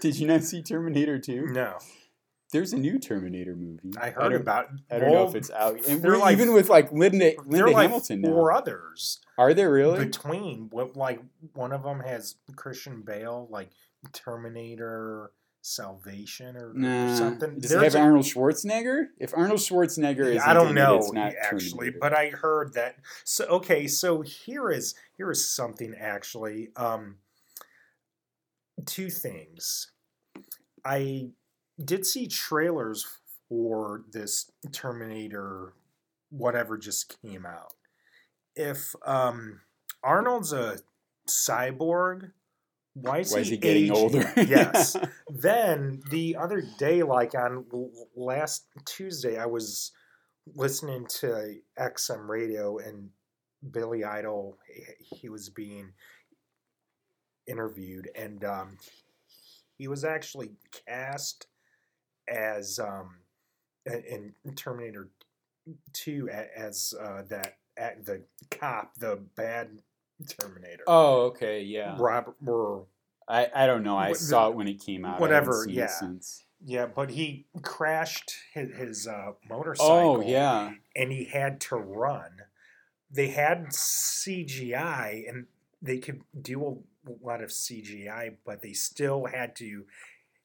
Did 0.00 0.18
you 0.18 0.26
not 0.26 0.44
see 0.44 0.62
Terminator 0.62 1.18
2? 1.18 1.48
No. 1.48 1.76
There's 2.52 2.72
a 2.72 2.76
new 2.78 2.98
Terminator 2.98 3.56
movie. 3.56 3.92
I 4.00 4.10
heard 4.10 4.30
don't- 4.30 4.40
about 4.40 4.66
I 4.90 4.98
don't 5.00 5.12
know 5.12 5.28
if 5.28 5.34
it's 5.34 5.50
out. 5.50 5.84
And 5.88 6.02
we're 6.02 6.16
like- 6.16 6.32
even 6.32 6.52
with 6.54 6.68
like 6.68 6.92
Linda, 6.92 7.32
Linda 7.44 7.64
are 7.66 7.70
like 7.72 7.88
Hamilton 7.88 8.22
four 8.22 8.50
now. 8.50 8.56
others 8.58 9.20
Are 9.36 9.52
there 9.52 9.70
really? 9.72 10.04
between 10.04 10.68
what 10.70 10.96
like 10.96 11.20
one 11.54 11.72
of 11.72 11.82
them 11.82 12.00
has 12.00 12.36
Christian 12.54 13.02
Bale 13.02 13.48
like 13.50 13.70
Terminator 14.12 15.32
Salvation 15.62 16.56
or, 16.56 16.68
or 16.70 17.16
something. 17.16 17.58
Does 17.58 17.72
it 17.72 17.82
have 17.82 17.96
a- 17.96 17.98
Arnold 17.98 18.24
Schwarzenegger? 18.24 19.06
If 19.18 19.34
Arnold 19.36 19.58
Schwarzenegger 19.58 20.36
is, 20.36 20.40
I 20.40 20.54
don't 20.54 20.68
in 20.68 20.74
know 20.76 20.94
it, 20.94 20.98
it's 20.98 21.12
not 21.12 21.32
actually, 21.42 21.70
Terminator. 21.90 21.98
but 22.00 22.12
I 22.16 22.28
heard 22.28 22.74
that. 22.74 22.94
So 23.24 23.44
okay, 23.46 23.88
so 23.88 24.20
here 24.22 24.70
is 24.70 24.94
here 25.16 25.28
is 25.32 25.50
something 25.50 25.92
actually. 25.98 26.68
Um, 26.76 27.16
two 28.84 29.10
things. 29.10 29.90
I 30.84 31.30
did 31.82 32.06
see 32.06 32.26
trailers 32.26 33.06
for 33.48 34.02
this 34.12 34.50
Terminator, 34.72 35.72
whatever 36.30 36.76
just 36.78 37.16
came 37.22 37.46
out. 37.46 37.74
If 38.54 38.94
um, 39.04 39.60
Arnold's 40.02 40.52
a 40.52 40.78
cyborg, 41.28 42.30
why 42.94 43.18
is, 43.18 43.32
Why 43.32 43.40
is 43.40 43.48
he 43.48 43.56
getting 43.58 43.84
aging? 43.84 43.96
older? 43.96 44.32
yes. 44.36 44.96
Then 45.28 46.00
the 46.10 46.36
other 46.36 46.62
day, 46.78 47.02
like 47.02 47.34
on 47.34 47.66
last 48.16 48.64
Tuesday, 48.86 49.36
I 49.38 49.46
was 49.46 49.92
listening 50.54 51.06
to 51.20 51.56
XM 51.78 52.26
radio 52.28 52.78
and 52.78 53.10
Billy 53.70 54.04
Idol, 54.04 54.58
he- 54.66 55.16
he 55.16 55.28
was 55.28 55.50
being 55.50 55.92
interviewed, 57.46 58.08
and 58.16 58.44
um, 58.44 58.78
he 59.78 59.88
was 59.88 60.04
actually 60.04 60.52
cast 60.86 61.46
as 62.28 62.78
um, 62.78 63.16
in 63.86 64.34
in 64.44 64.54
Terminator 64.54 65.08
Two 65.92 66.28
as 66.30 66.94
uh, 67.00 67.22
that 67.28 67.58
at 67.76 68.04
the 68.06 68.22
cop, 68.50 68.94
the 68.98 69.20
bad 69.36 69.82
Terminator. 70.26 70.84
Oh, 70.86 71.22
okay, 71.26 71.62
yeah. 71.62 71.96
Robert, 71.98 72.36
or 72.46 72.86
I, 73.28 73.48
I 73.54 73.66
don't 73.66 73.82
know. 73.82 73.96
I 73.96 74.10
What- 74.10 74.18
saw 74.18 74.48
it 74.48 74.54
when 74.56 74.68
it 74.68 74.80
came 74.80 75.04
out. 75.04 75.20
Whatever, 75.20 75.66
yeah. 75.68 75.90
Yeah, 76.64 76.86
but 76.86 77.10
he 77.10 77.46
crashed 77.62 78.34
his, 78.54 78.74
his 78.76 79.06
uh, 79.06 79.32
motorcycle. 79.48 79.90
Oh, 79.90 80.20
yeah. 80.22 80.72
And 80.94 81.12
he 81.12 81.24
had 81.24 81.60
to 81.62 81.76
run. 81.76 82.30
They 83.10 83.28
had 83.28 83.66
CGI, 83.66 85.28
and 85.28 85.46
they 85.82 85.98
could 85.98 86.22
do 86.40 86.64
a 87.06 87.12
lot 87.22 87.42
of 87.42 87.50
CGI, 87.50 88.36
but 88.44 88.62
they 88.62 88.72
still 88.72 89.26
had 89.26 89.54
to 89.56 89.84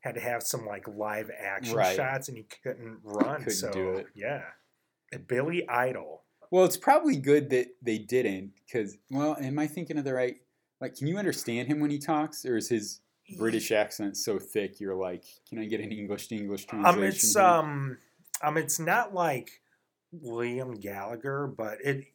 had 0.01 0.15
to 0.15 0.21
have 0.21 0.43
some 0.43 0.65
like 0.65 0.87
live 0.87 1.29
action 1.37 1.75
Right. 1.75 1.95
shots, 1.95 2.27
and 2.27 2.37
he 2.37 2.45
couldn't 2.63 2.99
run. 3.03 3.39
Couldn't 3.39 3.53
so 3.53 3.71
do 3.71 3.89
it. 3.97 4.07
yeah, 4.15 4.43
Billy 5.27 5.67
Idol. 5.69 6.23
Well, 6.51 6.65
it's 6.65 6.77
probably 6.77 7.15
good 7.15 7.49
that 7.51 7.67
they 7.81 7.97
didn't, 7.97 8.51
because, 8.65 8.97
well, 9.09 9.37
am 9.39 9.57
I 9.57 9.67
thinking 9.67 9.97
of 9.97 10.03
the 10.03 10.13
right? 10.13 10.35
Like, 10.81 10.95
can 10.97 11.07
you 11.07 11.17
understand 11.17 11.69
him 11.69 11.79
when 11.79 11.91
he 11.91 11.97
talks, 11.99 12.45
or 12.45 12.57
is 12.57 12.67
his 12.67 12.99
British 13.37 13.71
accent 13.71 14.17
so 14.17 14.37
thick 14.37 14.79
you're 14.81 14.95
like, 14.95 15.23
can 15.47 15.59
I 15.59 15.65
get 15.65 15.79
an 15.79 15.91
English 15.93 16.27
to 16.27 16.35
English 16.35 16.65
translation? 16.65 16.99
Um, 16.99 17.03
it's 17.07 17.33
here? 17.33 17.41
um, 17.43 17.97
um, 18.41 18.57
it's 18.57 18.79
not 18.79 19.13
like 19.13 19.61
William 20.11 20.73
Gallagher, 20.73 21.47
but 21.47 21.77
it 21.85 22.05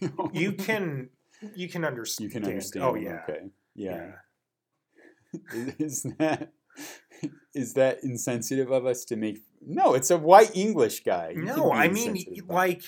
you 0.32 0.52
can 0.52 1.10
you 1.54 1.68
can 1.68 1.84
understand. 1.84 2.24
you 2.24 2.40
can 2.40 2.48
understand. 2.48 2.84
Oh 2.84 2.94
yeah, 2.94 3.20
Okay. 3.28 3.50
Yeah. 3.74 4.12
yeah. 5.34 5.72
Is 5.78 6.04
that 6.18 6.52
is 7.54 7.74
that 7.74 8.02
insensitive 8.02 8.70
of 8.70 8.86
us 8.86 9.04
to 9.06 9.16
make? 9.16 9.42
No, 9.66 9.94
it's 9.94 10.10
a 10.10 10.18
white 10.18 10.54
English 10.54 11.04
guy. 11.04 11.30
You 11.34 11.42
No, 11.44 11.72
I 11.72 11.88
mean 11.88 12.10
insensitive 12.10 12.44
about 12.44 12.52
it. 12.52 12.54
like 12.54 12.82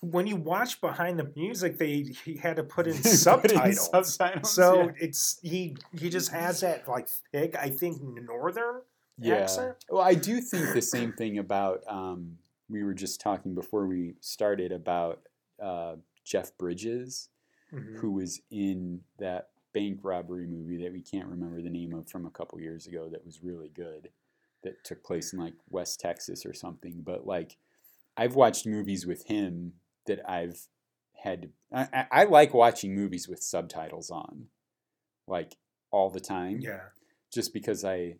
when 0.00 0.26
you 0.28 0.36
watch 0.36 0.80
behind 0.80 1.18
the 1.18 1.30
music, 1.36 1.78
they 1.78 2.02
he 2.24 2.36
had 2.36 2.56
to 2.56 2.62
put 2.64 2.86
in 2.86 2.94
Put 2.96 3.06
in 3.06 3.12
subtitles. 3.12 3.90
subtitles, 3.90 4.52
so 4.54 4.82
yeah. 4.84 4.90
it's 5.00 5.38
he 5.42 5.76
he 5.92 6.08
just 6.10 6.30
has 6.30 6.60
that 6.60 6.86
like 6.88 7.08
thick, 7.32 7.56
I 7.56 7.70
think 7.70 8.00
northern 8.02 8.82
yeah. 9.18 9.34
accent. 9.36 9.76
Well, 9.88 10.02
I 10.02 10.14
do 10.14 10.40
think 10.40 10.72
the 10.74 10.82
same 10.82 11.12
thing 11.12 11.38
about. 11.38 11.82
Um, 11.88 12.38
we 12.70 12.82
were 12.84 12.94
just 12.94 13.20
talking 13.20 13.54
before 13.54 13.86
we 13.86 14.14
started 14.20 14.72
about 14.72 15.22
uh, 15.62 15.96
Jeff 16.24 16.56
Bridges, 16.58 17.30
Mhm. 17.72 17.96
who 17.98 18.12
was 18.12 18.40
in 18.50 19.00
that 19.18 19.48
bank 19.74 20.00
robbery 20.02 20.46
movie 20.46 20.82
that 20.82 20.92
we 20.92 21.02
can't 21.02 21.28
remember 21.28 21.60
the 21.62 21.70
name 21.70 21.94
of 21.94 22.08
from 22.08 22.26
a 22.26 22.30
couple 22.30 22.60
years 22.60 22.86
ago. 22.86 23.08
That 23.10 23.24
was 23.26 23.42
really 23.42 23.68
good. 23.68 24.10
That 24.64 24.82
took 24.84 25.04
place 25.04 25.32
in 25.32 25.38
like 25.38 25.54
West 25.70 26.00
Texas 26.00 26.44
or 26.44 26.52
something. 26.52 27.02
But 27.04 27.26
like, 27.26 27.56
I've 28.16 28.34
watched 28.34 28.66
movies 28.66 29.06
with 29.06 29.26
him 29.26 29.74
that 30.06 30.28
I've 30.28 30.66
had. 31.22 31.42
To, 31.42 31.48
I, 31.72 32.06
I, 32.10 32.24
like 32.24 32.52
watching 32.54 32.94
movies 32.94 33.28
with 33.28 33.42
subtitles 33.42 34.10
on, 34.10 34.46
like 35.28 35.56
all 35.90 36.10
the 36.10 36.20
time. 36.20 36.58
Yeah, 36.60 36.80
Just 37.32 37.52
because 37.52 37.84
I, 37.84 38.16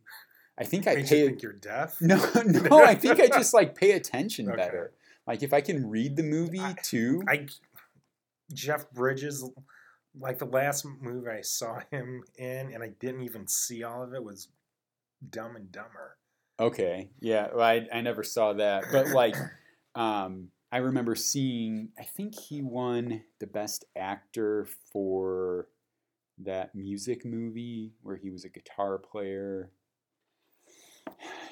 I 0.57 0.65
think 0.65 0.87
I 0.87 0.95
makes 0.95 1.11
you 1.11 1.17
pay. 1.17 1.27
think 1.29 1.43
you're 1.43 1.53
deaf. 1.55 1.97
No, 2.01 2.17
no, 2.47 2.85
I 2.85 2.95
think 2.95 3.21
I 3.21 3.27
just 3.27 3.53
like 3.55 3.75
pay 3.75 3.93
attention 3.93 4.49
Okay. 4.49 4.57
better. 4.57 4.93
Like 5.27 5.43
if 5.43 5.53
I 5.53 5.61
can 5.61 5.89
read 5.91 6.17
the 6.17 6.23
movie 6.23 6.61
I- 6.61 6.77
too. 6.83 7.23
I 7.29 7.47
Jeff 8.53 8.91
Bridges, 8.93 9.45
like 10.21 10.39
the 10.39 10.45
last 10.47 10.85
movie 11.01 11.29
I 11.29 11.41
saw 11.43 11.79
him 11.91 12.23
in, 12.37 12.73
and 12.73 12.83
I 12.83 12.89
didn't 13.01 13.23
even 13.23 13.47
see 13.47 13.83
all 13.85 14.03
of 14.03 14.15
it 14.15 14.23
was 14.23 14.49
Dumb 15.31 15.57
and 15.57 15.71
Dumber. 15.73 16.17
okay, 16.61 17.11
yeah, 17.21 17.49
well, 17.55 17.65
I 17.67 17.87
I 17.93 18.01
never 18.01 18.23
saw 18.23 18.53
that, 18.55 18.85
but 18.93 19.09
like, 19.23 19.35
um, 19.95 20.49
I 20.71 20.79
remember 20.79 21.15
seeing. 21.15 21.91
I 21.99 22.05
think 22.05 22.39
he 22.39 22.63
won 22.63 23.23
the 23.41 23.47
best 23.47 23.85
actor 23.97 24.67
for 24.93 25.69
that 26.41 26.75
music 26.75 27.25
movie 27.25 27.95
where 28.03 28.17
he 28.17 28.31
was 28.31 28.45
a 28.45 28.49
guitar 28.49 28.99
player. 28.99 29.71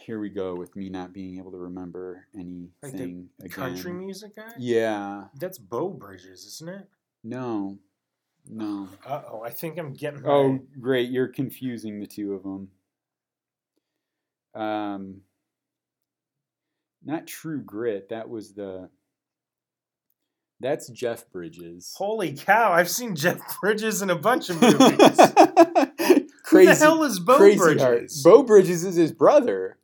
Here 0.04 0.20
we 0.20 0.28
go 0.28 0.54
with 0.54 0.76
me 0.76 0.88
not 0.88 1.12
being 1.12 1.38
able 1.38 1.50
to 1.50 1.56
remember 1.58 2.28
Like 2.34 2.92
the 2.92 2.98
anything 2.98 3.28
again. 3.40 3.50
Country 3.50 3.92
music 3.92 4.36
guy. 4.36 4.52
Yeah, 4.58 5.24
That's 5.40 5.58
Beau 5.58 5.88
Bridges, 5.88 6.44
isn't 6.44 6.68
it? 6.68 6.88
no, 7.24 7.78
no. 8.48 8.88
Uh 9.06 9.22
oh, 9.30 9.42
I 9.42 9.50
think 9.50 9.78
I'm 9.78 9.92
getting. 9.92 10.22
Oh, 10.26 10.58
great! 10.80 11.10
You're 11.10 11.28
confusing 11.28 12.00
the 12.00 12.06
two 12.06 12.34
of 12.34 12.42
them. 12.42 12.68
Um, 14.54 15.20
not 17.04 17.26
True 17.26 17.60
Grit. 17.62 18.08
That 18.10 18.28
was 18.28 18.54
the. 18.54 18.88
That's 20.60 20.88
Jeff 20.88 21.30
Bridges. 21.30 21.94
Holy 21.98 22.32
cow! 22.34 22.72
I've 22.72 22.88
seen 22.90 23.14
Jeff 23.14 23.38
Bridges 23.60 24.00
in 24.02 24.10
a 24.10 24.16
bunch 24.16 24.48
of 24.48 24.60
movies. 24.62 24.78
crazy, 24.96 26.26
Who 26.50 26.64
the 26.66 26.74
hell 26.74 27.02
is 27.02 27.18
Beau 27.20 27.38
Bridges? 27.38 27.82
heart. 27.82 28.10
Beau 28.24 28.42
Bridges 28.42 28.84
is 28.84 28.94
his 28.96 29.12
brother. 29.12 29.78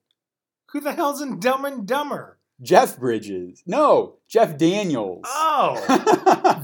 Who 0.73 0.81
the 0.81 0.93
hell's 0.93 1.21
in 1.21 1.39
Dumb 1.39 1.67
and 1.67 1.87
Dumber? 1.87 2.39
Jeff 2.63 2.97
Bridges. 2.99 3.63
No, 3.67 4.15
Jeff 4.29 4.57
Daniels. 4.57 5.25
Oh, 5.27 5.75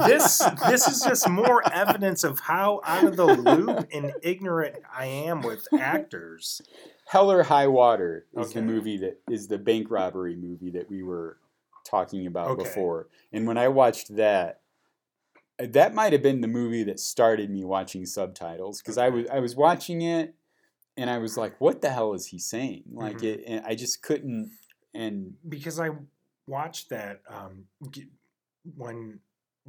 this 0.06 0.38
this 0.68 0.86
is 0.86 1.02
just 1.02 1.28
more 1.28 1.62
evidence 1.72 2.22
of 2.24 2.38
how 2.40 2.80
out 2.84 3.04
of 3.04 3.16
the 3.16 3.26
loop 3.26 3.88
and 3.92 4.12
ignorant 4.22 4.76
I 4.94 5.06
am 5.06 5.42
with 5.42 5.66
actors. 5.78 6.62
Hell 7.06 7.32
or 7.32 7.42
High 7.42 7.66
Water 7.66 8.26
is 8.36 8.52
the 8.52 8.62
movie 8.62 8.98
that 8.98 9.20
is 9.30 9.48
the 9.48 9.58
bank 9.58 9.90
robbery 9.90 10.36
movie 10.36 10.70
that 10.70 10.88
we 10.88 11.02
were 11.02 11.38
talking 11.84 12.26
about 12.26 12.50
Okay. 12.50 12.62
before. 12.64 13.08
And 13.32 13.46
when 13.46 13.56
I 13.58 13.68
watched 13.68 14.14
that, 14.16 14.60
that 15.58 15.94
might 15.94 16.12
have 16.12 16.22
been 16.22 16.40
the 16.42 16.46
movie 16.48 16.84
that 16.84 17.00
started 17.00 17.50
me 17.50 17.64
watching 17.64 18.06
subtitles 18.06 18.80
because 18.80 18.98
I 18.98 19.08
was 19.08 19.26
I 19.32 19.40
was 19.40 19.56
watching 19.56 20.02
it 20.02 20.34
and 20.96 21.10
I 21.10 21.18
was 21.18 21.36
like, 21.36 21.60
"What 21.60 21.80
the 21.82 21.90
hell 21.90 22.12
is 22.14 22.26
he 22.26 22.38
saying?" 22.38 22.84
Like 22.92 23.18
Mhm. 23.18 23.24
it, 23.24 23.62
I 23.66 23.74
just 23.74 24.02
couldn't. 24.02 24.50
And 24.94 25.34
because 25.48 25.78
I 25.78 25.90
watched 26.46 26.88
that 26.90 27.20
um, 27.28 27.64
when 28.76 29.20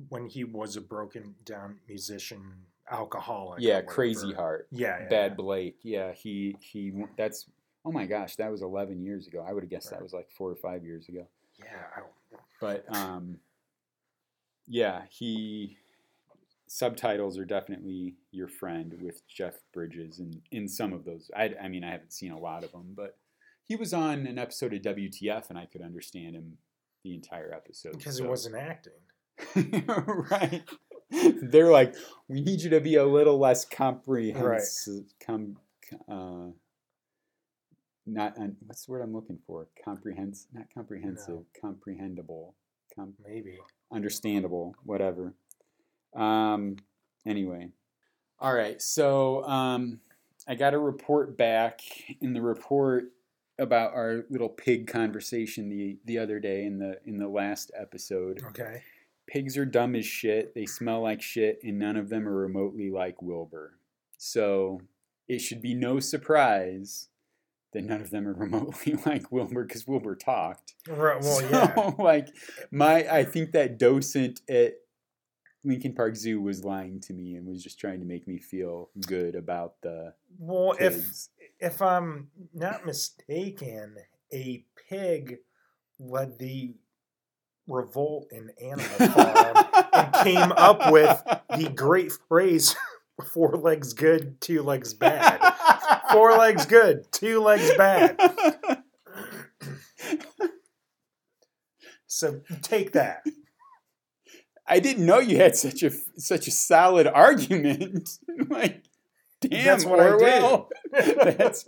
when 0.07 0.27
he 0.27 0.43
was 0.45 0.75
a 0.77 0.81
broken 0.81 1.35
down 1.45 1.77
musician, 1.87 2.41
alcoholic. 2.89 3.61
yeah, 3.61 3.81
Crazy. 3.81 4.33
Heart, 4.33 4.67
Yeah, 4.71 4.99
yeah, 5.01 5.09
Bad 5.09 5.31
yeah. 5.31 5.35
Blake. 5.35 5.79
Yeah, 5.83 6.11
he 6.13 6.55
he. 6.61 6.93
That's 7.17 7.47
oh 7.85 7.91
my 7.91 8.05
gosh, 8.05 8.35
that 8.37 8.49
was 8.51 8.61
eleven 8.61 9.01
years 9.03 9.27
ago. 9.27 9.45
I 9.47 9.53
would 9.53 9.63
have 9.63 9.69
guessed 9.69 9.89
that 9.91 10.01
was 10.01 10.13
like 10.13 10.29
four 10.31 10.49
or 10.49 10.55
five 10.55 10.83
years 10.83 11.09
ago. 11.09 11.27
Yeah, 11.59 11.65
I- 11.95 12.37
but 12.61 12.85
um 12.95 13.37
yeah 14.67 15.01
he 15.09 15.77
subtitles 16.67 17.37
are 17.37 17.45
definitely 17.45 18.13
your 18.31 18.47
friend 18.47 18.93
with 19.01 19.25
jeff 19.27 19.55
bridges 19.73 20.19
and 20.19 20.41
in 20.51 20.67
some 20.67 20.93
of 20.93 21.05
those 21.05 21.31
I, 21.35 21.53
I 21.61 21.67
mean 21.69 21.83
i 21.83 21.89
haven't 21.91 22.13
seen 22.13 22.31
a 22.31 22.37
lot 22.37 22.63
of 22.63 22.71
them 22.71 22.93
but 22.95 23.17
he 23.69 23.77
was 23.77 23.93
on 23.93 24.27
an 24.27 24.37
episode 24.37 24.73
of 24.73 24.81
wtf 24.81 25.49
and 25.49 25.57
i 25.57 25.65
could 25.65 25.81
understand 25.81 26.35
him 26.35 26.57
the 27.03 27.13
entire 27.13 27.53
episode 27.53 27.97
because 27.97 28.17
he 28.17 28.25
wasn't 28.25 28.55
acting. 28.55 28.93
right. 30.31 30.63
They're 31.41 31.71
like 31.71 31.95
we 32.27 32.41
need 32.41 32.61
you 32.61 32.69
to 32.71 32.81
be 32.81 32.95
a 32.95 33.05
little 33.05 33.39
less 33.39 33.65
comprehensive 33.65 35.05
com, 35.25 35.57
uh, 36.09 36.51
not 38.05 38.37
un, 38.37 38.57
what's 38.65 38.85
the 38.85 38.91
word 38.91 39.01
i'm 39.01 39.13
looking 39.13 39.39
for? 39.47 39.67
Comprehensive 39.83 40.47
not 40.53 40.65
comprehensive 40.73 41.39
comprehensible 41.59 42.55
com, 42.95 43.13
Maybe. 43.25 43.57
understandable 43.91 44.75
whatever. 44.83 45.33
Um 46.15 46.77
anyway. 47.25 47.69
All 48.39 48.53
right 48.53 48.81
so 48.81 49.43
um 49.45 49.99
i 50.47 50.55
got 50.55 50.73
a 50.73 50.79
report 50.79 51.37
back. 51.37 51.81
In 52.21 52.33
the 52.33 52.41
report 52.41 53.05
about 53.59 53.93
our 53.93 54.23
little 54.29 54.49
pig 54.49 54.87
conversation 54.87 55.69
the 55.69 55.97
the 56.05 56.17
other 56.17 56.39
day 56.39 56.63
in 56.65 56.79
the 56.79 56.99
in 57.05 57.17
the 57.19 57.27
last 57.27 57.71
episode 57.77 58.41
Okay. 58.49 58.81
pigs 59.27 59.57
are 59.57 59.65
dumb 59.65 59.95
as 59.95 60.05
shit. 60.05 60.55
They 60.55 60.65
smell 60.65 61.01
like 61.01 61.21
shit, 61.21 61.59
and 61.63 61.77
none 61.77 61.97
of 61.97 62.09
them 62.09 62.27
are 62.27 62.33
remotely 62.35 62.89
like 62.89 63.21
Wilbur. 63.21 63.73
So 64.17 64.81
it 65.27 65.39
should 65.39 65.61
be 65.61 65.73
no 65.75 65.99
surprise 65.99 67.09
that 67.73 67.83
none 67.83 68.01
of 68.01 68.09
them 68.09 68.27
are 68.27 68.33
remotely 68.45 68.97
like 69.05 69.31
Wilbur 69.31 69.63
because 69.63 69.85
Wilbur 69.85 70.15
talked. 70.15 70.73
Right, 70.87 71.21
well, 71.21 71.39
so, 71.39 71.49
yeah. 71.49 71.91
like 72.03 72.29
my, 72.71 73.07
I 73.07 73.23
think 73.23 73.51
that 73.51 73.77
docent 73.77 74.41
at 74.49 74.73
Lincoln 75.63 75.93
Park 75.93 76.15
Zoo 76.15 76.41
was 76.41 76.63
lying 76.63 76.99
to 77.01 77.13
me 77.13 77.35
and 77.35 77.45
was 77.45 77.61
just 77.61 77.77
trying 77.79 77.99
to 77.99 78.05
make 78.05 78.27
me 78.27 78.39
feel 78.39 78.89
good 79.05 79.35
about 79.35 79.73
the 79.83 80.13
Well, 80.39 80.71
if 80.79 80.93
pigs. 80.95 81.29
If 81.59 81.81
I'm 81.81 82.29
not 82.53 82.85
mistaken, 82.85 83.95
a 84.33 84.63
pig 84.89 85.37
led 85.99 86.39
the 86.39 86.75
revolt 87.67 88.27
in 88.31 88.51
Animal 88.61 88.85
Farm 89.13 89.65
and 89.93 90.13
came 90.23 90.51
up 90.53 90.91
with 90.91 91.21
the 91.55 91.69
great 91.69 92.11
phrase 92.27 92.75
four 93.33 93.57
legs 93.57 93.93
good, 93.93 94.39
two 94.41 94.63
legs 94.63 94.93
bad. 94.93 95.39
Four 96.11 96.37
legs 96.37 96.65
good, 96.65 97.11
two 97.11 97.41
legs 97.41 97.69
bad. 97.77 98.17
So 102.07 102.41
take 102.61 102.93
that. 102.93 103.23
I 104.67 104.79
didn't 104.79 105.05
know 105.05 105.19
you 105.19 105.37
had 105.37 105.55
such 105.55 105.83
a 105.83 105.91
such 106.17 106.47
a 106.47 106.51
solid 106.51 107.07
argument. 107.07 108.19
like, 108.49 108.83
damn, 109.41 109.65
That's 109.65 109.85
what 109.85 109.99
I 109.99 110.17
did. 110.17 111.15
That's- 111.37 111.65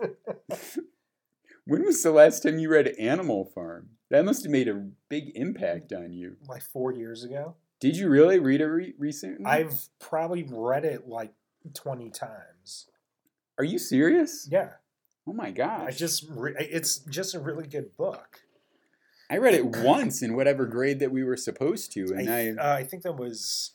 When 1.65 1.83
was 1.85 2.01
the 2.03 2.11
last 2.11 2.43
time 2.43 2.57
you 2.59 2.69
read 2.69 2.87
Animal 2.99 3.45
Farm? 3.45 3.89
That 4.09 4.25
must 4.25 4.43
have 4.43 4.51
made 4.51 4.67
a 4.67 4.87
big 5.09 5.31
impact 5.35 5.93
on 5.93 6.11
you. 6.11 6.35
like 6.49 6.63
four 6.63 6.91
years 6.91 7.23
ago. 7.23 7.55
Did 7.79 7.95
you 7.97 8.09
really 8.09 8.39
read 8.39 8.61
it 8.61 8.65
re- 8.67 8.93
recently? 8.99 9.45
I've 9.45 9.87
probably 9.99 10.43
read 10.49 10.85
it 10.85 11.07
like 11.07 11.33
20 11.73 12.09
times. 12.09 12.87
Are 13.57 13.63
you 13.63 13.79
serious? 13.79 14.47
Yeah. 14.51 14.71
Oh 15.27 15.33
my 15.33 15.51
gosh! 15.51 15.87
I 15.87 15.91
just, 15.91 16.25
re- 16.29 16.55
it's 16.57 16.97
just 16.97 17.35
a 17.35 17.39
really 17.39 17.67
good 17.67 17.95
book. 17.95 18.41
I 19.29 19.37
read 19.37 19.53
it 19.53 19.65
once 19.85 20.21
in 20.23 20.35
whatever 20.35 20.65
grade 20.65 20.99
that 20.99 21.11
we 21.11 21.23
were 21.23 21.37
supposed 21.37 21.91
to, 21.93 22.05
and 22.15 22.27
I, 22.29 22.47
I, 22.47 22.49
uh, 22.49 22.75
I 22.77 22.83
think 22.83 23.03
that 23.03 23.17
was 23.17 23.71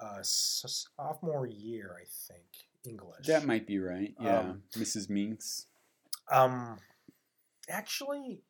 uh, 0.00 0.18
sophomore 0.22 1.46
year, 1.46 1.96
I 2.00 2.04
think, 2.28 2.68
English. 2.84 3.26
that 3.26 3.44
might 3.46 3.66
be 3.66 3.78
right. 3.78 4.14
Yeah, 4.20 4.38
Um, 4.40 4.62
Mrs. 4.76 5.08
Minks. 5.10 5.66
Um, 6.30 6.78
actually, 7.68 8.42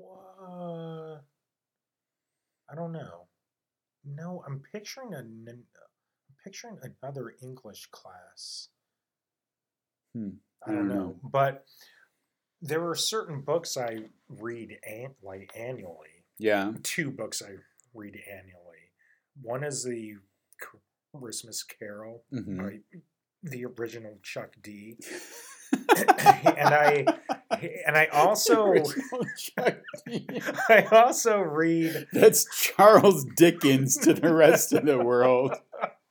uh, 0.00 1.16
I 2.68 2.74
don't 2.74 2.92
know. 2.92 3.26
No, 4.04 4.42
I'm 4.46 4.62
picturing 4.72 5.12
a, 5.14 5.18
I'm 5.18 5.64
picturing 6.44 6.78
another 7.02 7.34
English 7.42 7.88
class. 7.90 8.68
Hmm, 10.14 10.30
I 10.66 10.72
don't 10.72 10.88
know, 10.88 11.16
but 11.22 11.66
there 12.62 12.86
are 12.88 12.94
certain 12.94 13.40
books 13.42 13.76
I 13.76 14.04
read 14.28 14.78
an- 14.86 15.14
like 15.22 15.50
annually. 15.56 16.24
Yeah. 16.38 16.72
Two 16.82 17.10
books 17.10 17.42
I 17.42 17.56
read 17.94 18.16
annually. 18.30 18.90
One 19.42 19.62
is 19.64 19.84
the 19.84 20.16
Christmas 21.18 21.62
Carol 21.62 22.24
mhm. 22.32 22.58
by 22.58 22.80
the 23.42 23.64
original 23.64 24.18
Chuck 24.22 24.54
D. 24.62 24.98
and 25.72 26.74
I 26.74 27.06
and 27.86 27.96
I 27.96 28.06
also 28.06 28.66
Original 28.66 29.24
Chuck 29.36 29.76
D. 30.06 30.26
I 30.68 30.82
also 30.90 31.40
read 31.40 32.08
That's 32.12 32.44
Charles 32.60 33.24
Dickens 33.36 33.96
to 33.98 34.12
the 34.14 34.34
rest 34.34 34.72
of 34.72 34.84
the 34.84 34.98
world. 34.98 35.54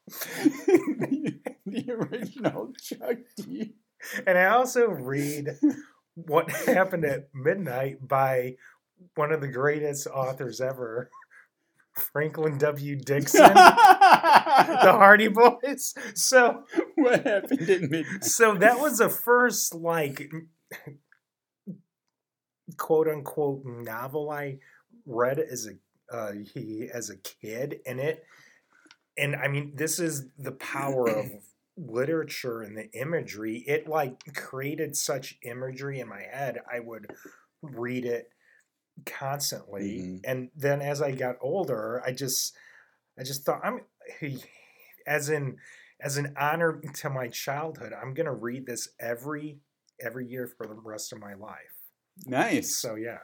the 0.08 1.86
original 1.90 2.74
Chuck 2.82 3.18
D. 3.36 3.74
and 4.26 4.38
I 4.38 4.46
also 4.46 4.88
read 4.88 5.58
What 6.16 6.50
Happened 6.52 7.06
at 7.06 7.30
Midnight 7.34 8.08
by 8.08 8.56
one 9.16 9.32
of 9.32 9.42
the 9.42 9.48
greatest 9.48 10.08
authors 10.08 10.62
ever, 10.62 11.10
Franklin 12.00 12.58
W. 12.58 12.96
Dixon, 12.96 13.42
the 13.54 14.94
Hardy 14.94 15.28
Boys. 15.28 15.94
So 16.16 16.64
what 16.96 17.26
happened 17.26 17.70
at 17.70 17.82
midnight? 17.82 18.24
so 18.24 18.56
that 18.56 18.80
was 18.80 18.98
the 18.98 19.10
first 19.10 19.76
like 19.76 20.32
quote 22.78 23.08
unquote 23.08 23.64
novel 23.66 24.30
I 24.32 24.60
read 25.06 25.40
as 25.40 25.68
a 25.68 26.16
uh, 26.16 26.34
he 26.54 26.90
as 26.92 27.10
a 27.10 27.18
kid 27.18 27.80
in 27.86 28.00
it, 28.00 28.24
and 29.18 29.36
I 29.36 29.48
mean 29.48 29.74
this 29.76 30.00
is 30.00 30.26
the 30.38 30.54
power 30.54 31.08
of 31.08 31.32
literature 31.78 32.62
and 32.62 32.78
the 32.78 32.92
imagery. 32.94 33.64
It 33.68 33.88
like 33.88 34.34
created 34.34 34.96
such 34.96 35.38
imagery 35.44 36.00
in 36.00 36.08
my 36.08 36.22
head. 36.22 36.60
I 36.72 36.80
would 36.80 37.08
read 37.62 38.06
it 38.06 38.32
constantly, 39.06 40.00
Mhm. 40.00 40.22
and 40.26 40.50
then 40.56 40.82
as 40.82 41.02
I 41.02 41.12
got 41.12 41.38
older, 41.42 42.02
I 42.06 42.12
just 42.14 42.56
I 43.18 43.24
just 43.24 43.44
thought 43.44 43.62
I'm 43.64 43.82
as 45.08 45.30
in 45.30 45.58
as 46.00 46.18
an 46.18 46.34
honor 46.40 46.80
to 46.96 47.10
my 47.10 47.28
childhood, 47.28 47.92
I'm 47.94 48.14
gonna 48.14 48.34
read 48.34 48.66
this 48.66 48.90
every 49.00 49.60
every 50.02 50.26
year 50.28 50.48
for 50.48 50.66
the 50.66 50.74
rest 50.76 51.12
of 51.12 51.20
my 51.20 51.34
life. 51.34 51.76
Nice. 52.26 52.76
So 52.76 52.96
yeah. 52.96 53.20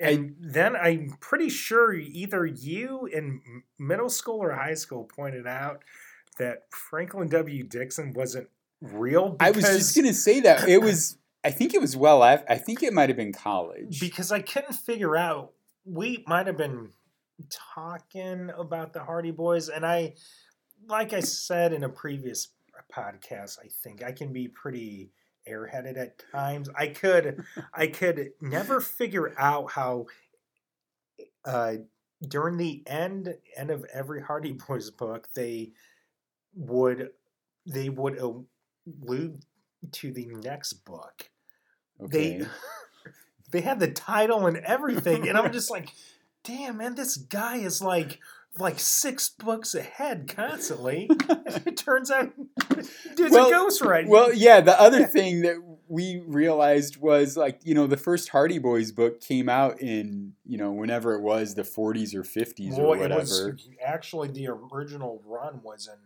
I- 0.00 0.08
And 0.10 0.36
then 0.40 0.74
I'm 0.74 1.16
pretty 1.20 1.48
sure 1.50 1.92
either 1.92 2.44
you 2.46 3.06
in 3.06 3.62
middle 3.78 4.08
school 4.08 4.42
or 4.42 4.52
high 4.52 4.74
school 4.74 5.04
pointed 5.04 5.46
out 5.46 5.84
that 6.38 6.64
Franklin 6.72 7.28
W. 7.28 7.62
Dixon 7.62 8.12
wasn't 8.12 8.48
real. 8.80 9.36
I 9.38 9.50
was 9.52 9.64
just 9.64 9.94
gonna 9.94 10.12
say 10.14 10.40
that 10.40 10.68
it 10.68 10.78
was 10.82 11.16
I 11.44 11.50
think 11.50 11.74
it 11.74 11.80
was 11.80 11.96
well 11.96 12.24
after. 12.24 12.50
I 12.50 12.56
think 12.56 12.82
it 12.82 12.94
might 12.94 13.10
have 13.10 13.18
been 13.18 13.32
college. 13.32 14.00
because 14.00 14.32
I 14.32 14.40
couldn't 14.40 14.72
figure 14.72 15.16
out. 15.16 15.52
We 15.84 16.24
might 16.26 16.46
have 16.46 16.56
been 16.56 16.90
talking 17.74 18.50
about 18.56 18.94
the 18.94 19.04
Hardy 19.04 19.30
Boys, 19.30 19.68
and 19.68 19.84
I, 19.84 20.14
like 20.88 21.12
I 21.12 21.20
said 21.20 21.74
in 21.74 21.84
a 21.84 21.90
previous 21.90 22.48
podcast, 22.90 23.58
I 23.62 23.68
think 23.82 24.02
I 24.02 24.12
can 24.12 24.32
be 24.32 24.48
pretty 24.48 25.10
airheaded 25.46 25.98
at 25.98 26.22
times. 26.32 26.70
I 26.74 26.86
could, 26.86 27.44
I 27.74 27.88
could 27.88 28.30
never 28.40 28.80
figure 28.80 29.34
out 29.38 29.72
how. 29.72 30.06
Uh, 31.44 31.74
during 32.26 32.56
the 32.56 32.82
end 32.86 33.36
end 33.54 33.70
of 33.70 33.84
every 33.92 34.22
Hardy 34.22 34.52
Boys 34.68 34.88
book, 34.90 35.28
they 35.34 35.72
would 36.54 37.10
they 37.66 37.90
would 37.90 38.18
allude 38.18 39.44
to 39.92 40.12
the 40.12 40.26
next 40.26 40.72
book 40.84 41.30
okay. 42.02 42.38
they 42.38 42.46
they 43.52 43.60
had 43.60 43.78
the 43.80 43.90
title 43.90 44.46
and 44.46 44.56
everything 44.58 45.28
and 45.28 45.36
i'm 45.38 45.52
just 45.58 45.70
like 45.70 45.90
damn 46.42 46.76
man 46.78 46.94
this 46.94 47.16
guy 47.16 47.56
is 47.56 47.80
like 47.82 48.18
like 48.58 48.78
six 48.78 49.28
books 49.30 49.74
ahead 49.74 50.32
constantly 50.34 51.08
it 51.66 51.76
turns 51.76 52.10
out 52.10 52.32
dude's 53.16 53.32
Well- 53.32 53.48
a 53.48 53.52
ghostwriter 53.52 54.06
Well, 54.06 54.32
yeah. 54.32 54.60
The 54.60 54.80
other 54.80 55.04
thing 55.04 55.42
that 55.42 55.56
we 55.88 56.22
realized 56.26 56.96
was 56.98 57.36
like 57.36 57.58
you 57.64 57.74
know 57.74 57.88
the 57.88 57.96
first 57.96 58.28
Hardy 58.28 58.58
Boys 58.58 58.92
book 58.92 59.20
came 59.20 59.48
out 59.48 59.80
in 59.80 60.34
you 60.46 60.56
know 60.56 60.70
whenever 60.70 61.14
it 61.14 61.20
was 61.20 61.54
the 61.56 61.62
40s 61.62 62.14
or 62.14 62.22
50s 62.22 62.78
or 62.78 62.82
Well, 62.82 62.92
it 62.94 62.98
whatever. 63.00 63.20
was 63.20 63.68
actually 63.84 64.28
the 64.28 64.46
original 64.48 65.20
run 65.26 65.60
was 65.64 65.88
in 65.88 65.98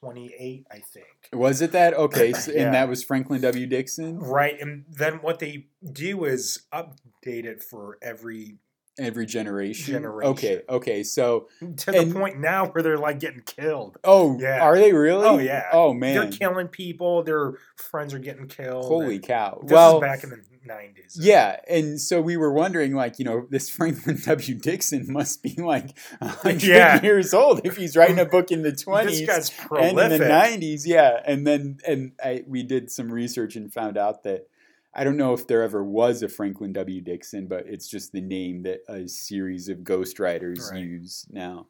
28 0.00 0.66
i 0.70 0.78
think 0.78 1.06
Was 1.32 1.60
it 1.60 1.72
that? 1.72 1.94
Okay, 1.94 2.32
so, 2.44 2.52
Yeah. 2.52 2.66
and 2.66 2.74
that 2.74 2.88
was 2.88 3.02
Franklin 3.02 3.40
W. 3.40 3.66
Dixon. 3.66 4.18
right 4.18 4.58
and 4.60 4.84
then 4.88 5.14
what 5.14 5.38
they 5.40 5.66
do 5.92 6.24
is 6.24 6.62
update 6.72 7.44
it 7.44 7.62
for 7.62 7.98
every 8.02 8.56
Every 8.98 9.26
generation. 9.26 9.92
Generation. 9.94 10.30
Okay, 10.32 10.62
okay. 10.68 11.02
So, 11.02 11.48
to 11.78 11.90
the 11.90 12.00
And- 12.00 12.14
point 12.14 12.38
now 12.38 12.66
where 12.66 12.82
they're 12.82 12.96
like 12.98 13.18
getting 13.18 13.42
killed 13.42 13.98
oh, 14.04 14.38
Yeah. 14.40 14.60
are 14.62 14.76
they 14.78 14.92
really? 14.92 15.26
Oh, 15.26 15.38
yeah. 15.38 15.64
Oh 15.72 15.92
man. 15.92 16.14
they're 16.14 16.30
killing 16.30 16.68
people 16.68 17.22
their 17.24 17.54
friends 17.76 18.14
are 18.14 18.18
getting 18.20 18.46
killed 18.46 18.84
Holy 18.86 19.18
cow. 19.18 19.58
This 19.62 19.72
well, 19.72 20.00
back 20.00 20.22
in 20.22 20.30
the 20.30 20.40
nineties. 20.64 21.18
Yeah, 21.20 21.56
and 21.68 22.00
so 22.00 22.20
we 22.20 22.36
were 22.36 22.52
wondering, 22.52 22.94
like, 22.94 23.18
you 23.18 23.24
know, 23.24 23.46
this 23.50 23.68
Franklin 23.76 24.18
W. 24.24 24.54
Dixon 24.54 25.12
must 25.12 25.42
be 25.42 25.54
like 25.56 25.98
hundred 26.22 26.62
Yeah. 26.62 27.02
years 27.02 27.34
old 27.34 27.62
if 27.64 27.76
he's 27.76 27.96
writing 27.96 28.20
a 28.20 28.24
book 28.24 28.52
in 28.52 28.62
the 28.62 28.72
twenties 28.76 29.28
and 29.28 29.98
in 29.98 30.08
the 30.10 30.18
nineties. 30.18 30.86
Yeah, 30.86 31.20
and 31.26 31.44
then 31.46 31.78
and 31.86 32.12
I 32.22 32.44
we 32.46 32.62
did 32.62 32.90
some 32.92 33.10
research 33.10 33.56
and 33.56 33.72
found 33.72 33.98
out 33.98 34.22
that 34.22 34.46
I 34.94 35.02
don't 35.04 35.16
know 35.16 35.32
if 35.32 35.46
there 35.46 35.62
ever 35.62 35.82
was 35.82 36.22
a 36.22 36.28
Franklin 36.28 36.72
W. 36.72 37.00
Dixon, 37.00 37.46
but 37.48 37.66
it's 37.66 37.88
just 37.88 38.12
the 38.12 38.20
name 38.20 38.62
that 38.62 38.80
a 38.88 39.08
series 39.08 39.68
of 39.68 39.78
ghostwriters 39.78 40.70
Right. 40.70 40.84
use 40.84 41.26
now. 41.30 41.66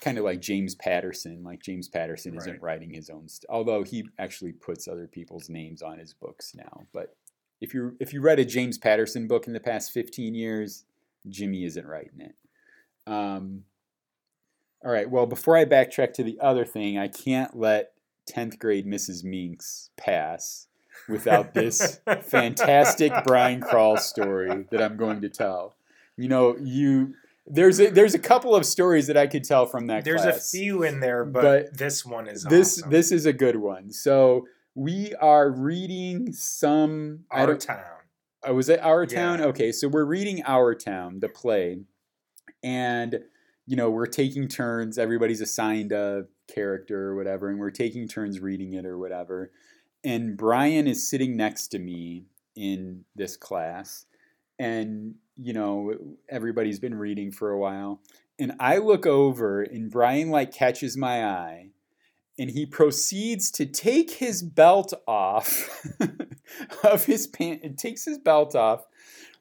Kind 0.00 0.18
of 0.18 0.24
like 0.24 0.40
James 0.40 0.74
Patterson. 0.74 1.42
Like 1.44 1.62
James 1.62 1.88
Patterson 1.88 2.36
isn't 2.36 2.62
writing 2.62 2.90
his 2.90 3.10
own, 3.10 3.28
st- 3.28 3.48
although 3.48 3.82
he 3.82 4.08
actually 4.18 4.52
puts 4.52 4.86
other 4.86 5.06
people's 5.08 5.48
names 5.48 5.82
on 5.82 5.98
his 5.98 6.14
books 6.14 6.54
now. 6.54 6.86
But 6.92 7.16
if 7.60 7.74
you 7.74 7.96
if 7.98 8.12
you 8.12 8.20
read 8.20 8.38
a 8.38 8.44
James 8.44 8.78
Patterson 8.78 9.26
book 9.26 9.46
in 9.48 9.52
the 9.54 9.60
past 9.60 9.90
fifteen 9.90 10.34
years, 10.36 10.84
Jimmy 11.28 11.64
isn't 11.64 11.86
writing 11.86 12.20
it. 12.20 12.36
Um, 13.10 13.64
all 14.84 14.92
right. 14.92 15.10
Well, 15.10 15.26
before 15.26 15.56
I 15.56 15.64
backtrack 15.64 16.12
to 16.14 16.22
the 16.22 16.38
other 16.40 16.64
thing, 16.64 16.96
I 16.96 17.08
can't 17.08 17.56
let 17.56 17.92
tenth 18.24 18.60
grade 18.60 18.86
Mrs. 18.86 19.24
Minks 19.24 19.90
pass 19.96 20.67
without 21.08 21.54
this 21.54 22.00
fantastic 22.22 23.12
Brian 23.24 23.60
Crawl 23.60 23.96
story 23.96 24.66
that 24.70 24.82
I'm 24.82 24.96
going 24.96 25.20
to 25.22 25.28
tell. 25.28 25.74
You 26.16 26.28
know, 26.28 26.56
you 26.56 27.14
there's 27.46 27.80
a 27.80 27.90
there's 27.90 28.14
a 28.14 28.18
couple 28.18 28.54
of 28.54 28.66
stories 28.66 29.06
that 29.06 29.16
I 29.16 29.26
could 29.26 29.44
tell 29.44 29.66
from 29.66 29.86
that 29.86 30.04
There's 30.04 30.22
class. 30.22 30.52
a 30.52 30.56
few 30.56 30.82
in 30.82 31.00
there, 31.00 31.24
but, 31.24 31.42
But 31.42 31.78
this 31.78 32.04
one 32.04 32.28
is 32.28 32.44
this 32.44 32.78
awesome. 32.78 32.90
this 32.90 33.12
is 33.12 33.26
a 33.26 33.32
good 33.32 33.56
one. 33.56 33.90
So 33.92 34.46
we 34.74 35.14
are 35.14 35.50
reading 35.50 36.32
some 36.32 37.24
I 37.30 37.40
our 37.40 37.56
town. 37.56 37.84
Oh, 38.44 38.54
was 38.54 38.68
it 38.68 38.80
Our 38.80 39.04
Town? 39.04 39.40
Okay, 39.40 39.72
so 39.72 39.88
we're 39.88 40.04
reading 40.04 40.42
Our 40.46 40.72
Town, 40.74 41.18
the 41.18 41.28
play, 41.28 41.80
and 42.62 43.18
you 43.66 43.76
know 43.76 43.90
we're 43.90 44.06
taking 44.06 44.46
turns. 44.46 44.96
Everybody's 44.96 45.40
assigned 45.40 45.90
a 45.90 46.26
character 46.52 47.08
or 47.08 47.16
whatever, 47.16 47.48
and 47.48 47.58
we're 47.58 47.70
taking 47.70 48.06
turns 48.06 48.38
reading 48.40 48.74
it 48.74 48.86
or 48.86 48.96
whatever. 48.96 49.50
And 50.04 50.36
Brian 50.36 50.86
is 50.86 51.08
sitting 51.08 51.36
next 51.36 51.68
to 51.68 51.78
me 51.78 52.24
in 52.54 53.04
this 53.14 53.36
class, 53.36 54.06
and 54.58 55.14
you 55.36 55.52
know 55.52 55.94
everybody's 56.28 56.78
been 56.78 56.94
reading 56.94 57.30
for 57.32 57.50
a 57.50 57.58
while, 57.58 58.00
and 58.38 58.52
I 58.60 58.78
look 58.78 59.06
over, 59.06 59.62
and 59.62 59.90
Brian 59.90 60.30
like 60.30 60.52
catches 60.52 60.96
my 60.96 61.24
eye, 61.24 61.70
and 62.38 62.50
he 62.50 62.64
proceeds 62.64 63.50
to 63.52 63.66
take 63.66 64.12
his 64.12 64.42
belt 64.42 64.92
off 65.06 65.68
of 66.84 67.04
his 67.04 67.26
pant 67.26 67.78
takes 67.78 68.04
his 68.04 68.18
belt 68.18 68.54
off 68.54 68.86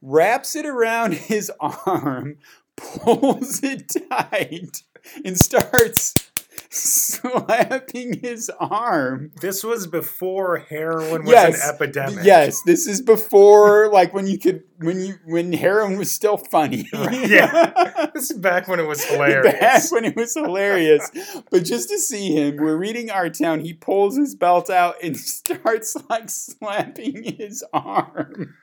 wraps 0.02 0.56
it 0.56 0.66
around 0.66 1.14
his 1.14 1.52
arm 1.60 2.38
pulls 2.76 3.64
it 3.64 3.92
tight 4.12 4.84
and 5.24 5.40
starts 5.40 6.27
slapping 6.72 8.20
his 8.20 8.52
arm 8.60 9.32
This 9.42 9.64
was 9.64 9.88
before 9.88 10.58
heroin 10.58 11.24
was 11.24 11.32
Yes. 11.32 11.64
an 11.68 11.76
epidemic. 11.76 12.26
yes 12.26 12.62
this 12.66 12.88
is 12.88 13.02
before 13.02 13.90
like 13.92 14.14
when 14.14 14.28
you 14.28 14.38
could 14.38 14.64
when 14.80 15.00
you 15.00 15.16
when 15.26 15.54
heroin 15.54 15.98
was 15.98 16.12
still 16.12 16.38
funny 16.38 16.88
Yeah. 16.94 17.74
This 18.14 18.32
is 18.32 18.38
back 18.40 18.68
when 18.68 18.80
it 18.80 18.88
was 18.88 19.04
hilarious. 19.06 19.54
Back 19.60 19.92
when 19.92 20.06
it 20.06 20.16
was 20.16 20.34
hilarious. 20.34 21.10
but 21.52 21.64
just 21.66 21.90
to 21.90 22.00
see 22.00 22.32
him, 22.32 22.58
we're 22.58 22.76
reading 22.78 23.12
Our 23.12 23.30
Town. 23.30 23.60
He 23.60 23.74
pulls 23.74 24.18
his 24.18 24.34
belt 24.36 24.70
out 24.72 24.96
and 25.04 25.16
starts 25.18 25.96
like 26.10 26.30
slapping 26.30 27.24
his 27.38 27.64
arm. 27.74 28.56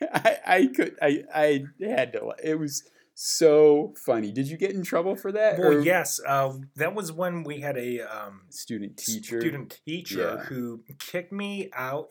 I, 0.00 0.36
I 0.46 0.66
could 0.74 0.96
I 1.02 1.24
I 1.34 1.64
had 1.84 2.12
to. 2.14 2.32
It 2.42 2.58
was 2.58 2.82
so 3.18 3.94
funny. 4.04 4.30
Did 4.30 4.46
you 4.48 4.58
get 4.58 4.72
in 4.72 4.82
trouble 4.82 5.16
for 5.16 5.32
that? 5.32 5.58
Well, 5.58 5.68
or 5.72 5.80
yes, 5.80 6.20
uh, 6.26 6.52
that 6.76 6.94
was 6.94 7.10
when 7.10 7.44
we 7.44 7.60
had 7.60 7.78
a 7.78 8.00
um, 8.00 8.42
Student 8.50 8.98
teacher. 8.98 9.40
student 9.40 9.80
teacher 9.86 10.36
Yeah. 10.38 10.44
who 10.44 10.82
kicked 10.98 11.32
me 11.32 11.70
out 11.74 12.10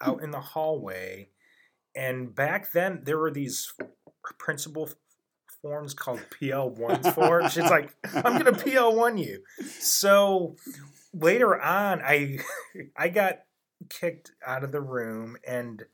out 0.00 0.22
in 0.22 0.30
the 0.30 0.40
hallway. 0.40 1.28
And 1.94 2.34
back 2.34 2.72
then, 2.72 3.02
there 3.04 3.18
were 3.18 3.30
these 3.30 3.74
principal 4.38 4.88
forms 5.60 5.92
called 5.92 6.20
PL1 6.40 7.14
forms. 7.14 7.52
She's 7.52 7.70
like, 7.70 7.94
I'm 8.14 8.38
going 8.42 8.46
to 8.46 8.52
PL1 8.52 9.22
you. 9.22 9.42
So 9.78 10.56
later 11.12 11.60
on, 11.60 12.00
I 12.02 12.38
I 12.96 13.08
got 13.10 13.40
kicked 13.90 14.32
out 14.46 14.64
of 14.64 14.72
the 14.72 14.80
room 14.80 15.36
and 15.46 15.84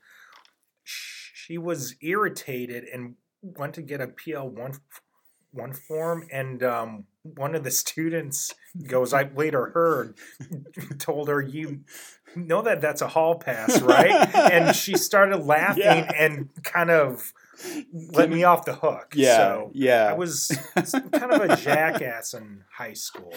she 0.83 1.57
was 1.57 1.95
irritated 2.01 2.85
and 2.85 3.15
went 3.41 3.73
to 3.75 3.81
get 3.81 4.01
a 4.01 4.07
PL1 4.07 4.79
one 5.53 5.73
form 5.73 6.25
and 6.31 6.63
um, 6.63 7.03
one 7.23 7.55
of 7.55 7.63
the 7.65 7.71
students 7.83 8.53
goes 8.87 9.11
i 9.13 9.23
later 9.35 9.71
heard 9.73 10.17
told 10.97 11.27
her 11.27 11.41
you 11.41 11.81
know 12.37 12.61
that 12.61 12.79
that's 12.79 13.01
a 13.01 13.07
hall 13.09 13.35
pass 13.37 13.81
right 13.81 14.33
and 14.53 14.73
she 14.73 14.95
started 14.95 15.39
laughing 15.39 15.83
Yeah. 15.83 16.11
and 16.17 16.47
kind 16.63 16.89
of 16.89 17.33
let 18.13 18.29
me 18.29 18.45
off 18.45 18.63
the 18.63 18.75
hook 18.75 19.11
Yeah, 19.13 19.35
so 19.37 19.71
yeah. 19.73 20.05
i 20.09 20.13
was 20.13 20.57
kind 21.11 21.33
of 21.33 21.41
a 21.49 21.57
jackass 21.57 22.33
in 22.33 22.63
high 22.73 22.93
school 22.93 23.33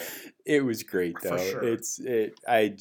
It 0.46 0.64
was 0.64 0.84
great 0.84 1.16
though. 1.20 1.36
sure. 1.36 1.64
It's 1.64 1.98
it. 1.98 2.38
I 2.46 2.76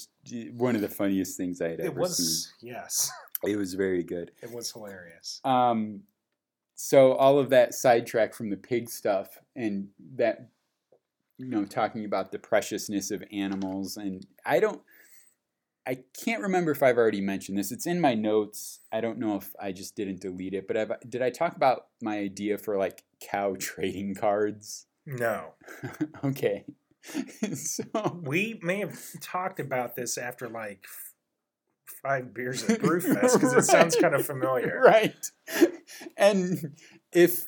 one 0.54 0.76
of 0.76 0.82
the 0.82 0.90
funniest 0.90 1.38
things 1.38 1.60
I 1.60 1.70
had 1.70 1.80
ever 1.80 1.88
it 1.90 1.96
was 1.96 2.54
yes. 2.62 3.12
It 3.44 3.58
was 3.58 3.74
very 3.74 4.04
good. 4.04 4.30
it 4.44 4.52
was 4.52 4.72
hilarious 4.72 5.42
Um, 5.44 6.02
so 6.76 7.14
all 7.14 7.40
of 7.40 7.50
that 7.50 7.74
sidetrack 7.74 8.34
from 8.34 8.50
the 8.50 8.58
pig 8.58 8.90
stuff 8.90 9.38
and 9.56 9.90
that, 10.16 10.50
you 11.38 11.48
know, 11.48 11.66
talking 11.66 12.06
about 12.06 12.32
the 12.32 12.40
preciousness 12.40 13.12
of 13.12 13.24
animals, 13.32 13.98
and 13.98 14.26
I 14.46 14.60
don't, 14.60 14.82
I 15.86 16.00
can't 16.24 16.42
remember 16.42 16.72
if 16.72 16.82
I've 16.82 16.98
already 16.98 17.22
mentioned 17.22 17.58
this. 17.58 17.72
It's 17.72 17.86
in 17.86 18.00
my 18.00 18.16
notes. 18.16 18.80
I 18.92 19.02
don't 19.02 19.20
know 19.20 19.36
if 19.36 19.54
I 19.62 19.72
just 19.72 19.96
didn't 19.96 20.22
delete 20.22 20.54
it, 20.54 20.68
but 20.68 20.78
I've, 20.78 20.92
did 21.10 21.22
I 21.22 21.30
talk 21.30 21.56
about 21.56 21.88
my 22.02 22.18
idea 22.18 22.58
for 22.58 22.78
like 22.78 23.04
cow 23.20 23.56
trading 23.60 24.16
cards? 24.16 24.88
no 25.06 25.54
okay, 26.24 26.64
so 27.54 27.84
we 28.24 28.60
may 28.64 28.80
have 28.80 28.98
talked 29.20 29.60
about 29.60 29.96
this 29.96 30.18
after 30.18 30.48
like 30.48 30.86
five 32.02 32.34
beers 32.34 32.64
at 32.70 32.80
brewfest 32.82 33.34
because 33.34 33.54
it 33.54 33.64
sounds 33.64 33.96
kind 33.96 34.14
of 34.16 34.26
familiar 34.26 34.82
right 34.84 35.32
and 36.18 36.78
if 37.12 37.46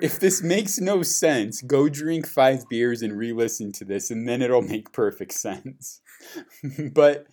if 0.00 0.18
this 0.18 0.42
makes 0.42 0.78
no 0.80 1.02
sense 1.02 1.62
go 1.62 1.88
drink 1.88 2.26
five 2.26 2.68
beers 2.68 3.02
and 3.02 3.16
re-listen 3.16 3.72
to 3.72 3.84
this 3.84 4.10
and 4.10 4.28
then 4.28 4.42
it'll 4.42 4.62
make 4.62 4.92
perfect 4.92 5.32
sense 5.32 6.00
but 6.92 7.26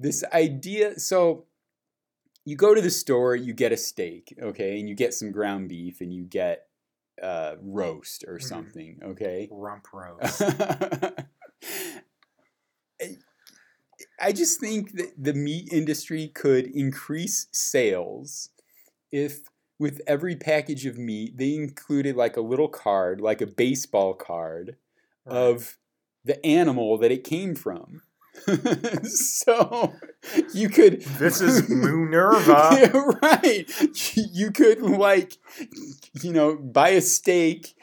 this 0.00 0.22
idea. 0.32 0.98
So 1.00 1.46
you 2.44 2.56
go 2.56 2.72
to 2.74 2.80
the 2.80 2.90
store, 2.90 3.34
you 3.34 3.52
get 3.52 3.72
a 3.72 3.76
steak, 3.76 4.32
okay, 4.40 4.78
and 4.78 4.88
you 4.88 4.94
get 4.94 5.12
some 5.12 5.32
ground 5.32 5.68
beef, 5.68 6.00
and 6.00 6.14
you 6.14 6.22
get 6.24 6.66
uh, 7.22 7.56
roast 7.60 8.24
or 8.28 8.38
Mhm. 8.38 8.42
something, 8.42 9.00
okay. 9.02 9.48
Rump 9.50 9.86
roast. 9.92 10.40
I- 14.20 14.32
just 14.32 14.60
think 14.60 14.92
that 14.96 15.12
the 15.16 15.34
meat 15.34 15.68
industry 15.72 16.28
could 16.28 16.66
increase 16.66 17.46
sales 17.52 18.50
if 19.12 19.40
with 19.78 20.00
every 20.06 20.34
package 20.36 20.86
of 20.86 20.98
meat 20.98 21.36
they 21.38 21.54
included 21.54 22.16
like 22.16 22.36
a 22.36 22.40
little 22.40 22.68
card, 22.68 23.20
like 23.20 23.40
a 23.40 23.46
baseball 23.46 24.14
card 24.14 24.76
Right. 25.24 25.36
of 25.36 25.78
the 26.24 26.44
animal 26.44 26.98
that 26.98 27.12
it 27.12 27.22
came 27.24 27.54
from. 27.54 28.02
so 29.04 29.94
you 30.54 30.68
could 30.68 31.02
this 31.02 31.40
is 31.40 31.68
Minerva. 31.68 32.68
Yeah, 32.72 33.02
right. 33.22 33.64
You 34.14 34.50
could 34.50 34.80
like, 34.82 35.34
you 36.22 36.32
know, 36.32 36.56
buy 36.56 36.90
a 36.90 37.00
steak, 37.00 37.74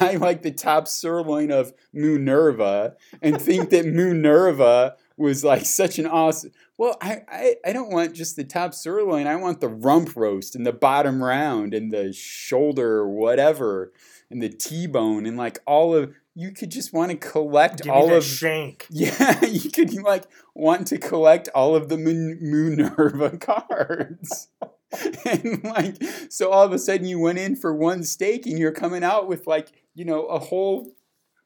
buy 0.00 0.16
like 0.16 0.42
the 0.42 0.50
top 0.52 0.88
sirloin 0.88 1.50
of 1.50 1.72
Minerva, 1.92 2.96
and 3.22 3.40
think 3.40 3.70
that 3.70 3.86
Minerva 3.86 4.96
was 5.16 5.44
like 5.44 5.64
such 5.64 5.98
an 5.98 6.06
awesome. 6.06 6.52
Well, 6.76 6.96
I, 7.00 7.22
I 7.28 7.56
I 7.66 7.72
don't 7.72 7.90
want 7.90 8.14
just 8.14 8.36
the 8.36 8.44
top 8.44 8.74
sirloin. 8.74 9.26
I 9.26 9.36
want 9.36 9.60
the 9.60 9.68
rump 9.68 10.14
roast 10.16 10.54
and 10.54 10.66
the 10.66 10.72
bottom 10.72 11.22
round 11.22 11.74
and 11.74 11.90
the 11.90 12.12
shoulder 12.12 12.96
or 12.98 13.08
whatever 13.08 13.92
and 14.30 14.42
the 14.42 14.48
T-bone 14.48 15.26
and 15.26 15.36
like 15.36 15.58
all 15.66 15.94
of. 15.94 16.14
You 16.38 16.52
could 16.52 16.70
just 16.70 16.92
want 16.92 17.10
to 17.10 17.16
collect 17.16 17.84
Give 17.84 17.92
all 17.94 18.12
of 18.12 18.22
shank. 18.22 18.86
yeah, 18.90 19.42
you 19.42 19.70
could 19.70 19.94
like 20.02 20.24
want 20.54 20.86
to 20.88 20.98
collect 20.98 21.48
all 21.54 21.74
of 21.74 21.88
the 21.88 21.96
Minerva 21.96 23.38
cards. 23.38 24.48
and 25.24 25.64
like 25.64 25.96
so 26.28 26.50
all 26.50 26.64
of 26.64 26.72
a 26.72 26.78
sudden 26.78 27.06
you 27.06 27.18
went 27.18 27.38
in 27.38 27.56
for 27.56 27.74
one 27.74 28.02
steak 28.02 28.46
and 28.46 28.58
you're 28.58 28.72
coming 28.72 29.02
out 29.02 29.28
with 29.28 29.46
like, 29.46 29.72
you 29.94 30.04
know, 30.04 30.26
a 30.26 30.38
whole 30.38 30.92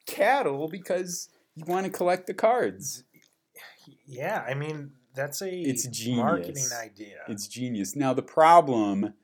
cattle 0.06 0.68
because 0.68 1.28
you 1.54 1.64
want 1.66 1.86
to 1.86 1.92
collect 1.92 2.26
the 2.26 2.34
cards. 2.34 3.04
Yeah, 4.11 4.44
I 4.46 4.54
mean 4.54 4.92
that's 5.14 5.40
a 5.42 5.50
It's 5.50 5.84
marketing 6.08 6.54
genius. 6.54 6.78
idea. 6.78 7.16
It's 7.28 7.46
genius. 7.48 7.96
Now 7.96 8.12
the 8.12 8.22
problem 8.22 9.14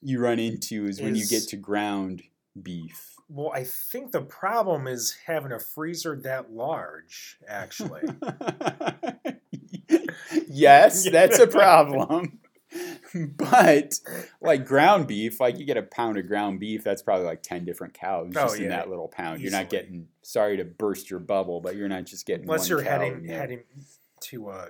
you 0.00 0.20
run 0.20 0.38
into 0.38 0.86
is 0.86 1.00
when 1.00 1.14
you 1.16 1.26
get 1.26 1.42
to 1.48 1.56
ground 1.56 2.22
beef. 2.60 3.14
well, 3.28 3.50
I 3.52 3.64
think 3.64 4.12
the 4.12 4.22
problem 4.22 4.86
is 4.86 5.16
having 5.26 5.52
a 5.52 5.58
freezer 5.58 6.16
that 6.22 6.52
large. 6.52 7.38
Actually, 7.48 8.02
yes, 10.48 11.08
that's 11.10 11.38
a 11.38 11.46
problem. 11.46 12.38
But 13.14 14.00
like 14.40 14.66
ground 14.66 15.06
beef, 15.06 15.40
like 15.40 15.58
you 15.58 15.64
get 15.64 15.76
a 15.78 15.82
pound 15.82 16.18
of 16.18 16.26
ground 16.26 16.60
beef, 16.60 16.84
that's 16.84 17.00
probably 17.02 17.24
like 17.24 17.42
10 17.42 17.64
different 17.64 17.94
cows 17.94 18.32
Oh, 18.36 18.42
just 18.42 18.58
in 18.60 18.68
that 18.68 18.90
little 18.90 19.08
pound. 19.08 19.40
You're 19.40 19.52
not 19.52 19.70
getting, 19.70 20.08
sorry 20.22 20.58
to 20.58 20.64
burst 20.64 21.08
your 21.10 21.20
bubble, 21.20 21.60
but 21.60 21.76
you're 21.76 21.88
not 21.88 22.04
just 22.04 22.26
getting 22.26 22.44
unless 22.44 22.68
you're 22.68 22.82
heading 22.82 23.24
heading 23.24 23.62
to 24.30 24.50
a 24.50 24.68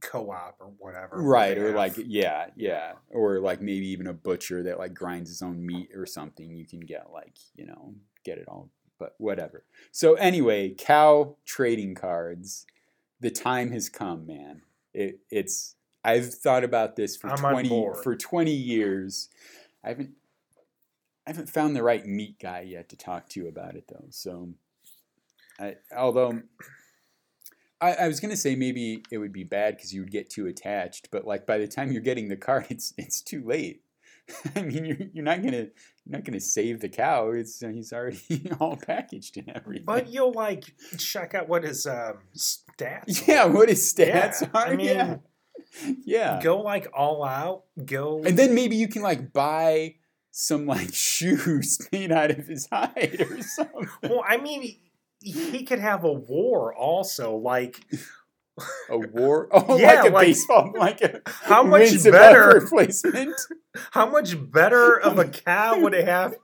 co-op 0.00 0.56
or 0.60 0.72
whatever. 0.78 1.16
Right, 1.22 1.56
or 1.58 1.68
have- 1.68 1.76
like, 1.76 1.92
yeah, 1.96 2.48
yeah. 2.56 2.92
Or 3.10 3.40
like 3.40 3.60
maybe 3.60 3.86
even 3.88 4.06
a 4.06 4.12
butcher 4.12 4.62
that 4.64 4.78
like 4.78 4.94
grinds 4.94 5.30
his 5.30 5.42
own 5.42 5.64
meat 5.64 5.90
or 5.94 6.06
something. 6.06 6.54
You 6.56 6.66
can 6.66 6.80
get 6.80 7.10
like, 7.12 7.36
you 7.54 7.66
know, 7.66 7.94
get 8.24 8.38
it 8.38 8.48
all, 8.48 8.70
but 8.98 9.14
whatever. 9.18 9.64
So 9.92 10.14
anyway, 10.14 10.74
cow 10.76 11.36
trading 11.44 11.94
cards. 11.94 12.66
The 13.20 13.30
time 13.30 13.70
has 13.72 13.88
come, 13.88 14.26
man. 14.26 14.62
It, 14.92 15.20
it's, 15.30 15.76
I've 16.02 16.34
thought 16.34 16.64
about 16.64 16.96
this 16.96 17.16
for 17.16 17.30
I'm 17.30 17.38
20, 17.38 17.68
for 18.02 18.14
20 18.14 18.50
years. 18.52 19.30
I 19.82 19.88
haven't, 19.88 20.10
I 21.26 21.30
haven't 21.30 21.48
found 21.48 21.74
the 21.74 21.82
right 21.82 22.04
meat 22.04 22.38
guy 22.38 22.62
yet 22.62 22.90
to 22.90 22.96
talk 22.96 23.28
to 23.30 23.48
about 23.48 23.76
it 23.76 23.84
though. 23.88 24.06
So, 24.10 24.50
I, 25.58 25.76
although 25.96 26.42
I, 27.84 28.04
I 28.04 28.08
was 28.08 28.20
gonna 28.20 28.36
say 28.36 28.54
maybe 28.56 29.02
it 29.10 29.18
would 29.18 29.32
be 29.32 29.44
bad 29.44 29.76
because 29.76 29.92
you 29.92 30.00
would 30.00 30.10
get 30.10 30.30
too 30.30 30.46
attached, 30.46 31.08
but 31.10 31.26
like 31.26 31.46
by 31.46 31.58
the 31.58 31.68
time 31.68 31.92
you're 31.92 32.02
getting 32.02 32.28
the 32.28 32.36
card, 32.36 32.66
it's 32.70 32.94
it's 32.96 33.20
too 33.20 33.44
late. 33.44 33.82
I 34.56 34.62
mean, 34.62 34.84
you're, 34.86 34.96
you're 35.12 35.24
not 35.24 35.42
gonna 35.42 35.68
you're 36.04 36.16
not 36.16 36.24
gonna 36.24 36.40
save 36.40 36.80
the 36.80 36.88
cow. 36.88 37.30
It's 37.30 37.62
uh, 37.62 37.68
he's 37.68 37.92
already 37.92 38.50
all 38.60 38.76
packaged 38.76 39.36
and 39.36 39.50
everything. 39.50 39.84
But 39.84 40.08
you'll 40.08 40.32
like 40.32 40.64
check 40.98 41.34
out 41.34 41.48
what 41.48 41.64
his 41.64 41.86
um, 41.86 42.18
stats. 42.36 43.26
yeah, 43.26 43.44
are. 43.44 43.50
what 43.50 43.68
his 43.68 43.92
stats 43.92 44.40
Yeah, 44.40 44.48
are. 44.54 44.66
I 44.66 44.76
mean, 44.76 44.86
yeah, 44.86 45.16
yeah. 46.04 46.40
go 46.42 46.60
like 46.60 46.88
all 46.94 47.24
out. 47.24 47.64
Go 47.84 48.22
And 48.24 48.38
then 48.38 48.54
maybe 48.54 48.76
you 48.76 48.88
can 48.88 49.02
like 49.02 49.32
buy 49.32 49.96
some 50.30 50.66
like 50.66 50.92
shoes 50.94 51.78
made 51.92 52.10
out 52.10 52.30
of 52.30 52.46
his 52.46 52.66
hide 52.72 53.26
or 53.30 53.42
something. 53.42 53.88
Well, 54.02 54.24
I 54.26 54.38
mean, 54.38 54.76
he, 55.32 55.64
could 55.64 55.78
have 55.80 56.04
a 56.04 56.12
war 56.12 56.74
also. 56.74 57.36
Like, 57.36 57.80
A 58.88 58.96
war? 58.98 59.48
Oh, 59.52 59.76
Yeah, 59.78 60.02
like 60.02 60.10
a 60.10 60.14
like- 60.14 60.26
baseball, 60.28 60.72
like 60.78 61.00
a 61.00 61.20
how 61.26 61.62
much 61.64 62.02
better? 62.04 62.48
replacement. 62.60 63.34
How 63.90 64.08
much 64.08 64.36
better 64.52 65.00
of 65.00 65.18
a 65.18 65.24
cow 65.26 65.80
would 65.80 65.92
it 65.94 66.06
have 66.06 66.36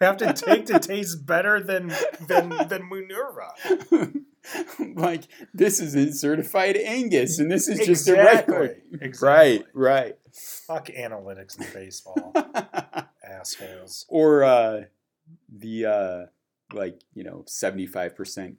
have 0.00 0.16
to 0.16 0.32
take 0.32 0.66
to 0.66 0.78
taste 0.78 1.26
better 1.26 1.60
than 1.62 1.92
than 2.26 2.48
than 2.68 2.88
Minerva? 2.88 3.52
like 4.96 5.24
this 5.52 5.80
isn't 5.80 6.14
certified 6.16 6.76
Angus, 6.78 7.38
and 7.38 7.50
this 7.52 7.68
is 7.68 7.86
just 7.86 8.08
a 8.08 8.12
Exactly, 8.14 8.68
exactly. 9.00 9.28
Right, 9.28 9.64
right. 9.74 10.16
Fuck 10.32 10.86
analytics 10.88 11.58
in 11.60 11.66
baseball, 11.74 12.32
assholes. 13.22 14.06
or 14.08 14.44
uh, 14.44 14.82
the 15.54 15.84
uh, 15.86 16.26
like 16.72 17.00
you 17.14 17.24
know 17.24 17.44
seventy 17.46 17.86
five 17.86 18.16
percent 18.16 18.56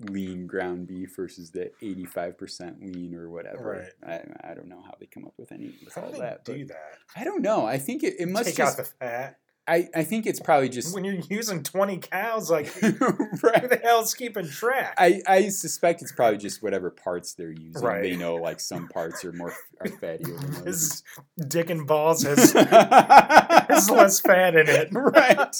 lean 0.00 0.46
ground 0.46 0.88
beef 0.88 1.14
versus 1.16 1.50
the 1.50 1.70
eighty 1.80 2.04
five 2.04 2.36
percent 2.38 2.82
lean 2.82 3.14
or 3.14 3.30
whatever. 3.30 3.88
Right. 4.02 4.24
I, 4.44 4.50
I 4.50 4.54
don't 4.54 4.68
know 4.68 4.82
how 4.84 4.94
they 4.98 5.06
come 5.06 5.24
up 5.24 5.34
with 5.38 5.52
any 5.52 5.72
with 5.84 5.94
How 5.94 6.02
all 6.02 6.12
that. 6.18 6.44
Do 6.44 6.64
that? 6.66 6.98
I 7.16 7.24
don't 7.24 7.42
know. 7.42 7.66
I 7.66 7.78
think 7.78 8.02
it, 8.02 8.14
it 8.18 8.28
must 8.28 8.46
Take 8.46 8.56
just. 8.56 8.78
out 8.78 8.84
the 8.84 8.90
fat. 8.90 9.38
I, 9.68 9.88
I 9.94 10.02
think 10.02 10.26
it's 10.26 10.40
probably 10.40 10.68
just 10.68 10.92
When 10.92 11.04
you're 11.04 11.20
using 11.30 11.62
twenty 11.62 11.98
cows, 11.98 12.50
like 12.50 12.66
who 12.80 12.90
the 12.90 13.80
hell's 13.82 14.12
keeping 14.12 14.48
track? 14.48 14.94
I, 14.98 15.22
I 15.26 15.48
suspect 15.50 16.02
it's 16.02 16.10
probably 16.10 16.38
just 16.38 16.64
whatever 16.64 16.90
parts 16.90 17.34
they're 17.34 17.52
using. 17.52 17.80
Right. 17.80 18.02
They 18.02 18.16
know 18.16 18.34
like 18.34 18.58
some 18.58 18.88
parts 18.88 19.24
are 19.24 19.32
more 19.32 19.54
are 19.80 19.86
fattier 19.86 20.36
than 20.40 20.56
others. 20.56 20.64
His 20.64 21.02
dick 21.46 21.70
and 21.70 21.86
balls 21.86 22.24
has, 22.24 22.52
has 22.52 23.88
less 23.88 24.18
fat 24.18 24.56
in 24.56 24.68
it. 24.68 24.88
right. 24.90 25.56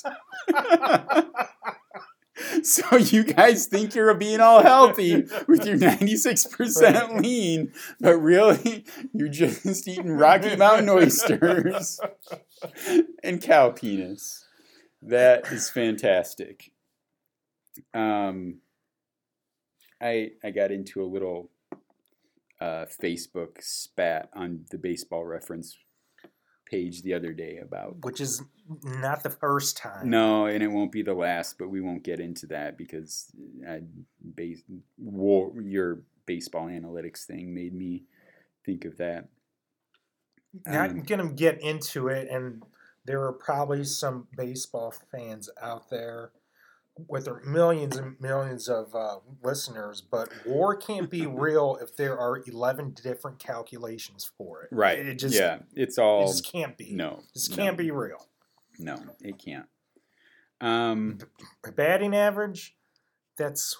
so 2.62 2.96
you 2.96 3.24
guys 3.24 3.66
think 3.66 3.94
you're 3.94 4.14
being 4.14 4.40
all 4.40 4.62
healthy 4.62 5.24
with 5.46 5.66
your 5.66 5.76
96% 5.78 7.22
lean, 7.22 7.72
but 8.00 8.16
really 8.16 8.84
you're 9.12 9.28
just 9.28 9.86
eating 9.86 10.12
Rocky 10.12 10.56
Mountain 10.56 10.88
oysters 10.88 12.00
and 13.22 13.42
cow 13.42 13.70
penis. 13.70 14.46
That 15.02 15.50
is 15.52 15.68
fantastic. 15.68 16.72
Um, 17.92 18.60
I 20.00 20.32
I 20.44 20.50
got 20.50 20.70
into 20.70 21.02
a 21.02 21.06
little 21.06 21.50
uh, 22.60 22.86
Facebook 23.02 23.60
spat 23.60 24.28
on 24.32 24.66
the 24.70 24.78
baseball 24.78 25.24
reference 25.24 25.76
page 26.72 27.02
the 27.02 27.12
other 27.12 27.32
day 27.34 27.58
about 27.58 27.96
Which 28.02 28.20
is 28.20 28.42
not 28.82 29.22
the 29.22 29.28
first 29.30 29.76
time. 29.76 30.08
no, 30.08 30.46
and 30.46 30.62
it 30.62 30.68
won't 30.68 30.90
be 30.90 31.02
the 31.02 31.12
last, 31.12 31.58
but 31.58 31.68
we 31.68 31.82
won't 31.82 32.02
get 32.02 32.18
into 32.18 32.46
that 32.46 32.78
because 32.78 33.30
I, 33.68 33.82
base, 34.34 34.62
war, 34.96 35.52
your 35.60 36.00
baseball 36.24 36.66
analytics 36.68 37.26
thing 37.26 37.52
made 37.54 37.74
me 37.74 38.04
think 38.64 38.86
of 38.86 38.96
that. 38.96 39.28
Not 40.66 40.90
Um, 40.90 41.02
gonna 41.02 41.32
get 41.32 41.60
into 41.60 42.08
it, 42.08 42.28
and 42.30 42.62
there 43.04 43.22
are 43.22 43.32
probably 43.34 43.84
some 43.84 44.28
baseball 44.36 44.92
fans 45.10 45.50
out 45.60 45.90
there 45.90 46.30
with 47.08 47.24
their 47.26 47.40
millions 47.44 47.96
and 47.96 48.20
millions 48.20 48.68
of 48.68 48.94
uh, 48.94 49.16
listeners. 49.42 50.00
But 50.00 50.28
war 50.46 50.76
can't 50.76 51.10
be 51.10 51.26
real 51.26 51.78
if 51.82 51.96
there 51.96 52.18
are 52.18 52.42
eleven 52.46 52.90
different 52.92 53.38
calculations 53.38 54.30
for 54.38 54.62
it. 54.62 54.68
Right. 54.72 54.98
It 54.98 55.14
just 55.18 55.34
yeah, 55.34 55.58
it's 55.74 55.98
it 55.98 56.02
all 56.02 56.26
just 56.26 56.50
can't 56.50 56.76
be. 56.76 56.92
no. 56.92 57.20
This 57.34 57.48
no, 57.50 57.56
can't 57.56 57.76
be 57.78 57.90
real. 57.90 58.26
No, 58.78 58.96
it 59.20 59.38
can't. 59.38 59.66
Um, 60.60 61.18
Batting 61.76 62.14
average. 62.14 62.76
That's 63.36 63.76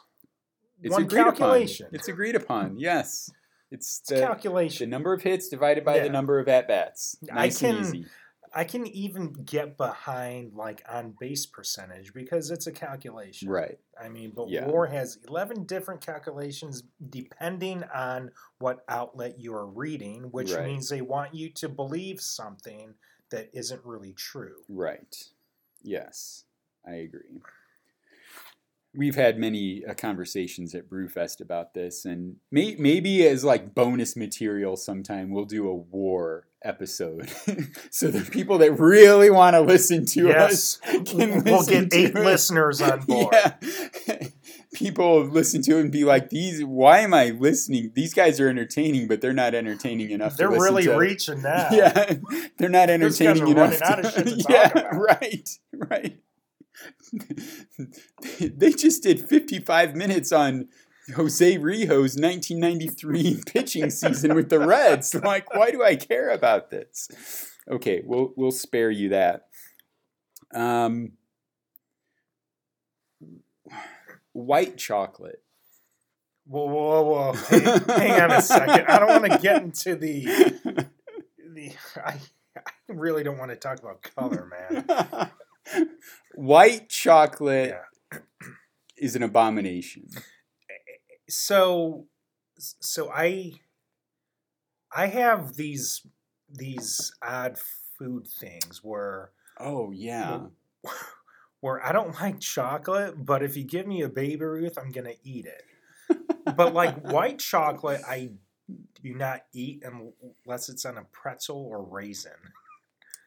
it's 0.83 0.93
one 0.93 1.09
calculation. 1.09 1.87
upon. 1.87 1.95
It's 1.99 2.09
agreed 2.09 2.35
upon. 2.35 2.77
Yes, 2.79 3.31
it's 3.71 3.99
It's 4.01 4.09
the, 4.09 4.15
the 4.17 4.21
calculation. 4.23 4.91
number 4.91 5.13
of 5.13 5.23
hits 5.23 5.49
divided 5.49 5.85
by 5.85 5.97
Yeah. 5.97 6.03
the 6.05 6.09
number 6.11 6.39
of 6.41 6.49
at 6.49 6.67
bats. 6.69 7.17
I 7.31 7.35
Nice 7.35 7.63
and 7.63 7.77
can- 7.79 7.87
easy. 7.87 8.07
I 8.55 8.65
can 8.65 8.87
even 8.87 9.33
get 9.33 9.77
behind 9.79 10.53
like 10.55 10.83
on 10.89 11.15
base 11.19 11.47
percentage 11.47 12.13
because 12.13 12.51
it's 12.51 12.67
a 12.67 12.73
calculation. 12.73 13.49
Right. 13.49 13.79
I 14.01 14.09
mean, 14.09 14.33
but 14.35 14.51
Yeah. 14.51 14.67
WAR 14.67 14.87
has 14.87 15.19
11 15.27 15.65
different 15.65 16.01
calculations 16.01 16.83
depending 17.09 17.83
on 17.85 18.31
what 18.59 18.85
outlet 18.89 19.41
you're 19.41 19.67
reading, 19.67 20.25
which 20.31 20.53
Right. 20.53 20.67
means 20.67 20.89
they 20.89 21.01
want 21.01 21.35
you 21.35 21.51
to 21.51 21.69
believe 21.69 22.21
something 22.21 22.95
that 23.31 23.49
isn't 23.55 23.85
really 23.85 24.13
true. 24.13 24.63
Right. 24.69 25.31
Yes, 25.83 26.45
I 26.87 26.95
agree. 26.97 27.41
We've 28.95 29.15
had 29.15 29.39
many 29.39 29.85
uh, 29.87 29.95
conversations 29.95 30.75
at 30.75 30.91
Brewfest 30.91 31.41
about 31.41 31.73
this, 31.73 32.05
and 32.05 32.37
may, 32.51 32.77
maybe 32.77 33.27
as 33.27 33.43
like 33.43 33.75
bonus 33.75 34.15
material, 34.17 34.77
sometime 34.77 35.31
we'll 35.31 35.47
do 35.47 35.67
a 35.67 35.75
war 35.75 36.47
episode, 36.65 37.29
so 37.91 38.09
the 38.09 38.29
people 38.31 38.59
that 38.59 38.73
really 38.79 39.31
want 39.31 39.55
to 39.55 39.61
listen 39.61 40.07
to 40.07 40.29
yes, 40.29 40.81
us 40.83 41.05
can 41.05 41.43
we'll 41.45 41.59
listen 41.59 41.89
get 41.89 41.95
eight 41.95 42.15
listeners 42.15 42.81
on 42.81 43.01
board. 43.07 43.33
Yeah. 43.33 44.29
People 44.75 45.25
listen 45.25 45.61
to 45.63 45.77
it 45.77 45.81
and 45.81 45.93
be 45.93 46.05
like, 46.05 46.31
"These, 46.31 46.65
why 46.65 47.01
am 47.01 47.13
I 47.13 47.31
listening? 47.31 47.93
These 47.95 48.15
guys 48.15 48.41
are 48.41 48.49
entertaining, 48.49 49.07
but 49.07 49.21
they're 49.21 49.33
not 49.33 49.55
entertaining 49.55 50.11
enough." 50.11 50.37
They're 50.37 50.49
to 50.49 50.59
really 50.59 50.85
to. 50.85 50.97
reaching 50.97 51.43
now. 51.43 51.69
Yeah, 51.71 52.15
they're 52.59 52.69
not 52.69 52.91
entertaining 52.91 53.43
are 53.43 53.47
enough. 53.47 53.81
running 53.81 53.83
out 53.83 54.05
of 54.05 54.13
shit 54.13 54.27
to 54.27 54.37
talk 54.43 54.75
yeah, 54.75 54.83
right, 54.97 55.49
right. 55.75 56.19
they 58.41 58.73
just 58.73 59.03
did 59.03 59.21
55 59.21 59.95
minutes 59.95 60.33
on 60.33 60.69
Jose 61.17 61.59
Rijo's 61.59 62.17
1993 62.17 63.43
pitching 63.47 63.91
season 63.91 64.35
with 64.35 64.49
the 64.51 64.59
Reds. 64.61 65.15
Like, 65.23 65.55
why 65.55 65.71
do 65.71 65.83
I 65.83 65.97
care 65.97 66.31
about 66.31 66.71
this? 66.71 67.09
Okay, 67.71 68.03
we'll 68.05 68.33
we'll 68.37 68.51
spare 68.51 68.91
you 68.91 69.11
that. 69.11 69.47
Um, 70.55 71.13
white 74.33 74.77
chocolate. 74.77 75.43
Whoa, 76.45 76.67
whoa, 76.67 77.03
whoa! 77.03 77.33
Hang, 77.33 77.81
hang 77.99 78.21
on 78.21 78.31
a 78.33 78.43
second. 78.43 78.87
I 78.89 78.99
don't 78.99 79.09
want 79.23 79.33
to 79.33 79.39
get 79.39 79.63
into 79.63 79.95
the 79.95 80.25
the. 81.55 81.73
I, 82.05 82.19
I 82.57 82.63
really 82.89 83.23
don't 83.23 83.39
want 83.39 83.51
to 83.51 83.57
talk 83.57 83.79
about 83.79 84.03
color, 84.03 84.51
man. 84.51 85.31
White 86.35 86.89
chocolate 86.89 87.75
Yeah. 88.13 88.19
is 88.97 89.15
an 89.17 89.23
abomination. 89.23 90.09
So 91.33 92.07
so 92.57 93.11
i 93.11 93.53
i 94.95 95.07
have 95.07 95.55
these 95.57 96.07
these 96.49 97.13
odd 97.23 97.59
food 97.99 98.27
things 98.27 98.81
where 98.83 99.33
Oh 99.59 99.93
yeah. 99.93 100.49
where 101.61 101.85
i 101.85 101.93
don't 101.93 102.21
like 102.21 102.41
chocolate 102.41 103.15
but 103.25 103.43
if 103.43 103.57
you 103.57 103.65
give 103.65 103.87
me 103.87 104.03
a 104.03 104.09
baby 104.09 104.45
ruth 104.45 104.77
i'm 104.79 104.91
gonna 104.91 105.15
eat 105.23 105.47
it 105.47 105.63
but 106.57 106.75
like 106.75 106.97
white 107.03 107.39
chocolate 107.39 108.03
i 108.07 108.31
do 109.03 109.15
not 109.15 109.43
eat 109.53 109.83
unless 109.85 110.69
it's 110.69 110.85
on 110.85 110.99
a 110.99 111.05
pretzel 111.05 111.57
or 111.65 111.83
raisin 111.83 112.33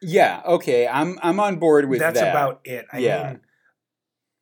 Yeah, 0.02 0.42
okay. 0.44 0.86
I'm 0.86 1.18
I'm 1.22 1.40
on 1.40 1.56
board 1.58 1.88
with 1.88 2.00
that's 2.00 2.20
that. 2.20 2.30
about 2.30 2.60
it 2.64 2.86
i 2.92 3.00
Yeah. 3.00 3.22
mean 3.22 3.40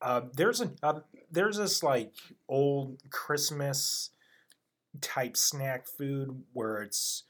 uh, 0.02 0.22
there's 0.34 0.60
a 0.60 0.70
uh, 0.82 1.00
there's 1.34 1.58
this 1.58 1.82
like 1.82 2.14
old 2.48 2.98
christmas 3.10 4.10
type 5.00 5.36
snack 5.36 5.86
food 5.86 6.42
where 6.52 6.82
it's 6.82 7.24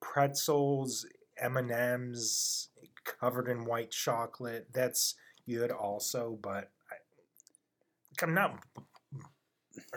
pretzels 0.00 1.04
m&ms 1.40 2.68
covered 3.04 3.48
in 3.48 3.64
white 3.64 3.90
chocolate. 3.90 4.68
That's 4.72 5.14
good 5.48 5.70
also 5.70 6.38
but 6.42 6.70
I, 6.90 6.96
i'm 8.24 8.34
not 8.34 8.62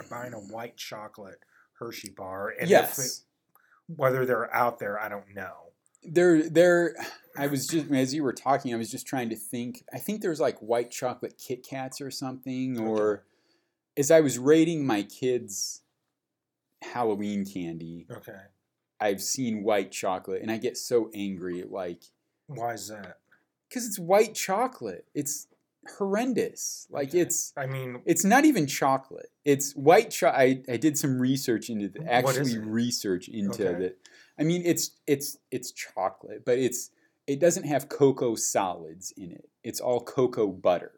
buying 0.10 0.34
a 0.34 0.38
white 0.38 0.78
chocolate 0.78 1.40
hershey 1.74 2.10
bar. 2.10 2.50
And 2.50 2.64
if 2.64 2.70
yes. 2.70 3.00
it, 3.00 3.96
whether 3.96 4.26
they're 4.26 4.54
out 4.56 4.80
there 4.80 5.00
i 5.02 5.10
don't 5.10 5.36
know 5.36 5.71
There 6.04 6.50
there 6.50 6.96
I 7.38 7.48
was 7.48 7.68
just 7.68 7.92
as 7.92 8.14
you 8.14 8.24
were 8.24 8.34
talking, 8.34 8.74
I 8.74 8.78
was 8.78 8.90
just 8.92 9.06
trying 9.08 9.30
to 9.30 9.36
think. 9.36 9.84
I 9.94 9.98
think 10.00 10.22
there's 10.22 10.40
like 10.40 10.58
white 10.60 10.92
chocolate 10.92 11.38
Kit 11.38 11.66
Kats 11.68 12.02
or 12.02 12.12
something, 12.12 12.80
or 12.80 13.24
as 13.98 14.12
I 14.12 14.22
was 14.22 14.38
rating 14.40 14.86
my 14.86 15.04
kids' 15.04 15.82
Halloween 16.82 17.46
candy, 17.46 18.08
okay 18.12 18.40
I've 19.00 19.22
seen 19.22 19.64
white 19.64 19.92
chocolate 19.92 20.42
and 20.42 20.52
I 20.52 20.58
get 20.58 20.78
so 20.78 21.10
angry 21.14 21.62
at 21.62 21.72
like 21.72 22.04
why 22.48 22.74
is 22.74 22.88
that 22.90 23.18
because 23.70 23.86
it's 23.86 24.00
white 24.00 24.34
chocolate. 24.36 25.06
It's 25.16 25.48
horrendous. 25.98 26.88
Like 26.90 27.10
Okay. 27.10 27.20
it's 27.20 27.54
i 27.58 27.66
mean 27.66 28.02
it's 28.06 28.26
not 28.26 28.46
even 28.46 28.68
chocolate. 28.68 29.30
It's 29.46 29.74
white 29.74 30.12
cho- 30.12 30.30
I, 30.30 30.62
I 30.70 30.78
did 30.78 30.98
some 30.98 31.20
research 31.20 31.70
into 31.70 31.88
the, 31.90 32.12
actually 32.12 32.58
research 32.58 33.28
into 33.28 33.68
Okay. 33.70 33.80
the 33.80 33.96
I 34.42 34.44
mean 34.44 34.64
it's 34.66 34.92
it's 35.08 35.38
it's 35.52 35.72
chocolate, 35.72 36.44
but 36.46 36.58
it's 36.58 36.90
it 37.28 37.40
doesn't 37.40 37.66
have 37.66 37.88
cocoa 37.88 38.36
solids 38.36 39.14
in 39.16 39.32
it. 39.32 39.48
It's 39.64 39.80
all 39.80 40.02
cocoa 40.02 40.48
butter. 40.48 40.94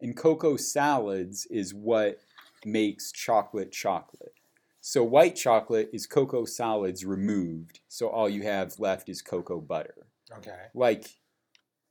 And 0.00 0.16
cocoa 0.16 0.56
solids 0.56 1.46
is 1.50 1.74
what 1.74 2.18
makes 2.64 3.12
chocolate 3.12 3.70
chocolate. 3.72 4.32
So 4.80 5.04
white 5.04 5.36
chocolate 5.36 5.90
is 5.92 6.06
cocoa 6.06 6.46
solids 6.46 7.04
removed, 7.04 7.80
so 7.88 8.08
all 8.08 8.28
you 8.28 8.42
have 8.44 8.78
left 8.80 9.08
is 9.08 9.20
cocoa 9.22 9.60
butter 9.60 10.06
okay 10.36 10.56
like 10.74 11.16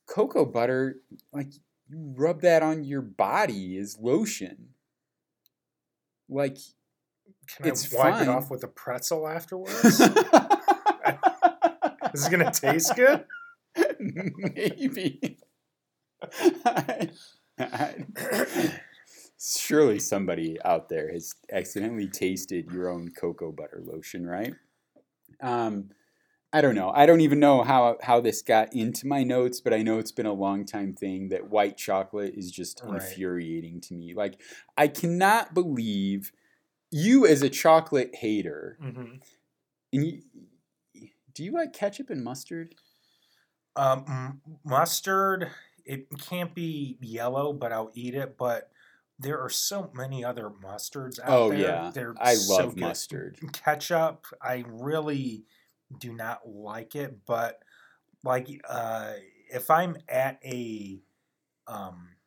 cocoa 0.08 0.46
butter 0.46 0.98
like 1.34 1.54
you 1.90 2.14
rub 2.16 2.42
that 2.42 2.62
on 2.62 2.84
your 2.84 3.02
body 3.02 3.78
as 3.78 3.98
lotion 4.00 4.70
like 6.30 6.58
can 7.48 7.68
It's 7.68 7.94
i 7.94 7.98
wipe 7.98 8.14
fine. 8.16 8.24
it 8.24 8.30
off 8.30 8.50
with 8.52 8.64
a 8.64 8.68
pretzel 8.68 9.28
afterwards 9.28 10.02
Is 12.18 12.28
it 12.28 12.32
gonna 12.32 12.52
taste 12.52 12.96
good? 12.96 13.26
maybe 14.00 15.38
I- 16.66 17.10
I- 17.60 18.06
surely 19.40 20.00
somebody 20.00 20.58
out 20.66 20.90
there 20.90 21.12
has 21.12 21.36
accidentally 21.52 22.08
tasted 22.08 22.72
your 22.72 22.90
own 22.90 23.10
cocoa 23.10 23.52
butter 23.52 23.82
lotion 23.86 24.26
right 24.26 24.54
um 25.42 25.90
I 26.54 26.62
don't 26.62 26.76
know. 26.76 26.92
I 26.96 27.06
don't 27.06 27.20
even 27.20 27.42
know 27.42 27.62
how 27.62 27.98
how 28.02 28.22
this 28.22 28.42
got 28.42 28.74
into 28.74 29.06
my 29.06 29.22
notes, 29.24 29.60
but 29.60 29.74
I 29.74 29.84
know 29.84 30.00
it's 30.00 30.14
been 30.14 30.26
a 30.26 30.32
long 30.34 30.66
time 30.66 30.94
thing 30.94 31.28
that 31.28 31.50
white 31.50 31.76
chocolate 31.76 32.36
is 32.38 32.50
just 32.52 32.82
Right. 32.84 33.02
infuriating 33.02 33.82
to 33.82 33.94
me. 33.94 34.14
Like 34.14 34.42
I 34.78 34.88
cannot 34.88 35.54
believe 35.54 36.32
you 36.90 37.28
as 37.28 37.42
a 37.42 37.50
chocolate 37.50 38.16
hater. 38.16 38.78
Mm-hmm. 38.82 39.16
And 39.92 40.06
you, 40.06 40.22
do 41.38 41.44
you 41.44 41.52
like 41.52 41.72
ketchup 41.72 42.10
and 42.10 42.24
mustard? 42.24 42.74
Um, 43.76 44.42
mustard. 44.66 45.52
It 45.86 46.10
can't 46.20 46.54
be 46.56 46.98
yellow, 47.00 47.54
but 47.54 47.72
I'll 47.72 47.92
eat 47.94 48.16
it. 48.16 48.38
But 48.38 48.72
there 49.20 49.40
are 49.40 49.50
so 49.50 49.92
many 49.94 50.24
other 50.26 50.50
mustards 50.50 51.20
out 51.20 51.46
Oh 51.46 51.48
there. 51.48 51.62
yeah, 51.62 51.92
They're 51.94 52.16
I 52.18 52.34
so 52.34 52.72
love 52.72 52.76
good. 52.76 52.82
mustard. 52.82 53.40
Ketchup. 53.54 54.26
I 54.42 54.64
really 54.68 55.46
do 56.00 56.12
not 56.12 56.48
like 56.48 56.96
it, 56.96 57.24
but 57.26 57.62
like 58.24 58.48
uh, 58.68 59.14
if 59.52 59.70
I'm 59.70 59.98
at 60.10 60.40
a 60.46 61.02
um, 61.68 62.18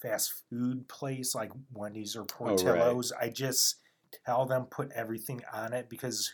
fast 0.00 0.44
food 0.48 0.88
place 0.88 1.34
like 1.34 1.50
Wendy's 1.72 2.16
or 2.16 2.24
Oh, 2.44 2.62
right. 2.62 2.98
Portillo's, 2.98 3.12
I 3.12 3.28
just 3.28 3.76
tell 4.24 4.46
them 4.46 4.66
put 4.66 4.92
everything 4.92 5.42
on 5.52 5.72
it 5.72 5.88
because 5.88 6.32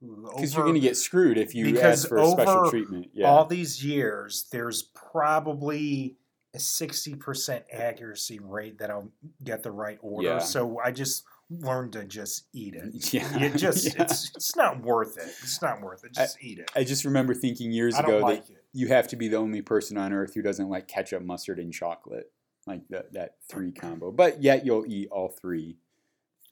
Because 0.00 0.54
you're 0.54 0.64
gonna 0.64 0.78
get 0.80 0.96
screwed 0.96 1.38
if 1.38 1.54
you 1.54 1.78
ask 1.80 2.08
for 2.08 2.18
a 2.18 2.26
special 2.28 2.70
treatment. 2.70 3.10
Yeah. 3.12 3.28
all 3.28 3.44
these 3.44 3.84
years, 3.84 4.46
there's 4.52 4.82
probably 4.82 6.16
a 6.54 6.58
60% 6.58 7.62
accuracy 7.72 8.38
rate 8.42 8.78
that 8.78 8.90
I'll 8.90 9.10
get 9.44 9.62
the 9.62 9.70
right 9.70 9.98
order. 10.00 10.28
Yeah. 10.28 10.38
So 10.38 10.78
I 10.82 10.92
just 10.92 11.24
learned 11.50 11.92
to 11.92 12.04
just 12.04 12.44
eat 12.52 12.74
it. 12.74 13.12
yeah. 13.12 13.36
You 13.38 13.50
just 13.50 13.84
yeah. 13.96 14.02
it's 14.04 14.30
it's 14.34 14.56
not 14.56 14.80
worth 14.82 15.18
it. 15.18 15.28
It's 15.42 15.60
not 15.60 15.80
worth 15.82 16.04
it. 16.04 16.14
Just 16.14 16.38
eat 16.42 16.58
it. 16.58 16.70
I 16.76 16.84
just 16.84 17.04
remember 17.04 17.34
thinking 17.34 17.72
years 17.72 17.98
ago 17.98 18.20
don't 18.20 18.30
that 18.30 18.50
it. 18.50 18.64
you 18.72 18.88
have 18.88 19.08
to 19.08 19.16
be 19.16 19.28
the 19.28 19.36
only 19.36 19.62
person 19.62 19.98
on 19.98 20.12
earth 20.12 20.34
who 20.34 20.42
doesn't 20.42 20.68
like 20.68 20.88
ketchup, 20.88 21.22
mustard, 21.22 21.58
and 21.58 21.72
chocolate, 21.72 22.30
like 22.66 22.82
that 22.90 23.12
that 23.14 23.34
three 23.48 23.72
combo. 23.72 24.10
But 24.10 24.42
yet 24.42 24.64
you'll 24.64 24.86
eat 24.86 25.08
all 25.10 25.28
three, 25.28 25.76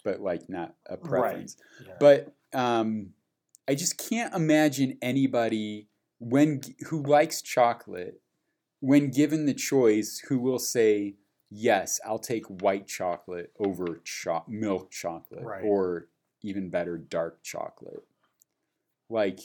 but 0.05 0.21
like 0.21 0.49
not 0.49 0.75
a 0.87 0.97
Right. 0.97 1.03
preference. 1.05 1.57
Yeah. 1.87 1.95
But 2.01 2.35
um, 2.53 3.11
I 3.69 3.75
just 3.75 3.99
can't 3.99 4.35
imagine 4.35 4.99
anybody 5.03 5.89
when 6.19 6.61
who 6.89 7.03
likes 7.03 7.43
chocolate, 7.43 8.21
when 8.81 9.11
given 9.11 9.47
the 9.47 9.55
choice, 9.55 10.19
who 10.29 10.39
will 10.39 10.59
say, 10.59 11.17
"Yes, 11.51 12.01
I'll 12.05 12.19
take 12.19 12.45
white 12.47 12.87
chocolate 12.87 13.53
over 13.59 14.01
cho- 14.05 14.45
milk 14.49 14.91
chocolate, 14.91 15.45
Right. 15.45 15.65
or 15.65 16.09
even 16.43 16.71
better, 16.71 16.97
dark 16.97 17.43
chocolate." 17.43 18.07
Like, 19.09 19.41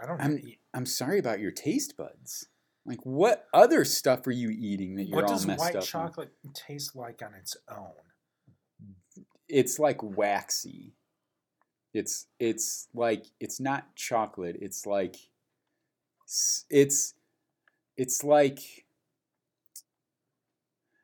I 0.00 0.06
don't. 0.06 0.20
I'm- 0.20 0.40
I'm 0.72 0.86
sorry 0.86 1.18
about 1.18 1.40
your 1.40 1.52
taste 1.52 1.96
buds. 1.96 2.48
Like, 2.86 3.04
what 3.06 3.48
other 3.54 3.84
stuff 3.84 4.26
are 4.26 4.30
you 4.32 4.50
eating 4.50 4.96
that 4.96 5.04
you're 5.04 5.16
what 5.16 5.24
all 5.24 5.30
does 5.30 5.46
messed 5.46 5.60
white 5.60 5.76
up? 5.76 5.82
on? 5.82 5.86
chocolate 5.86 6.32
taste 6.52 6.94
like 6.96 7.22
on 7.22 7.32
its 7.34 7.56
own? 7.68 7.94
It's 9.48 9.78
like 9.78 10.02
waxy. 10.02 10.96
It's 11.94 12.26
it's 12.40 12.88
like 12.92 13.24
it's 13.40 13.60
not 13.60 13.94
chocolate. 13.94 14.56
It's 14.60 14.84
like 14.84 15.16
it's 16.68 17.14
it's 17.96 18.24
like 18.24 18.58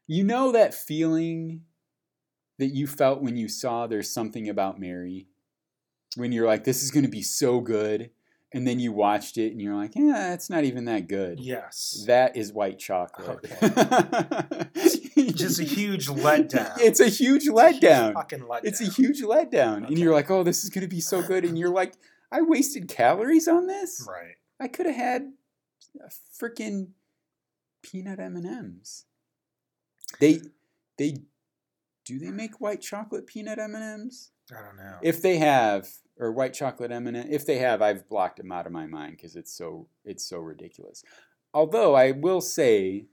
you 0.09 0.25
know 0.25 0.51
that 0.51 0.75
feeling 0.75 1.63
that 2.59 2.75
you 2.75 2.87
felt 2.87 3.23
when 3.23 3.37
you 3.37 3.49
saw 3.49 3.87
there's 3.87 4.11
something 4.11 4.49
about 4.49 4.81
Mary 4.81 5.29
when 6.17 6.33
you're 6.33 6.47
like 6.47 6.65
this 6.65 6.83
is 6.83 6.91
going 6.91 7.05
to 7.05 7.11
be 7.11 7.23
so 7.23 7.61
good 7.61 8.11
and 8.53 8.67
then 8.67 8.81
you 8.81 8.91
watched 8.93 9.39
it 9.39 9.53
and 9.53 9.61
you're 9.61 9.77
like 9.77 9.93
yeah 9.95 10.33
it's 10.35 10.51
not 10.51 10.65
even 10.65 10.85
that 10.87 11.07
good 11.09 11.39
Yes. 11.41 12.05
that 12.07 12.37
is 12.37 12.53
white 12.53 12.79
chocolate 12.79 13.39
Okay. 13.63 14.67
Just 15.33 15.61
a 15.61 15.65
huge 15.65 16.09
letdown. 16.09 16.73
it's 16.79 17.01
a 17.01 17.09
huge 17.09 17.47
letdown 17.47 18.15
Fucking 18.15 18.41
letdown. 18.41 18.61
it's 18.65 18.81
a 18.81 18.91
huge 18.91 19.23
letdown 19.23 19.87
and 19.87 19.99
you're 19.99 20.13
like 20.15 20.31
oh 20.31 20.43
this 20.43 20.65
is 20.65 20.71
going 20.71 20.83
to 20.83 20.89
be 20.89 21.01
so 21.01 21.23
good 21.23 21.45
and 21.45 21.59
you're 21.59 21.71
like 21.71 21.95
i 22.33 22.41
wasted 22.43 22.89
calories 22.89 23.47
on 23.49 23.67
this 23.67 24.07
right. 24.09 24.35
i 24.59 24.67
could 24.69 24.87
have 24.87 24.97
had 24.97 25.33
a 26.05 26.11
freaking 26.43 26.89
peanut 27.83 28.19
m&ms 28.21 29.05
they 30.21 30.41
they 30.99 31.15
do 32.11 32.19
they 32.19 32.33
make 32.33 32.61
white 32.61 32.81
chocolate 32.81 33.27
peanut 33.27 33.59
m&ms 33.59 34.31
I 34.51 34.63
don't 34.63 34.77
know. 34.77 34.97
if 35.03 35.23
they 35.23 35.39
have 35.39 35.89
or 36.19 36.33
white 36.33 36.53
chocolate 36.55 36.91
m&m 36.91 37.15
if 37.15 37.47
they 37.47 37.59
have 37.59 37.81
i've 37.81 38.09
blocked 38.09 38.39
them 38.39 38.51
out 38.51 38.67
of 38.67 38.73
my 38.73 38.87
mind 38.87 39.17
because 39.17 39.37
it's 39.37 39.53
so 39.53 39.87
it's 40.05 40.25
so 40.25 40.39
ridiculous 40.39 41.05
although 41.55 41.95
i 41.95 42.11
will 42.11 42.41
say 42.41 43.07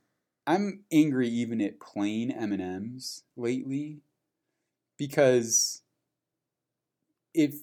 i'm 0.48 0.84
angry 0.92 1.30
even 1.30 1.62
at 1.62 1.80
plain 1.80 2.32
m&ms 2.32 3.24
lately 3.36 4.00
because 4.98 5.84
if 7.34 7.54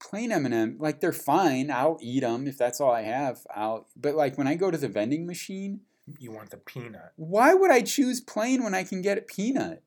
plain 0.00 0.32
m&m 0.32 0.76
like 0.78 1.00
they're 1.00 1.12
fine 1.12 1.70
i'll 1.70 1.98
eat 2.00 2.20
them 2.20 2.46
if 2.46 2.56
that's 2.56 2.80
all 2.80 2.92
i 2.92 3.02
have 3.02 3.46
i'll 3.54 3.86
but 3.96 4.14
like 4.14 4.38
when 4.38 4.46
i 4.46 4.54
go 4.54 4.70
to 4.70 4.78
the 4.78 4.88
vending 4.88 5.26
machine 5.26 5.80
you 6.18 6.32
want 6.32 6.50
the 6.50 6.56
peanut. 6.56 7.12
why 7.16 7.52
would 7.52 7.70
i 7.70 7.82
choose 7.82 8.20
plain 8.20 8.62
when 8.62 8.74
i 8.74 8.82
can 8.82 9.02
get 9.02 9.18
a 9.18 9.22
peanut 9.22 9.82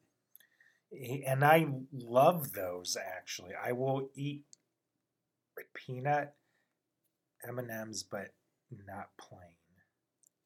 And 0.91 1.43
I 1.43 1.67
love 1.93 2.53
those 2.53 2.97
actually. 2.99 3.51
I 3.55 3.71
will 3.71 4.09
eat 4.15 4.43
peanut 5.73 6.33
M&Ms 7.47 8.03
but 8.03 8.33
not 8.87 9.09
plain. 9.17 9.41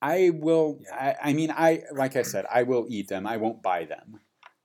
I 0.02 0.32
will. 0.34 0.80
Yeah. 0.82 1.16
I, 1.24 1.30
I 1.30 1.34
mean, 1.34 1.52
I 1.52 1.84
like 1.91 2.16
I 2.16 2.22
said, 2.22 2.46
I 2.54 2.64
will 2.64 2.86
eat 2.89 3.08
them. 3.08 3.26
I 3.26 3.38
won't 3.38 3.64
buy 3.64 3.86
them. 3.86 4.20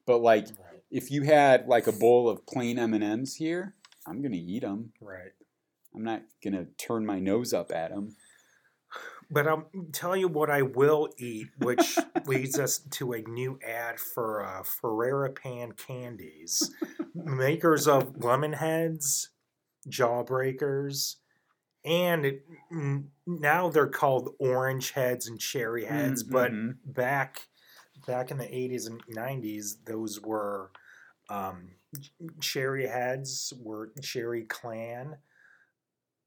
But 0.07 0.19
like, 0.19 0.47
Right. 0.49 0.83
if 0.91 1.11
you 1.11 1.23
had 1.23 1.67
like 1.67 1.87
a 1.87 1.93
bowl 1.93 2.29
of 2.29 2.45
plain 2.47 2.79
M 2.79 2.93
and 2.93 3.05
M's 3.05 3.37
here, 3.37 3.75
I'm 4.07 4.21
gonna 4.23 4.37
eat 4.37 4.61
them. 4.61 4.93
Right. 5.01 5.33
I'm 5.95 6.05
not 6.05 6.23
gonna 6.45 6.67
turn 6.77 7.07
my 7.07 7.21
nose 7.21 7.55
up 7.55 7.73
at 7.73 7.91
them. 7.91 8.17
But 9.31 9.47
I'll 9.47 9.71
tell 9.93 10.17
you 10.17 10.27
what 10.27 10.51
I 10.51 10.63
will 10.63 11.09
eat, 11.17 11.49
which 11.59 11.99
leads 12.27 12.59
us 12.59 12.79
to 12.79 13.13
a 13.13 13.23
new 13.23 13.59
ad 13.67 14.01
for 14.01 14.45
uh, 14.45 14.63
Ferrara 14.65 15.31
Pan 15.31 15.73
Candies, 15.73 16.75
makers 17.15 17.87
of 17.87 18.23
lemon 18.25 18.55
heads, 18.55 19.31
jawbreakers, 19.89 21.17
and 21.85 22.27
it, 22.27 22.45
mm, 22.73 23.05
now 23.27 23.71
they're 23.71 23.87
called 23.87 24.35
orange 24.41 24.91
heads 24.91 25.29
and 25.29 25.39
cherry 25.39 25.85
heads. 25.85 26.23
But 26.25 26.51
Mhm. 26.53 26.79
back 26.85 27.49
back 28.07 28.31
in 28.31 28.39
the 28.39 28.53
80s 28.55 28.87
and 28.87 29.01
90s, 29.09 29.77
those 29.85 30.21
were 30.21 30.73
um, 31.29 31.77
cherry 32.41 32.87
heads 32.89 33.53
were 33.61 33.93
cherry 34.03 34.43
clan. 34.45 35.19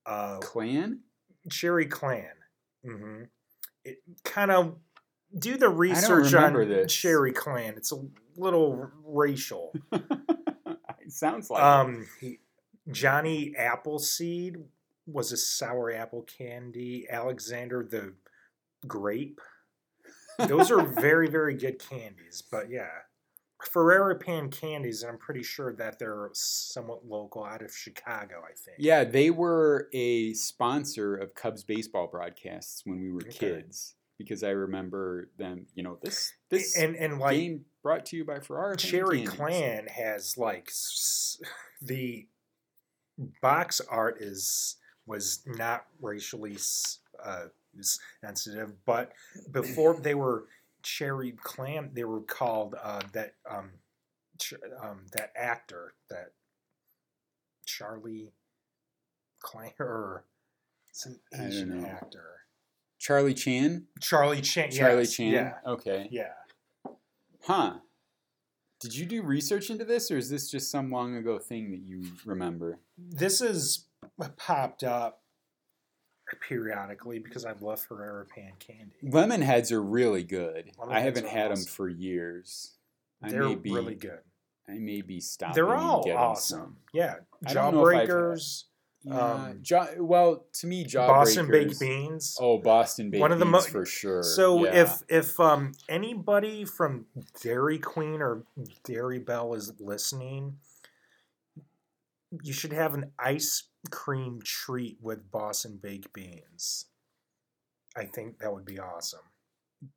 Uh, 0.06 0.38
clan. 0.40 1.02
Cherry 1.50 1.86
Clan. 1.86 2.43
Hmm 2.84 3.24
It 3.84 3.98
kind 4.24 4.52
of 4.52 4.76
do 5.38 5.58
the 5.58 5.70
research 5.70 6.34
on 6.34 6.54
this. 6.54 6.94
Cherry 6.94 7.32
Clan. 7.32 7.74
It's 7.76 7.92
a 7.92 8.06
little 8.38 8.90
racial. 9.06 9.74
it 9.92 11.12
sounds 11.12 11.50
like. 11.50 11.64
Um, 11.64 12.08
he, 12.20 12.40
Johnny 12.92 13.54
Appleseed 13.58 14.58
was 15.06 15.32
a 15.32 15.38
sour 15.38 15.92
apple 15.92 16.24
candy. 16.24 17.08
Alexander 17.10 17.84
the 17.84 18.14
Grape. 18.88 19.42
Those 20.38 20.72
are 20.72 20.82
very 21.02 21.30
very 21.30 21.56
good 21.56 21.80
candies. 21.80 22.44
But 22.50 22.70
yeah, 22.70 22.90
Ferrara 23.66 24.16
Pan 24.16 24.50
candies, 24.50 25.04
and 25.04 25.12
I'm 25.12 25.18
pretty 25.18 25.44
sure 25.44 25.74
that 25.74 26.00
they're 26.00 26.30
somewhat 26.34 27.06
local 27.06 27.44
out 27.44 27.62
of 27.62 27.76
Chicago. 27.76 28.42
I 28.44 28.54
think. 28.54 28.78
yeah, 28.80 29.04
they 29.04 29.30
were 29.30 29.90
a 29.94 30.34
sponsor 30.34 31.16
of 31.16 31.34
Cubs 31.36 31.64
baseball 31.64 32.08
broadcasts 32.08 32.84
when 32.86 33.02
we 33.02 33.12
were 33.12 33.22
Okay. 33.22 33.32
kids 33.32 33.96
because 34.18 34.44
I 34.44 34.50
remember 34.52 35.30
them. 35.38 35.66
You 35.76 35.84
know 35.84 35.98
this 36.02 36.34
this 36.50 36.78
and 36.78 36.96
and 36.96 37.20
like 37.20 37.38
game 37.38 37.66
brought 37.82 38.06
to 38.08 38.18
you 38.18 38.26
by 38.26 38.40
Ferrari. 38.40 38.78
Cherry 38.78 39.24
Clan 39.24 39.88
has 39.88 40.38
like 40.38 40.68
s- 40.70 41.40
the 41.82 42.28
box 43.42 43.82
art 43.90 44.22
is 44.22 44.78
was 45.06 45.44
not 45.46 45.86
racially 46.02 46.58
uh, 47.24 47.46
sensitive, 48.22 48.74
but 48.86 49.12
before 49.52 49.96
they 49.96 50.16
were 50.16 50.46
Cherry 50.84 51.32
Clan 51.32 51.92
they 51.94 52.04
were 52.04 52.22
called 52.22 52.76
uh, 52.82 53.02
that 53.14 53.36
um, 53.50 53.72
ch- 54.40 54.54
um, 54.82 55.06
that 55.14 55.32
actor 55.36 55.94
that 56.10 56.34
Charlie 57.66 58.34
Clan 59.42 59.72
or 59.80 60.26
it's 60.90 61.06
an 61.06 61.20
Asian 61.34 61.84
actor. 61.86 62.42
Charlie 63.00 63.34
Chan. 63.34 63.86
Charlie 64.00 64.42
Chan. 64.42 64.72
Charlie 64.72 65.00
yes, 65.02 65.16
Chan. 65.16 65.32
Yeah. 65.32 65.54
Okay. 65.66 66.08
Yeah. 66.12 66.34
Huh. 67.42 67.74
Did 68.80 68.96
you 68.96 69.06
do 69.06 69.24
research 69.24 69.70
into 69.70 69.86
this, 69.86 70.12
or 70.12 70.18
is 70.18 70.30
this 70.30 70.52
just 70.52 70.70
some 70.70 70.92
long 70.92 71.16
ago 71.16 71.40
thing 71.40 71.72
that 71.72 71.82
you 71.82 72.04
remember? 72.26 72.80
this 72.98 73.40
has 73.40 73.86
popped 74.38 74.84
up 74.84 75.23
periodically 76.42 77.20
because 77.20 77.46
I've 77.46 77.62
loved 77.62 77.82
Ferrero 77.84 78.26
Pan 78.34 78.54
candy. 78.60 78.96
Lemon 79.02 79.42
heads 79.42 79.72
are 79.72 79.82
really 79.82 80.24
good. 80.24 80.72
Lemon 80.80 80.96
I 80.96 81.00
haven't 81.02 81.28
had 81.28 81.52
them 81.52 81.64
for 81.64 81.88
years. 81.90 82.74
I 83.22 83.30
They're 83.30 83.56
be, 83.56 83.72
really 83.72 83.96
good. 83.96 84.20
I 84.68 84.74
may 84.80 85.02
be 85.02 85.20
stopping. 85.20 85.56
They're 85.56 85.76
all 85.76 86.10
awesome. 86.12 86.60
some. 86.60 86.78
Yeah, 86.94 87.16
I 87.46 87.54
don't 87.54 87.74
know 87.76 87.88
if 87.88 87.96
I've 87.96 88.00
had- 88.02 88.10
Jawbreakers, 88.10 88.64
Yeah, 89.06 89.20
Um, 89.20 89.60
jaw, 89.62 89.88
well, 89.98 90.46
to 90.54 90.68
me, 90.68 90.86
Jawbreakers. 90.86 91.08
Boston 91.08 91.52
baked 91.52 91.80
beans. 91.80 92.38
Oh, 92.40 92.58
Boston 92.58 93.08
baked 93.08 93.12
Beans. 93.14 93.22
One 93.22 93.32
of 93.34 93.40
the 93.40 93.46
beans 93.46 93.52
mo- 93.52 93.62
for 93.72 93.86
sure. 93.86 94.24
So 94.24 94.64
yeah. 94.64 94.82
if 94.84 95.04
if 95.10 95.40
um 95.42 95.74
anybody 95.90 96.64
from 96.64 97.06
Dairy 97.42 97.80
Queen 97.80 98.22
or 98.22 98.44
Dairy 98.86 99.20
Bell 99.20 99.54
is 99.56 99.74
listening, 99.80 100.58
you 102.42 102.54
should 102.54 102.74
have 102.74 102.94
an 102.94 103.12
ice 103.20 103.64
cream 103.92 104.40
treat 104.44 104.98
with 105.02 105.30
Boston 105.32 105.80
baked 105.82 106.14
beans. 106.14 106.86
I 107.96 108.06
think 108.06 108.40
that 108.40 108.54
would 108.54 108.66
be 108.66 108.80
awesome. 108.80 109.20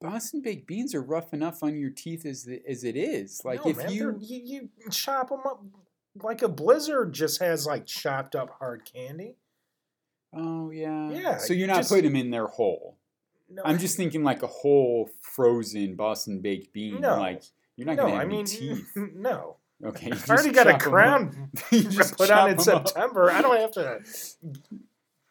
Boston 0.00 0.42
baked 0.42 0.66
beans 0.66 0.94
are 0.94 1.02
rough 1.02 1.32
enough 1.32 1.62
on 1.62 1.76
your 1.76 1.90
teeth 1.90 2.26
as 2.26 2.44
the, 2.44 2.60
as 2.68 2.84
it 2.84 2.96
is. 2.96 3.42
Like 3.44 3.64
No, 3.64 3.70
if 3.70 3.76
man, 3.76 3.90
you 3.92 4.18
you 4.20 4.68
you 4.76 4.90
chop 4.90 5.28
them 5.28 5.40
up 5.46 5.62
like 6.22 6.42
a 6.42 6.48
blizzard 6.48 7.12
just 7.12 7.40
has 7.40 7.66
like 7.66 7.86
chopped 7.86 8.34
up 8.34 8.50
hard 8.58 8.82
candy. 8.90 9.36
Oh 10.34 10.70
yeah. 10.70 11.10
Yeah, 11.10 11.38
So 11.38 11.52
you're 11.52 11.68
not 11.68 11.78
just- 11.78 11.90
putting 11.90 12.04
them 12.12 12.16
in 12.16 12.30
their 12.30 12.46
whole. 12.46 12.98
No, 13.48 13.62
I'm 13.64 13.78
just 13.78 13.96
thinking 13.96 14.24
like 14.24 14.42
a 14.42 14.48
whole 14.48 15.08
frozen 15.20 15.94
Boston 15.94 16.40
baked 16.40 16.72
bean. 16.72 17.00
No. 17.00 17.16
Like 17.16 17.44
you're 17.76 17.86
not 17.86 17.96
no, 17.96 18.02
gonna 18.02 18.14
have 18.14 18.22
I 18.22 18.24
any 18.24 18.36
mean 18.36 18.44
teeth. 18.46 18.90
no. 19.14 19.58
Okay. 19.84 20.10
I 20.10 20.30
already 20.32 20.52
got 20.52 20.66
a 20.66 20.72
chop 20.72 20.82
'em 20.82 20.86
up. 20.88 20.92
crown 20.92 21.50
You 21.70 21.82
just 21.84 22.16
put 22.16 22.30
on 22.30 22.50
in. 22.50 22.58
September. 22.58 23.30
I 23.30 23.42
don't 23.42 23.58
have 23.60 23.72
to 23.72 24.00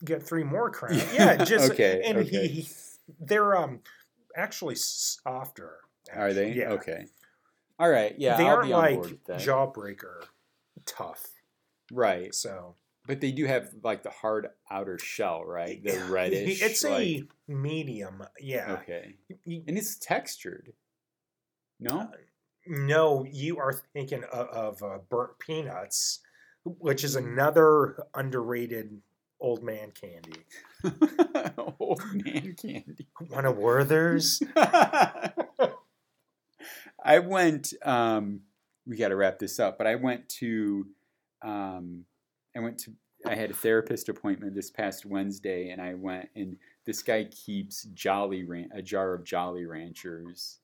get 0.04 0.22
three 0.24 0.44
more 0.44 0.70
crowns. 0.70 1.04
Yeah, 1.14 1.44
just 1.44 1.72
Okay, 1.72 2.02
And 2.06 2.20
okay. 2.20 2.48
he, 2.48 2.62
he, 2.62 2.68
they're 3.20 3.56
um 3.58 3.80
actually 4.36 4.76
softer. 4.76 5.78
Are 6.14 6.34
they? 6.34 6.54
Yeah. 6.54 6.72
Okay. 6.74 7.08
All 7.80 7.90
right. 7.90 8.14
Yeah. 8.18 8.38
they 8.38 8.48
I'll 8.48 8.58
aren't 8.58 8.70
like 8.70 8.96
board 8.96 9.12
with 9.12 9.26
that. 9.26 9.40
jawbreaker 9.42 10.26
tough. 10.86 11.26
right. 11.92 12.34
So 12.36 12.76
But 13.08 13.22
they 13.22 13.32
do 13.32 13.46
have 13.46 13.70
like 13.84 14.04
the 14.04 14.12
hard 14.12 14.48
outer 14.70 15.00
shell, 15.00 15.44
right? 15.44 15.84
The 15.84 16.06
reddish. 16.10 16.62
It's 16.62 16.84
like, 16.84 17.02
a 17.02 17.28
medium. 17.48 18.24
Yeah. 18.40 18.74
okay. 18.82 19.16
And 19.46 19.78
it's 19.78 19.96
textured. 19.98 20.74
No. 21.80 22.10
No, 22.68 23.26
you 23.30 23.58
are 23.60 23.74
thinking 23.94 24.24
of, 24.26 24.48
of 24.48 24.84
uh, 24.84 24.98
burnt 25.10 25.38
peanuts, 25.40 26.20
which 26.64 27.04
is 27.04 27.16
another 27.16 28.06
underrated 28.14 29.02
old 29.40 29.64
man 29.64 29.92
candy. 29.92 30.46
Old 31.80 32.02
man 32.14 32.56
candy. 32.60 33.08
One 33.30 33.46
of 33.46 33.58
Werther's. 33.58 34.42
I 37.04 37.20
went. 37.20 37.74
Um, 37.84 38.42
we 38.88 38.98
got 38.98 39.10
to 39.10 39.16
wrap 39.16 39.38
this 39.40 39.60
up, 39.60 39.78
but 39.78 39.88
I 39.88 39.96
went 39.96 40.30
to. 40.40 40.88
Um, 41.44 42.06
I 42.56 42.62
went 42.62 42.80
to. 42.80 42.94
I 43.28 43.36
had 43.36 43.52
a 43.52 43.56
therapist 43.56 44.10
appointment 44.10 44.56
this 44.56 44.72
past 44.72 45.06
Wednesday, 45.06 45.70
and 45.70 45.82
I 45.82 45.94
went, 45.96 46.30
and 46.36 46.58
this 46.86 47.04
guy 47.04 47.26
keeps 47.26 47.84
Jolly 47.94 48.44
Ran- 48.44 48.70
a 48.74 48.82
jar 48.82 49.14
of 49.14 49.24
Jolly 49.24 49.66
Ranchers 49.66 50.60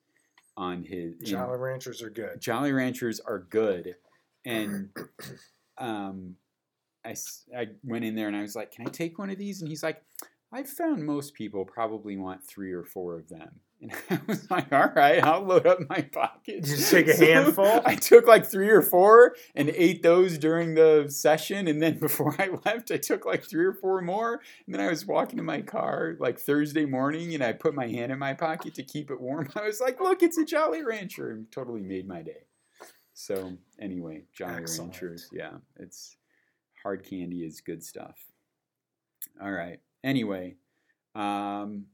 on 0.57 0.83
his. 0.83 1.15
in- 1.19 1.25
Jolly 1.25 1.57
Ranchers 1.57 2.01
are 2.01 2.09
good. 2.09 2.39
Jolly 2.39 2.71
Ranchers 2.71 3.19
are 3.19 3.39
good, 3.39 3.95
and 4.45 4.89
um, 5.77 6.35
I, 7.05 7.15
I 7.57 7.67
went 7.83 8.05
in 8.05 8.15
there 8.15 8.27
and 8.27 8.35
I 8.35 8.41
was 8.41 8.55
like, 8.55 8.71
"Can 8.71 8.87
I 8.87 8.89
take 8.89 9.17
one 9.19 9.29
of 9.29 9.37
these?" 9.37 9.61
And 9.61 9.69
he's 9.69 9.83
like, 9.83 10.01
"I've 10.51 10.69
found 10.69 11.05
most 11.05 11.33
people 11.33 11.65
probably 11.65 12.17
want 12.17 12.43
three 12.43 12.71
or 12.71 12.83
four 12.83 13.15
of 13.15 13.29
them." 13.29 13.59
And 13.81 13.91
I 14.09 14.19
was 14.27 14.49
like, 14.49 14.71
"All 14.71 14.91
right, 14.95 15.23
I'll 15.23 15.43
load 15.43 15.65
up 15.65 15.79
my 15.89 16.01
pockets." 16.01 16.69
You 16.69 17.03
take 17.03 17.07
a 17.07 17.17
handful? 17.25 17.81
I 17.85 17.95
took 17.95 18.27
like 18.27 18.45
three 18.45 18.69
or 18.69 18.81
four 18.81 19.35
and 19.55 19.69
ate 19.69 20.03
those 20.03 20.37
during 20.37 20.75
the 20.75 21.07
session, 21.09 21.67
and 21.67 21.81
then 21.81 21.97
before 21.99 22.35
I 22.39 22.49
left, 22.65 22.91
I 22.91 22.97
took 22.97 23.25
like 23.25 23.43
three 23.43 23.65
or 23.65 23.73
four 23.73 24.01
more. 24.01 24.41
And 24.65 24.75
then 24.75 24.81
I 24.81 24.89
was 24.89 25.05
walking 25.05 25.37
to 25.37 25.43
my 25.43 25.61
car 25.61 26.15
like 26.19 26.39
Thursday 26.39 26.85
morning, 26.85 27.33
and 27.33 27.43
I 27.43 27.53
put 27.53 27.73
my 27.73 27.87
hand 27.87 28.11
in 28.11 28.19
my 28.19 28.33
pocket 28.33 28.75
to 28.75 28.83
keep 28.83 29.09
it 29.09 29.19
warm. 29.19 29.49
I 29.55 29.65
was 29.65 29.81
like, 29.81 29.99
"Look, 29.99 30.21
it's 30.21 30.37
a 30.37 30.45
Jolly 30.45 30.83
Rancher!" 30.83 31.31
and 31.31 31.51
totally 31.51 31.81
made 31.81 32.07
my 32.07 32.21
day. 32.21 32.45
So 33.13 33.57
anyway, 33.79 34.23
Jolly 34.33 34.61
Excellent. 34.61 34.93
Ranchers, 34.93 35.29
yeah, 35.31 35.53
it's 35.77 36.17
hard 36.81 37.03
candy 37.03 37.43
is 37.43 37.61
good 37.61 37.83
stuff. 37.83 38.17
All 39.41 39.51
right. 39.51 39.79
Anyway, 40.03 40.55
um, 41.15 41.85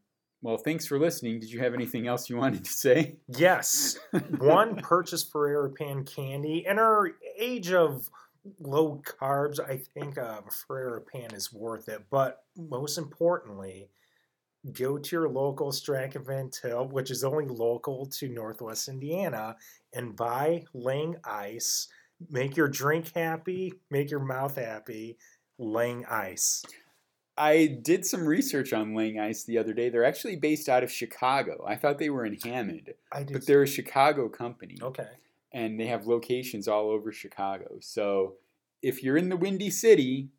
well, 0.41 0.57
thanks 0.57 0.85
for 0.85 0.99
listening. 0.99 1.39
Did 1.39 1.51
you 1.51 1.59
have 1.59 1.73
anything 1.73 2.07
else 2.07 2.29
you 2.29 2.38
wanted 2.38 2.63
to 2.63 2.71
say? 2.71 3.17
Yes. 3.27 3.97
One, 4.38 4.75
purchase 4.77 5.23
Ferrero 5.23 5.71
Pan 5.71 6.03
candy. 6.03 6.65
In 6.67 6.79
our 6.79 7.11
age 7.39 7.71
of 7.71 8.09
low 8.59 9.01
carbs, 9.03 9.59
I 9.59 9.77
think 9.77 10.17
uh, 10.17 10.41
Ferrero 10.67 11.01
Pan 11.01 11.33
is 11.33 11.51
worth 11.51 11.89
it. 11.89 12.03
But 12.11 12.43
most 12.55 12.97
importantly, 12.97 13.89
go 14.73 14.97
to 14.97 15.15
your 15.15 15.29
local 15.29 15.71
Strack 15.71 16.23
& 16.25 16.27
Van 16.27 16.49
Til, 16.49 16.88
which 16.89 17.11
is 17.11 17.23
only 17.23 17.45
local 17.45 18.05
to 18.05 18.29
Northwest 18.29 18.88
Indiana, 18.88 19.55
and 19.93 20.15
buy 20.15 20.63
Lang 20.73 21.15
Ice. 21.23 21.88
Make 22.29 22.57
your 22.57 22.67
drink 22.67 23.11
happy, 23.15 23.73
make 23.91 24.09
your 24.11 24.19
mouth 24.19 24.55
happy. 24.55 25.17
Lang 25.59 26.05
Ice. 26.05 26.63
I 27.38 27.67
did 27.67 28.05
some 28.05 28.25
research 28.25 28.73
on 28.73 28.95
Lang 28.95 29.19
Ice 29.19 29.43
the 29.43 29.57
other 29.57 29.73
day. 29.73 29.89
They're 29.89 30.03
actually 30.05 30.35
based 30.38 30.67
out 30.69 30.83
of 30.83 30.91
Chicago. 30.91 31.63
I 31.67 31.75
thought 31.75 31.99
they 31.99 32.09
were 32.09 32.25
in 32.25 32.33
Hammond, 32.43 32.93
I 33.11 33.23
do. 33.23 33.33
but 33.33 33.45
they're 33.45 33.63
a 33.63 33.67
Chicago 33.67 34.27
company. 34.29 34.77
okay. 34.81 35.09
and 35.53 35.79
they 35.79 35.85
have 35.88 36.07
locations 36.07 36.67
all 36.67 36.89
over 36.89 37.11
Chicago. 37.11 37.77
So 37.79 38.35
if 38.81 39.03
you're 39.03 39.17
in 39.17 39.29
the 39.29 39.38
Windy 39.38 39.69
City, 39.69 40.29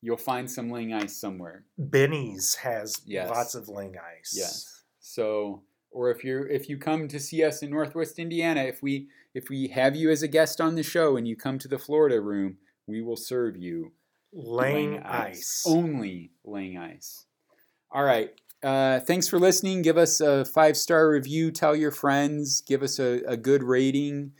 you'll 0.00 0.16
find 0.16 0.50
some 0.50 0.70
Lang 0.70 0.92
Ice 0.92 1.16
somewhere. 1.16 1.64
Benny's 1.78 2.56
has 2.56 3.00
Yes. 3.06 3.30
lots 3.30 3.54
of 3.54 3.68
Lang 3.68 3.96
Ice. 4.18 4.34
Yes. 4.36 4.82
So 5.00 5.62
or 5.90 6.10
if 6.10 6.24
you're 6.24 6.46
if 6.48 6.68
you 6.68 6.76
come 6.78 7.06
to 7.08 7.20
see 7.20 7.44
us 7.44 7.62
in 7.62 7.70
Northwest 7.70 8.18
Indiana, 8.18 8.62
if 8.62 8.82
we 8.82 9.08
if 9.34 9.48
we 9.48 9.68
have 9.68 9.94
you 9.96 10.10
as 10.10 10.22
a 10.22 10.28
guest 10.28 10.60
on 10.60 10.74
the 10.74 10.82
show 10.82 11.16
and 11.16 11.26
you 11.28 11.36
come 11.36 11.58
to 11.58 11.68
the 11.68 11.78
Florida 11.78 12.20
room, 12.20 12.56
we 12.86 13.00
will 13.00 13.16
serve 13.16 13.56
you 13.56 13.92
Lang, 14.32 15.02
Ice. 15.02 15.64
Only 15.66 16.30
Lang 16.44 16.78
Ice. 16.78 17.26
All 17.90 18.04
right. 18.04 18.30
Uh, 18.62 19.00
thanks 19.00 19.28
for 19.28 19.38
listening. 19.38 19.82
Give 19.82 19.98
us 19.98 20.20
a 20.20 20.44
five 20.44 20.76
star 20.76 21.10
review. 21.10 21.50
Tell 21.50 21.74
your 21.74 21.90
friends. 21.90 22.60
Give 22.60 22.82
us 22.82 22.98
a, 22.98 23.20
a 23.26 23.36
good 23.36 23.62
rating. 23.62 24.32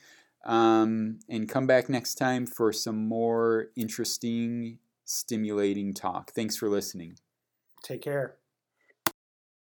Um, 0.44 1.20
and 1.28 1.48
come 1.48 1.66
back 1.66 1.88
next 1.88 2.14
time 2.16 2.46
for 2.46 2.72
some 2.72 3.08
more 3.08 3.68
interesting, 3.76 4.78
stimulating 5.04 5.94
talk. 5.94 6.32
Thanks 6.32 6.56
for 6.56 6.68
listening. 6.68 7.18
Take 7.84 8.02
care. 8.02 8.36